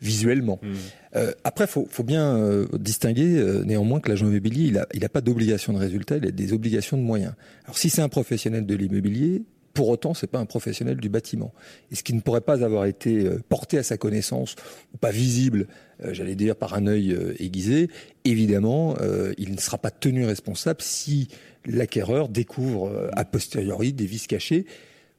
visuellement. 0.00 0.60
Mmh. 0.62 1.18
après, 1.44 1.64
il 1.64 1.68
faut, 1.68 1.86
faut, 1.90 2.04
bien 2.04 2.64
distinguer 2.74 3.42
néanmoins 3.64 4.00
que 4.00 4.08
l'agent 4.08 4.28
immobilier, 4.28 4.66
il 4.66 4.74
n'a 4.74 4.86
il 4.94 5.04
a 5.04 5.08
pas 5.08 5.20
d'obligation 5.20 5.72
de 5.72 5.78
résultat, 5.78 6.18
il 6.18 6.26
a 6.26 6.30
des 6.30 6.52
obligations 6.52 6.96
de 6.96 7.02
moyens. 7.02 7.32
Alors 7.64 7.78
si 7.78 7.90
c'est 7.90 8.02
un 8.02 8.08
professionnel 8.08 8.66
de 8.66 8.74
l'immobilier, 8.74 9.42
pour 9.74 9.88
autant, 9.88 10.14
c'est 10.14 10.28
pas 10.28 10.38
un 10.38 10.46
professionnel 10.46 10.96
du 10.96 11.08
bâtiment. 11.08 11.52
Et 11.90 11.96
ce 11.96 12.04
qui 12.04 12.14
ne 12.14 12.20
pourrait 12.20 12.40
pas 12.40 12.64
avoir 12.64 12.86
été 12.86 13.26
euh, 13.26 13.42
porté 13.48 13.76
à 13.76 13.82
sa 13.82 13.98
connaissance 13.98 14.54
ou 14.94 14.96
pas 14.96 15.10
visible, 15.10 15.66
euh, 16.04 16.14
j'allais 16.14 16.36
dire 16.36 16.54
par 16.54 16.74
un 16.74 16.86
œil 16.86 17.12
euh, 17.12 17.34
aiguisé, 17.40 17.90
évidemment, 18.24 18.96
il 19.36 19.52
ne 19.52 19.58
sera 19.58 19.76
pas 19.76 19.90
tenu 19.90 20.24
responsable 20.24 20.80
si 20.80 21.28
l'acquéreur 21.66 22.28
découvre 22.28 23.10
a 23.12 23.24
posteriori 23.24 23.92
des 23.92 24.06
vices 24.06 24.26
cachés. 24.26 24.64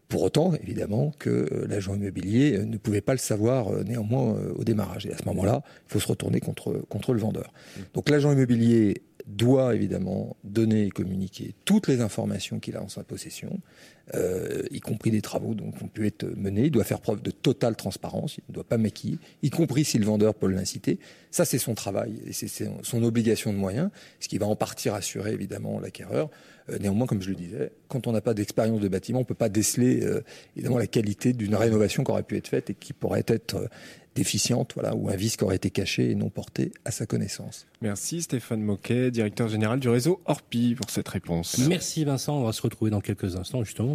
Pour 0.07 0.23
autant, 0.23 0.53
évidemment, 0.55 1.11
que 1.19 1.65
l'agent 1.67 1.93
immobilier 1.93 2.57
ne 2.65 2.77
pouvait 2.77 3.01
pas 3.01 3.11
le 3.11 3.19
savoir 3.19 3.71
néanmoins 3.83 4.39
au 4.55 4.63
démarrage. 4.63 5.05
Et 5.05 5.13
à 5.13 5.17
ce 5.17 5.25
moment-là, 5.25 5.61
il 5.87 5.91
faut 5.91 5.99
se 5.99 6.07
retourner 6.07 6.39
contre, 6.39 6.83
contre 6.89 7.13
le 7.13 7.19
vendeur. 7.19 7.53
Donc 7.93 8.09
l'agent 8.09 8.31
immobilier 8.31 9.03
doit 9.27 9.75
évidemment 9.75 10.37
donner 10.43 10.85
et 10.85 10.89
communiquer 10.89 11.53
toutes 11.65 11.87
les 11.87 12.01
informations 12.01 12.59
qu'il 12.59 12.75
a 12.75 12.81
en 12.81 12.89
sa 12.89 13.03
possession, 13.03 13.59
euh, 14.13 14.61
y 14.69 14.81
compris 14.81 15.09
des 15.09 15.21
travaux 15.21 15.55
dont 15.55 15.71
on 15.81 15.87
peut 15.87 16.05
être 16.05 16.25
menés. 16.35 16.65
Il 16.65 16.71
doit 16.71 16.83
faire 16.83 17.01
preuve 17.01 17.21
de 17.21 17.31
totale 17.31 17.75
transparence, 17.75 18.37
il 18.37 18.43
ne 18.49 18.53
doit 18.53 18.63
pas 18.63 18.77
maquiller, 18.77 19.17
y 19.41 19.49
compris 19.49 19.83
si 19.83 19.97
le 19.97 20.05
vendeur 20.05 20.35
peut 20.35 20.47
l'inciter. 20.47 20.99
Ça, 21.31 21.43
c'est 21.43 21.57
son 21.57 21.73
travail 21.73 22.21
et 22.25 22.33
c'est 22.33 22.69
son 22.83 23.03
obligation 23.03 23.51
de 23.51 23.57
moyens, 23.57 23.89
ce 24.19 24.27
qui 24.27 24.37
va 24.37 24.45
en 24.45 24.55
partie 24.55 24.89
rassurer 24.89 25.33
évidemment 25.33 25.79
l'acquéreur. 25.79 26.29
Euh, 26.69 26.77
néanmoins, 26.79 27.07
comme 27.07 27.21
je 27.21 27.29
le 27.29 27.35
disais, 27.35 27.71
quand 27.87 28.07
on 28.07 28.11
n'a 28.11 28.21
pas 28.21 28.33
d'expérience 28.33 28.79
de 28.79 28.87
bâtiment, 28.87 29.19
on 29.19 29.23
ne 29.23 29.27
peut 29.27 29.33
pas 29.33 29.49
déceler 29.49 30.03
euh, 30.03 30.23
évidemment 30.55 30.77
la 30.77 30.87
qualité 30.87 31.33
d'une 31.33 31.55
rénovation 31.55 32.03
qui 32.03 32.11
aurait 32.11 32.23
pu 32.23 32.37
être 32.37 32.47
faite 32.47 32.69
et 32.69 32.73
qui 32.73 32.93
pourrait 32.93 33.25
être 33.27 33.69
déficiente, 34.15 34.71
voilà, 34.75 34.95
ou 34.95 35.09
un 35.09 35.15
vice 35.15 35.35
qui 35.35 35.43
aurait 35.43 35.57
été 35.57 35.69
caché 35.69 36.09
et 36.09 36.15
non 36.15 36.29
porté 36.29 36.71
à 36.85 36.91
sa 36.91 37.05
connaissance. 37.05 37.67
Merci 37.81 38.21
Stéphane 38.21 38.61
Moquet, 38.61 39.11
directeur 39.11 39.49
général 39.49 39.79
du 39.79 39.89
réseau 39.89 40.21
Orpi, 40.25 40.73
pour 40.75 40.89
cette 40.89 41.07
réponse. 41.09 41.57
Merci 41.67 42.05
Vincent, 42.05 42.39
on 42.39 42.45
va 42.45 42.53
se 42.53 42.61
retrouver 42.61 42.89
dans 42.91 43.01
quelques 43.01 43.35
instants 43.35 43.63
justement 43.63 43.94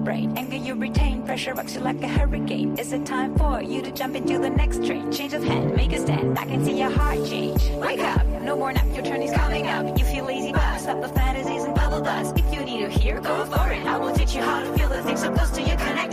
Brain. 0.00 0.32
Anger 0.36 0.56
you 0.56 0.74
retain, 0.74 1.22
pressure 1.22 1.54
rocks 1.54 1.74
you 1.74 1.80
like 1.80 2.02
a 2.02 2.08
hurricane. 2.08 2.76
Is 2.78 2.92
it 2.92 3.06
time 3.06 3.36
for 3.36 3.62
you 3.62 3.82
to 3.82 3.90
jump 3.90 4.16
into 4.16 4.38
the 4.38 4.50
next 4.50 4.84
train? 4.84 5.12
Change 5.12 5.34
of 5.34 5.44
hand, 5.44 5.74
make 5.76 5.92
a 5.92 5.98
stand. 5.98 6.38
I 6.38 6.44
can 6.46 6.64
see 6.64 6.78
your 6.78 6.90
heart 6.90 7.24
change. 7.26 7.62
Wake 7.80 8.00
up, 8.00 8.26
no 8.42 8.56
more 8.56 8.72
nap, 8.72 8.86
your 8.94 9.04
turn 9.04 9.22
is 9.22 9.32
coming 9.32 9.66
up. 9.66 9.98
You 9.98 10.04
feel 10.04 10.24
lazy, 10.24 10.52
but 10.52 10.78
stop 10.78 11.00
the 11.00 11.08
fantasies 11.08 11.64
and 11.64 11.74
bubble 11.74 12.00
dust. 12.00 12.36
If 12.38 12.52
you 12.52 12.64
need 12.64 12.80
to 12.80 12.88
hear, 12.88 13.20
go 13.20 13.44
for 13.44 13.70
it. 13.70 13.84
I 13.86 13.98
will 13.98 14.14
teach 14.14 14.34
you 14.34 14.42
how 14.42 14.60
to 14.60 14.72
feel 14.76 14.88
the 14.88 15.02
things 15.02 15.20
so 15.20 15.32
close 15.32 15.50
to 15.50 15.62
you. 15.62 15.74
Oh. 15.74 15.76
Connect 15.76 16.10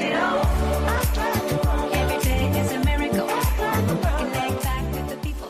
the 5.09 5.17
people. 5.21 5.49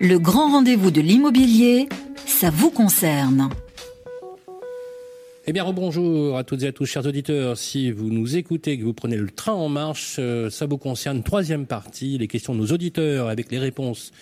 Le 0.00 0.18
grand 0.18 0.52
rendez-vous 0.52 0.90
de 0.90 1.00
l'immobilier, 1.00 1.88
ça 2.26 2.50
vous 2.50 2.70
concerne. 2.70 3.50
Eh 5.46 5.54
bien, 5.54 5.64
rebonjour 5.64 6.36
à 6.36 6.44
toutes 6.44 6.64
et 6.64 6.66
à 6.66 6.72
tous, 6.72 6.84
chers 6.84 7.06
auditeurs. 7.06 7.56
Si 7.56 7.90
vous 7.90 8.10
nous 8.10 8.36
écoutez, 8.36 8.78
que 8.78 8.84
vous 8.84 8.92
prenez 8.92 9.16
le 9.16 9.30
train 9.30 9.54
en 9.54 9.70
marche, 9.70 10.16
euh, 10.18 10.50
ça 10.50 10.66
vous 10.66 10.76
concerne. 10.76 11.22
Troisième 11.22 11.64
partie, 11.64 12.18
les 12.18 12.28
questions 12.28 12.54
de 12.54 12.60
nos 12.60 12.66
auditeurs 12.66 13.28
avec 13.28 13.50
les 13.50 13.58
réponses 13.58 14.12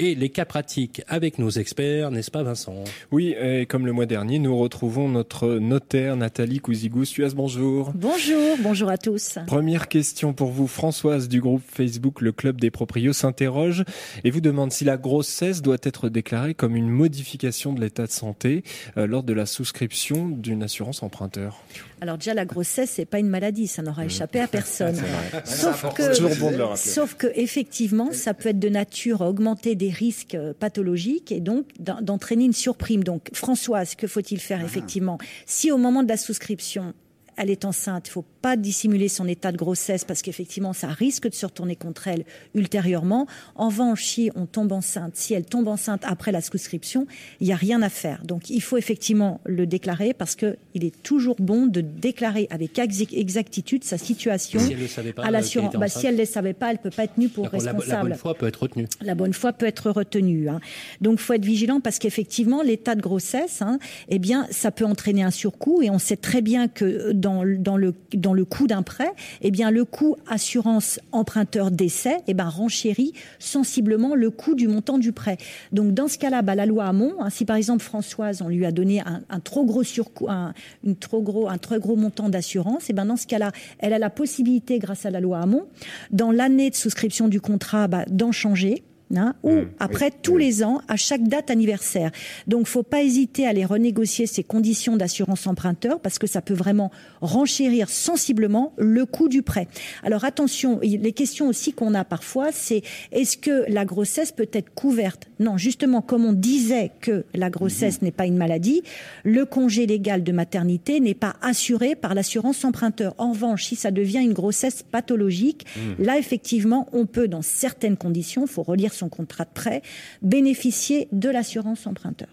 et 0.00 0.16
les 0.16 0.30
cas 0.30 0.44
pratiques 0.44 1.02
avec 1.06 1.38
nos 1.38 1.48
experts, 1.48 2.10
n'est-ce 2.10 2.32
pas 2.32 2.42
Vincent? 2.42 2.82
Oui, 3.12 3.36
et 3.40 3.66
comme 3.66 3.86
le 3.86 3.92
mois 3.92 4.06
dernier, 4.06 4.40
nous 4.40 4.58
retrouvons 4.58 5.08
notre 5.08 5.46
notaire 5.58 6.16
Nathalie 6.16 6.58
Cousigou-Suez. 6.58 7.34
Bonjour. 7.36 7.92
Bonjour, 7.94 8.56
bonjour 8.60 8.90
à 8.90 8.98
tous. 8.98 9.38
Première 9.46 9.86
question 9.86 10.32
pour 10.32 10.50
vous, 10.50 10.66
Françoise 10.66 11.28
du 11.28 11.40
groupe 11.40 11.62
Facebook 11.64 12.20
Le 12.20 12.32
Club 12.32 12.60
des 12.60 12.72
Proprios 12.72 13.12
s'interroge 13.12 13.84
et 14.24 14.32
vous 14.32 14.40
demande 14.40 14.72
si 14.72 14.84
la 14.84 14.96
grossesse 14.96 15.62
doit 15.62 15.78
être 15.84 16.08
déclarée 16.08 16.54
comme 16.54 16.74
une 16.74 16.90
modification 16.90 17.72
de 17.72 17.80
l'état 17.80 18.06
de 18.06 18.10
santé 18.10 18.64
euh, 18.96 19.06
lors 19.06 19.22
de 19.22 19.32
la 19.32 19.46
souscription 19.46 20.28
d'une 20.28 20.63
assurance 20.64 21.02
emprunteur. 21.02 21.62
Alors 22.00 22.18
déjà, 22.18 22.34
la 22.34 22.44
grossesse, 22.44 22.90
c'est 22.90 23.04
pas 23.04 23.18
une 23.18 23.28
maladie, 23.28 23.66
ça 23.66 23.82
n'aura 23.82 24.04
échappé 24.04 24.40
à 24.40 24.48
personne. 24.48 25.00
Sauf 25.44 25.94
que, 25.94 26.76
sauf 26.76 27.14
que 27.14 27.28
effectivement, 27.34 28.12
ça 28.12 28.34
peut 28.34 28.48
être 28.48 28.58
de 28.58 28.68
nature 28.68 29.22
à 29.22 29.28
augmenter 29.28 29.74
des 29.74 29.90
risques 29.90 30.34
euh, 30.34 30.52
pathologiques 30.58 31.30
et 31.30 31.40
donc 31.40 31.66
d'entraîner 31.78 32.44
une 32.44 32.52
surprime. 32.52 33.04
Donc, 33.04 33.30
Françoise, 33.32 33.94
que 33.94 34.06
faut-il 34.06 34.40
faire 34.40 34.64
effectivement? 34.64 35.18
Si 35.46 35.70
au 35.70 35.78
moment 35.78 36.02
de 36.02 36.08
la 36.08 36.16
souscription, 36.16 36.94
elle 37.36 37.50
est 37.50 37.64
enceinte, 37.64 38.08
il 38.08 38.10
faut 38.10 38.24
pas 38.44 38.56
dissimuler 38.56 39.08
son 39.08 39.26
état 39.26 39.52
de 39.52 39.56
grossesse 39.56 40.04
parce 40.04 40.20
qu'effectivement, 40.20 40.74
ça 40.74 40.88
risque 40.88 41.30
de 41.30 41.34
se 41.34 41.46
retourner 41.46 41.76
contre 41.76 42.08
elle 42.08 42.26
ultérieurement. 42.54 43.26
En 43.54 43.68
revanche, 43.68 44.04
si 44.04 44.30
on 44.34 44.44
tombe 44.44 44.72
enceinte, 44.72 45.16
si 45.16 45.32
elle 45.32 45.46
tombe 45.46 45.66
enceinte 45.66 46.02
après 46.04 46.30
la 46.30 46.42
souscription, 46.42 47.06
il 47.40 47.46
n'y 47.46 47.54
a 47.54 47.56
rien 47.56 47.80
à 47.80 47.88
faire. 47.88 48.22
Donc, 48.22 48.50
il 48.50 48.60
faut 48.60 48.76
effectivement 48.76 49.40
le 49.46 49.66
déclarer 49.66 50.12
parce 50.12 50.34
que 50.34 50.58
il 50.74 50.84
est 50.84 51.02
toujours 51.02 51.36
bon 51.38 51.64
de 51.64 51.80
déclarer 51.80 52.46
avec 52.50 52.78
exactitude 52.78 53.82
sa 53.82 53.96
situation 53.96 54.60
si 54.60 54.74
elle 54.74 55.14
à 55.16 55.30
l'assurance. 55.30 55.74
Bah, 55.76 55.88
si 55.88 56.06
elle 56.06 56.16
ne 56.16 56.20
le 56.20 56.26
savait 56.26 56.52
pas, 56.52 56.70
elle 56.70 56.76
peut 56.76 56.90
pas 56.90 57.04
être 57.04 57.14
tenue 57.14 57.30
pour 57.30 57.48
responsable. 57.48 57.86
La, 57.88 58.02
bonne 58.02 58.14
foi 58.14 58.34
peut 58.34 58.46
être 58.46 58.62
retenue. 58.62 58.86
La 59.00 59.14
bonne 59.14 59.32
foi 59.32 59.54
peut 59.54 59.66
être 59.66 59.90
retenue. 59.90 60.50
Hein. 60.50 60.60
Donc, 61.00 61.18
faut 61.18 61.32
être 61.32 61.46
vigilant 61.46 61.80
parce 61.80 61.98
qu'effectivement, 61.98 62.60
l'état 62.60 62.94
de 62.94 63.00
grossesse, 63.00 63.62
hein, 63.62 63.78
eh 64.10 64.18
bien, 64.18 64.46
ça 64.50 64.70
peut 64.70 64.84
entraîner 64.84 65.22
un 65.22 65.30
surcoût 65.30 65.80
et 65.80 65.88
on 65.88 65.98
sait 65.98 66.18
très 66.18 66.42
bien 66.42 66.68
que 66.68 67.12
dans, 67.12 67.42
dans 67.46 67.78
le 67.78 67.94
dans 68.12 68.33
le 68.34 68.44
coût 68.44 68.66
d'un 68.66 68.82
prêt, 68.82 69.12
eh 69.40 69.50
bien 69.50 69.70
le 69.70 69.84
coût 69.84 70.16
assurance 70.28 71.00
emprunteur 71.12 71.70
décès, 71.70 72.18
eh 72.26 72.34
ben 72.34 72.48
renchérit 72.48 73.12
sensiblement 73.38 74.14
le 74.14 74.30
coût 74.30 74.54
du 74.54 74.68
montant 74.68 74.98
du 74.98 75.12
prêt. 75.12 75.38
Donc 75.72 75.94
dans 75.94 76.08
ce 76.08 76.18
cas-là, 76.18 76.42
bah, 76.42 76.54
la 76.54 76.66
loi 76.66 76.84
Hamon, 76.84 77.14
hein, 77.20 77.30
si 77.30 77.44
par 77.44 77.56
exemple 77.56 77.82
Françoise, 77.82 78.42
on 78.42 78.48
lui 78.48 78.66
a 78.66 78.72
donné 78.72 79.00
un, 79.00 79.40
trop 79.40 79.64
gros 79.64 79.82
surcoût, 79.82 80.26
un, 80.28 80.52
une 80.84 80.96
trop 80.96 81.22
gros, 81.22 81.48
un 81.48 81.58
très 81.58 81.78
gros 81.78 81.96
montant 81.96 82.28
d'assurance, 82.28 82.90
eh 82.90 82.92
ben 82.92 83.06
dans 83.06 83.16
ce 83.16 83.26
cas-là, 83.26 83.52
elle 83.78 83.92
a 83.92 83.98
la 83.98 84.10
possibilité, 84.10 84.78
grâce 84.78 85.06
à 85.06 85.10
la 85.10 85.20
loi 85.20 85.38
Hamon, 85.38 85.66
dans 86.10 86.30
l'année 86.30 86.70
de 86.70 86.74
souscription 86.74 87.28
du 87.28 87.40
contrat, 87.40 87.88
bah, 87.88 88.04
d'en 88.08 88.32
changer 88.32 88.82
Hein, 89.14 89.34
ou 89.42 89.52
mmh. 89.52 89.68
après 89.78 90.10
tous 90.10 90.38
les 90.38 90.64
ans, 90.64 90.80
à 90.88 90.96
chaque 90.96 91.28
date 91.28 91.50
anniversaire. 91.50 92.10
Donc, 92.46 92.66
faut 92.66 92.82
pas 92.82 93.02
hésiter 93.02 93.46
à 93.46 93.50
aller 93.50 93.64
renégocier 93.64 94.26
ces 94.26 94.42
conditions 94.42 94.96
d'assurance 94.96 95.46
emprunteur 95.46 96.00
parce 96.00 96.18
que 96.18 96.26
ça 96.26 96.40
peut 96.40 96.54
vraiment 96.54 96.90
renchérir 97.20 97.90
sensiblement 97.90 98.72
le 98.76 99.04
coût 99.04 99.28
du 99.28 99.42
prêt. 99.42 99.68
Alors 100.02 100.24
attention, 100.24 100.80
les 100.82 101.12
questions 101.12 101.48
aussi 101.48 101.72
qu'on 101.74 101.94
a 101.94 102.02
parfois, 102.02 102.50
c'est 102.50 102.82
est-ce 103.12 103.36
que 103.36 103.64
la 103.68 103.84
grossesse 103.84 104.32
peut 104.32 104.48
être 104.52 104.72
couverte? 104.74 105.28
Non, 105.38 105.58
justement, 105.58 106.00
comme 106.00 106.24
on 106.24 106.32
disait 106.32 106.90
que 107.00 107.24
la 107.34 107.50
grossesse 107.50 108.00
mmh. 108.00 108.04
n'est 108.06 108.10
pas 108.10 108.26
une 108.26 108.38
maladie, 108.38 108.82
le 109.22 109.44
congé 109.44 109.86
légal 109.86 110.24
de 110.24 110.32
maternité 110.32 110.98
n'est 110.98 111.14
pas 111.14 111.36
assuré 111.42 111.94
par 111.94 112.14
l'assurance 112.14 112.64
emprunteur. 112.64 113.14
En 113.18 113.32
revanche, 113.32 113.66
si 113.66 113.76
ça 113.76 113.90
devient 113.90 114.22
une 114.22 114.32
grossesse 114.32 114.82
pathologique, 114.82 115.66
mmh. 115.76 116.02
là 116.02 116.18
effectivement, 116.18 116.88
on 116.92 117.04
peut, 117.04 117.28
dans 117.28 117.42
certaines 117.42 117.98
conditions, 117.98 118.46
faut 118.46 118.62
relire 118.62 118.93
son 118.94 119.08
contrat 119.08 119.44
de 119.44 119.52
prêt, 119.52 119.82
bénéficier 120.22 121.08
de 121.12 121.28
l'assurance 121.28 121.86
emprunteur. 121.86 122.28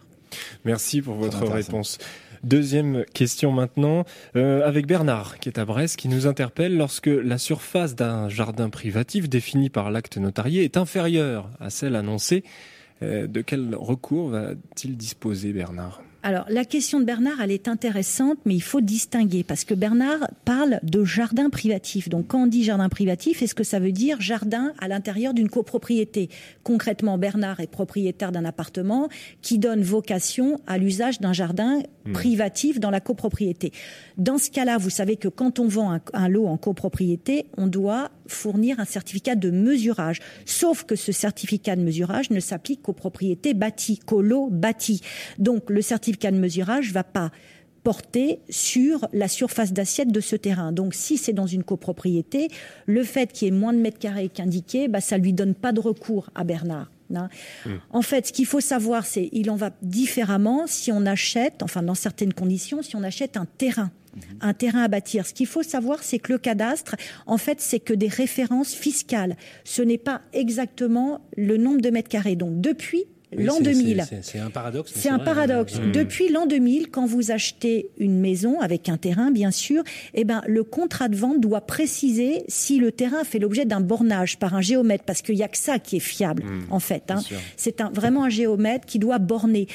Merci 0.64 1.02
pour 1.02 1.16
votre 1.16 1.46
réponse. 1.46 1.98
Deuxième 2.44 3.06
question 3.14 3.52
maintenant, 3.52 4.04
euh, 4.36 4.68
avec 4.68 4.88
Bernard, 4.88 5.38
qui 5.38 5.50
est 5.50 5.60
à 5.60 5.66
Brest, 5.66 5.96
qui 5.96 6.08
nous 6.08 6.26
interpelle 6.26 6.76
lorsque 6.76 7.08
la 7.08 7.38
surface 7.38 7.96
d'un 7.96 8.30
jardin 8.30 8.70
privatif 8.70 9.30
défini 9.30 9.70
par 9.70 9.92
l'acte 9.92 10.18
notarié 10.18 10.64
est 10.64 10.78
inférieure 10.78 11.52
à 11.60 11.70
celle 11.70 11.96
annoncée. 11.96 12.44
Euh, 13.04 13.28
de 13.28 13.42
quel 13.42 13.76
recours 13.76 14.30
va-t-il 14.30 14.98
disposer, 14.98 15.54
Bernard? 15.54 16.02
Alors, 16.24 16.46
la 16.50 16.66
question 16.66 17.00
de 17.00 17.06
Bernard, 17.06 17.42
elle 17.42 17.50
est 17.50 17.68
intéressante, 17.68 18.38
mais 18.46 18.54
il 18.54 18.62
faut 18.62 18.82
distinguer 18.82 19.44
parce 19.44 19.64
que 19.64 19.74
Bernard 19.74 20.20
parle 20.46 20.80
de 20.84 21.04
jardin 21.04 21.50
privatif. 21.50 22.10
Donc, 22.10 22.28
quand 22.28 22.44
on 22.44 22.48
dit 22.48 22.64
jardin 22.64 22.90
privatif, 22.90 23.42
est-ce 23.42 23.56
que 23.56 23.64
ça 23.64 23.80
veut 23.80 23.92
dire 23.92 24.22
jardin 24.22 24.74
à 24.80 24.88
l'intérieur 24.88 25.34
d'une 25.34 25.50
copropriété? 25.50 26.30
Concrètement, 26.64 27.18
Bernard 27.18 27.60
est 27.60 27.72
propriétaire 27.72 28.32
d'un 28.32 28.46
appartement 28.46 29.10
qui 29.42 29.58
donne 29.58 29.82
vocation 29.82 30.62
à 30.68 30.78
l'usage 30.78 31.20
d'un 31.20 31.34
jardin 31.34 31.82
hmm. 32.06 32.12
privatif 32.12 32.80
dans 32.80 32.92
la 32.92 33.00
copropriété. 33.00 33.72
Dans 34.18 34.38
ce 34.38 34.52
cas-là, 34.52 34.78
vous 34.78 34.92
savez 34.92 35.16
que 35.16 35.28
quand 35.28 35.58
on 35.58 35.68
vend 35.68 36.00
un 36.14 36.30
lot 36.30 36.46
en 36.46 36.58
copropriété, 36.58 37.48
on 37.58 37.66
doit 37.66 38.12
fournir 38.28 38.80
un 38.80 38.86
certificat 38.86 39.36
de 39.36 39.50
mesurage. 39.50 40.20
Sauf 40.46 40.84
que 40.84 40.96
ce 40.96 41.12
certificat 41.12 41.76
de 41.76 41.82
mesurage 41.82 42.30
ne 42.30 42.40
s'applique 42.40 42.84
qu'aux 42.84 42.94
propriétés 42.94 43.54
bâties, 43.56 43.98
qu'aux 43.98 44.22
lots 44.22 44.50
bâtis. 44.52 45.02
Donc 45.40 45.70
le 45.70 45.82
certificat 45.82 46.11
de 46.20 46.38
mesurage 46.38 46.90
ne 46.90 46.94
va 46.94 47.04
pas 47.04 47.32
porter 47.84 48.40
sur 48.50 49.08
la 49.12 49.28
surface 49.28 49.74
d'assiette 49.74 50.12
de 50.12 50.20
ce 50.20 50.36
terrain. 50.36 50.72
Donc, 50.72 50.94
si 50.94 51.18
c'est 51.18 51.34
dans 51.34 51.48
une 51.48 51.64
copropriété, 51.64 52.50
le 52.86 53.04
fait 53.04 53.32
qu'il 53.32 53.48
y 53.48 53.50
ait 53.50 53.60
moins 53.60 53.74
de 53.74 53.80
mètres 53.80 54.00
carrés 54.00 54.30
qu'indiqué, 54.30 54.88
bah, 54.88 55.02
ça 55.02 55.18
lui 55.18 55.34
donne 55.34 55.56
pas 55.56 55.72
de 55.72 55.80
recours 55.80 56.30
à 56.36 56.44
Bernard. 56.44 56.92
Hein. 57.16 57.30
Hmm. 57.66 57.70
En 57.90 58.02
fait, 58.02 58.28
ce 58.28 58.34
qu'il 58.34 58.46
faut 58.46 58.62
savoir, 58.62 59.06
c'est 59.06 59.30
il 59.32 59.50
en 59.50 59.56
va 59.56 59.72
différemment 59.82 60.66
si 60.68 60.92
on 60.92 61.06
achète, 61.06 61.64
enfin 61.64 61.84
dans 61.84 61.96
certaines 61.96 62.34
conditions, 62.34 62.82
si 62.82 62.96
on 62.96 63.04
achète 63.04 63.38
un 63.38 63.46
terrain. 63.46 63.92
Mhm. 64.14 64.22
un 64.42 64.54
terrain 64.54 64.84
à 64.84 64.88
bâtir. 64.90 65.26
Ce 65.26 65.34
qu'il 65.34 65.48
faut 65.48 65.64
savoir, 65.64 66.04
c'est 66.04 66.20
que 66.20 66.34
le 66.34 66.38
cadastre, 66.38 66.98
en 67.28 67.38
fait, 67.38 67.62
c'est 67.62 67.80
que 67.80 67.94
des 67.94 68.10
références 68.10 68.74
fiscales. 68.74 69.38
Ce 69.64 69.82
n'est 69.82 69.98
pas 69.98 70.22
exactement 70.34 71.22
le 71.38 71.56
nombre 71.56 71.80
de 71.80 71.90
mètres 71.90 72.10
carrés. 72.10 72.36
Donc, 72.36 72.60
depuis 72.60 73.06
l'an 73.32 73.60
2000. 73.60 74.06
C'est 74.22 74.40
un 74.40 74.50
paradoxe. 74.50 74.92
C'est 74.96 75.10
un 75.10 75.20
paradoxe. 75.20 75.80
Mmh. 75.80 75.92
Depuis 75.92 76.30
l'an 76.30 76.46
2000, 76.46 76.90
quand 76.90 77.06
vous 77.06 77.32
achetez 77.32 77.90
une 77.98 78.20
maison 78.20 78.60
avec 78.60 78.90
un 78.90 78.98
terrain, 78.98 79.32
bien 79.32 79.52
sûr, 79.52 79.84
eh 80.14 80.24
ben, 80.24 80.42
le 80.48 80.64
contrat 80.64 81.08
de 81.08 81.16
vente 81.16 81.40
doit 81.40 81.62
préciser 81.62 82.44
si 82.48 82.78
le 82.78 82.92
terrain 82.92 83.24
fait 83.24 83.40
l'objet 83.40 83.66
d'un 83.66 83.82
bornage 83.82 84.38
par 84.38 84.56
un 84.56 84.62
géomètre, 84.62 85.04
parce 85.06 85.22
qu'il 85.22 85.36
n'y 85.36 85.44
a 85.44 85.48
que 85.48 85.58
ça 85.58 85.80
qui 85.80 85.98
est 85.98 86.02
fiable, 86.02 86.44
mmh. 86.44 86.60
en 86.70 86.80
fait. 86.80 87.12
Hein. 87.12 87.20
C'est 87.58 87.82
un, 87.82 87.90
vraiment 87.90 88.24
un 88.24 88.30
géomètre 88.30 88.86
qui 88.86 89.00
doit 89.00 89.20
borner. 89.20 89.68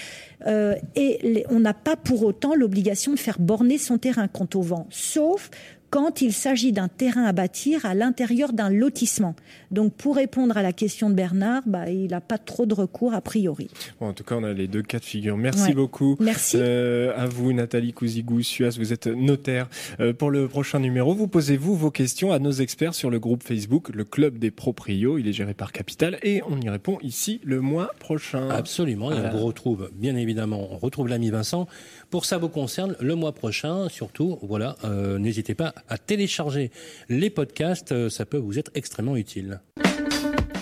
Euh, 0.47 0.75
et 0.95 1.45
on 1.49 1.61
n'a 1.61 1.75
pas 1.75 1.97
pour 1.97 2.23
autant 2.23 2.55
l'obligation 2.55 3.13
de 3.13 3.19
faire 3.19 3.39
borner 3.39 3.79
son 3.79 3.99
terrain 3.99 4.29
quant 4.29 4.49
au 4.55 4.63
vent, 4.63 4.87
sauf 4.91 5.51
quand 5.91 6.21
il 6.21 6.33
s'agit 6.33 6.73
d'un 6.73 6.89
terrain 6.89 7.25
à 7.25 7.33
bâtir 7.33 7.85
à 7.87 7.95
l'intérieur 7.95 8.53
d'un 8.53 8.71
lotissement. 8.71 9.35
Donc 9.71 9.95
pour 9.95 10.17
répondre 10.17 10.57
à 10.57 10.63
la 10.63 10.73
question 10.73 11.11
de 11.11 11.15
Bernard, 11.15 11.63
bah, 11.67 11.89
il 11.91 12.11
n'a 12.11 12.21
pas 12.21 12.39
trop 12.39 12.67
de 12.67 12.75
recours 12.75 13.15
a 13.15 13.21
priori. 13.21 13.69
en 14.01 14.13
tout 14.13 14.25
cas, 14.25 14.37
on 14.37 14.45
a 14.45 14.53
les 14.53 14.69
deux 14.69 14.83
cas 14.83 14.99
de 14.99 15.05
figure. 15.05 15.37
Merci 15.37 15.73
beaucoup. 15.73 16.17
Merci. 16.21 16.57
Euh, 16.61 17.13
à 17.17 17.27
vous, 17.27 17.53
Nathalie 17.53 17.93
Couzigou, 17.93 18.43
Suas, 18.43 18.77
vous 18.79 18.93
êtes 18.93 19.07
notaire. 19.07 19.69
Euh, 20.01 20.13
pour 20.13 20.31
le 20.31 20.49
prochain 20.49 20.81
numéro, 20.81 21.15
vous 21.15 21.29
posez-vous 21.29 21.75
vos 21.77 21.91
questions 21.91 22.33
à 22.33 22.39
nos 22.39 22.53
experts 22.53 22.95
sur 22.95 23.11
le 23.11 23.19
groupe 23.19 23.43
Facebook, 23.43 23.91
le 23.95 24.05
Club 24.05 24.39
des 24.39 24.51
Proprios. 24.51 25.19
Il 25.19 25.29
est 25.29 25.33
géré 25.33 25.55
par 25.55 25.73
Capital 25.73 26.19
et 26.23 26.43
on 26.49 26.61
y 26.61 26.69
répond 26.69 26.99
ici 27.03 27.41
le 27.45 27.61
mois 27.61 27.93
prochain. 27.99 28.49
Absolument. 28.51 29.13
Et 29.13 29.15
on 29.15 29.31
vous 29.31 29.45
retrouve, 29.45 29.91
bien 29.95 30.17
évidemment, 30.17 30.69
on 30.73 30.79
retrouve 30.79 31.09
l'ami 31.09 31.31
Vincent 31.31 31.67
pour 32.11 32.25
ça 32.25 32.39
vous 32.39 32.49
concerne 32.49 32.97
le 33.01 33.15
mois 33.15 33.33
prochain. 33.33 33.89
Surtout, 33.89 34.39
voilà, 34.43 34.77
euh, 34.85 35.19
n'hésitez 35.19 35.55
pas 35.55 35.75
à 35.89 35.99
télécharger 35.99 36.71
les 37.09 37.31
podcasts, 37.31 37.93
euh, 37.93 38.09
ça 38.09 38.27
peut 38.27 38.39
vous 38.39 38.59
être 38.59 38.71
extrêmement 38.75 39.17
utile. 39.17 39.61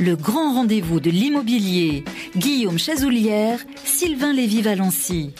Le 0.00 0.16
grand 0.16 0.54
rendez-vous 0.54 0.98
de 1.00 1.10
l'immobilier. 1.10 2.04
Guillaume 2.36 2.78
Chazoulière, 2.78 3.60
Sylvain 3.84 4.32
Lévy-Valency. 4.32 5.30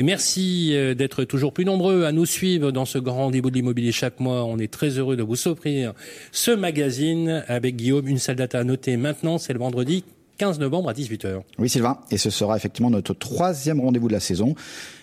Merci 0.00 0.70
euh, 0.74 0.94
d'être 0.94 1.24
toujours 1.24 1.52
plus 1.52 1.64
nombreux 1.64 2.04
à 2.04 2.12
nous 2.12 2.26
suivre 2.26 2.70
dans 2.70 2.84
ce 2.84 2.98
grand 2.98 3.24
rendez-vous 3.24 3.50
de 3.50 3.56
l'immobilier 3.56 3.90
chaque 3.90 4.20
mois. 4.20 4.44
On 4.44 4.58
est 4.58 4.72
très 4.72 4.90
heureux 4.90 5.16
de 5.16 5.24
vous 5.24 5.48
offrir 5.48 5.92
ce 6.30 6.52
magazine 6.52 7.44
avec 7.48 7.74
Guillaume. 7.76 8.06
Une 8.06 8.18
salle 8.18 8.36
data 8.36 8.60
à 8.60 8.64
noter 8.64 8.96
maintenant, 8.96 9.38
c'est 9.38 9.52
le 9.52 9.58
vendredi 9.58 10.04
15 10.38 10.60
novembre 10.60 10.88
à 10.88 10.92
18h. 10.92 11.42
Oui 11.58 11.68
Sylvain, 11.68 11.98
et 12.12 12.16
ce 12.16 12.30
sera 12.30 12.56
effectivement 12.56 12.90
notre 12.90 13.12
troisième 13.12 13.80
rendez-vous 13.80 14.06
de 14.06 14.12
la 14.12 14.20
saison. 14.20 14.54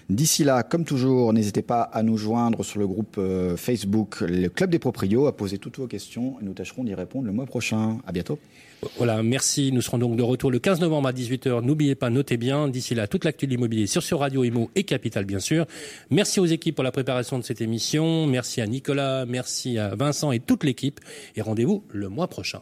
D'ici 0.10 0.43
là, 0.43 0.62
comme 0.62 0.86
toujours, 0.86 1.34
n'hésitez 1.34 1.64
pas 1.64 1.82
à 1.82 2.03
nous 2.03 2.16
joindre 2.16 2.64
sur 2.64 2.80
le 2.80 2.86
groupe 2.86 3.16
euh, 3.18 3.58
Facebook 3.58 4.22
Le 4.22 4.49
Club 4.49 4.70
des 4.70 4.78
Proprios, 4.78 5.26
à 5.26 5.36
poser 5.36 5.58
toutes 5.58 5.78
vos 5.80 5.88
questions 5.88 6.36
et 6.39 6.45
nous 6.45 6.53
tâcherons 6.53 6.84
d'y 6.84 6.93
répondre 6.93 7.26
le 7.26 7.32
mois 7.32 7.47
prochain. 7.47 7.97
À 8.06 8.12
bientôt. 8.12 8.38
Voilà, 8.97 9.24
merci. 9.24 9.72
Nous 9.72 9.82
serons 9.82 9.97
donc 9.97 10.16
de 10.16 10.22
retour 10.22 10.51
le 10.51 10.60
15 10.60 10.80
novembre 10.80 11.08
à 11.08 11.12
18h. 11.12 11.64
N'oubliez 11.64 11.95
pas, 11.95 12.12
notez 12.12 12.38
bien. 12.38 12.68
D'ici 12.68 12.93
là, 12.93 13.08
toute 13.08 13.26
l'actu 13.26 13.47
de 13.47 13.51
l'immobilier 13.51 13.88
sur 13.88 14.03
ce 14.03 14.14
Radio 14.14 14.43
Imo 14.43 14.70
et 14.76 14.84
Capital, 14.84 15.26
bien 15.26 15.39
sûr. 15.39 15.66
Merci 16.12 16.39
aux 16.39 16.45
équipes 16.45 16.76
pour 16.76 16.84
la 16.84 16.91
préparation 16.91 17.39
de 17.39 17.43
cette 17.43 17.62
émission. 17.62 18.28
Merci 18.28 18.62
à 18.62 18.68
Nicolas, 18.68 19.26
merci 19.26 19.80
à 19.80 19.95
Vincent 19.95 20.32
et 20.32 20.39
toute 20.39 20.64
l'équipe. 20.64 20.99
Et 21.36 21.41
rendez-vous 21.41 21.84
le 21.89 22.10
mois 22.10 22.28
prochain. 22.28 22.62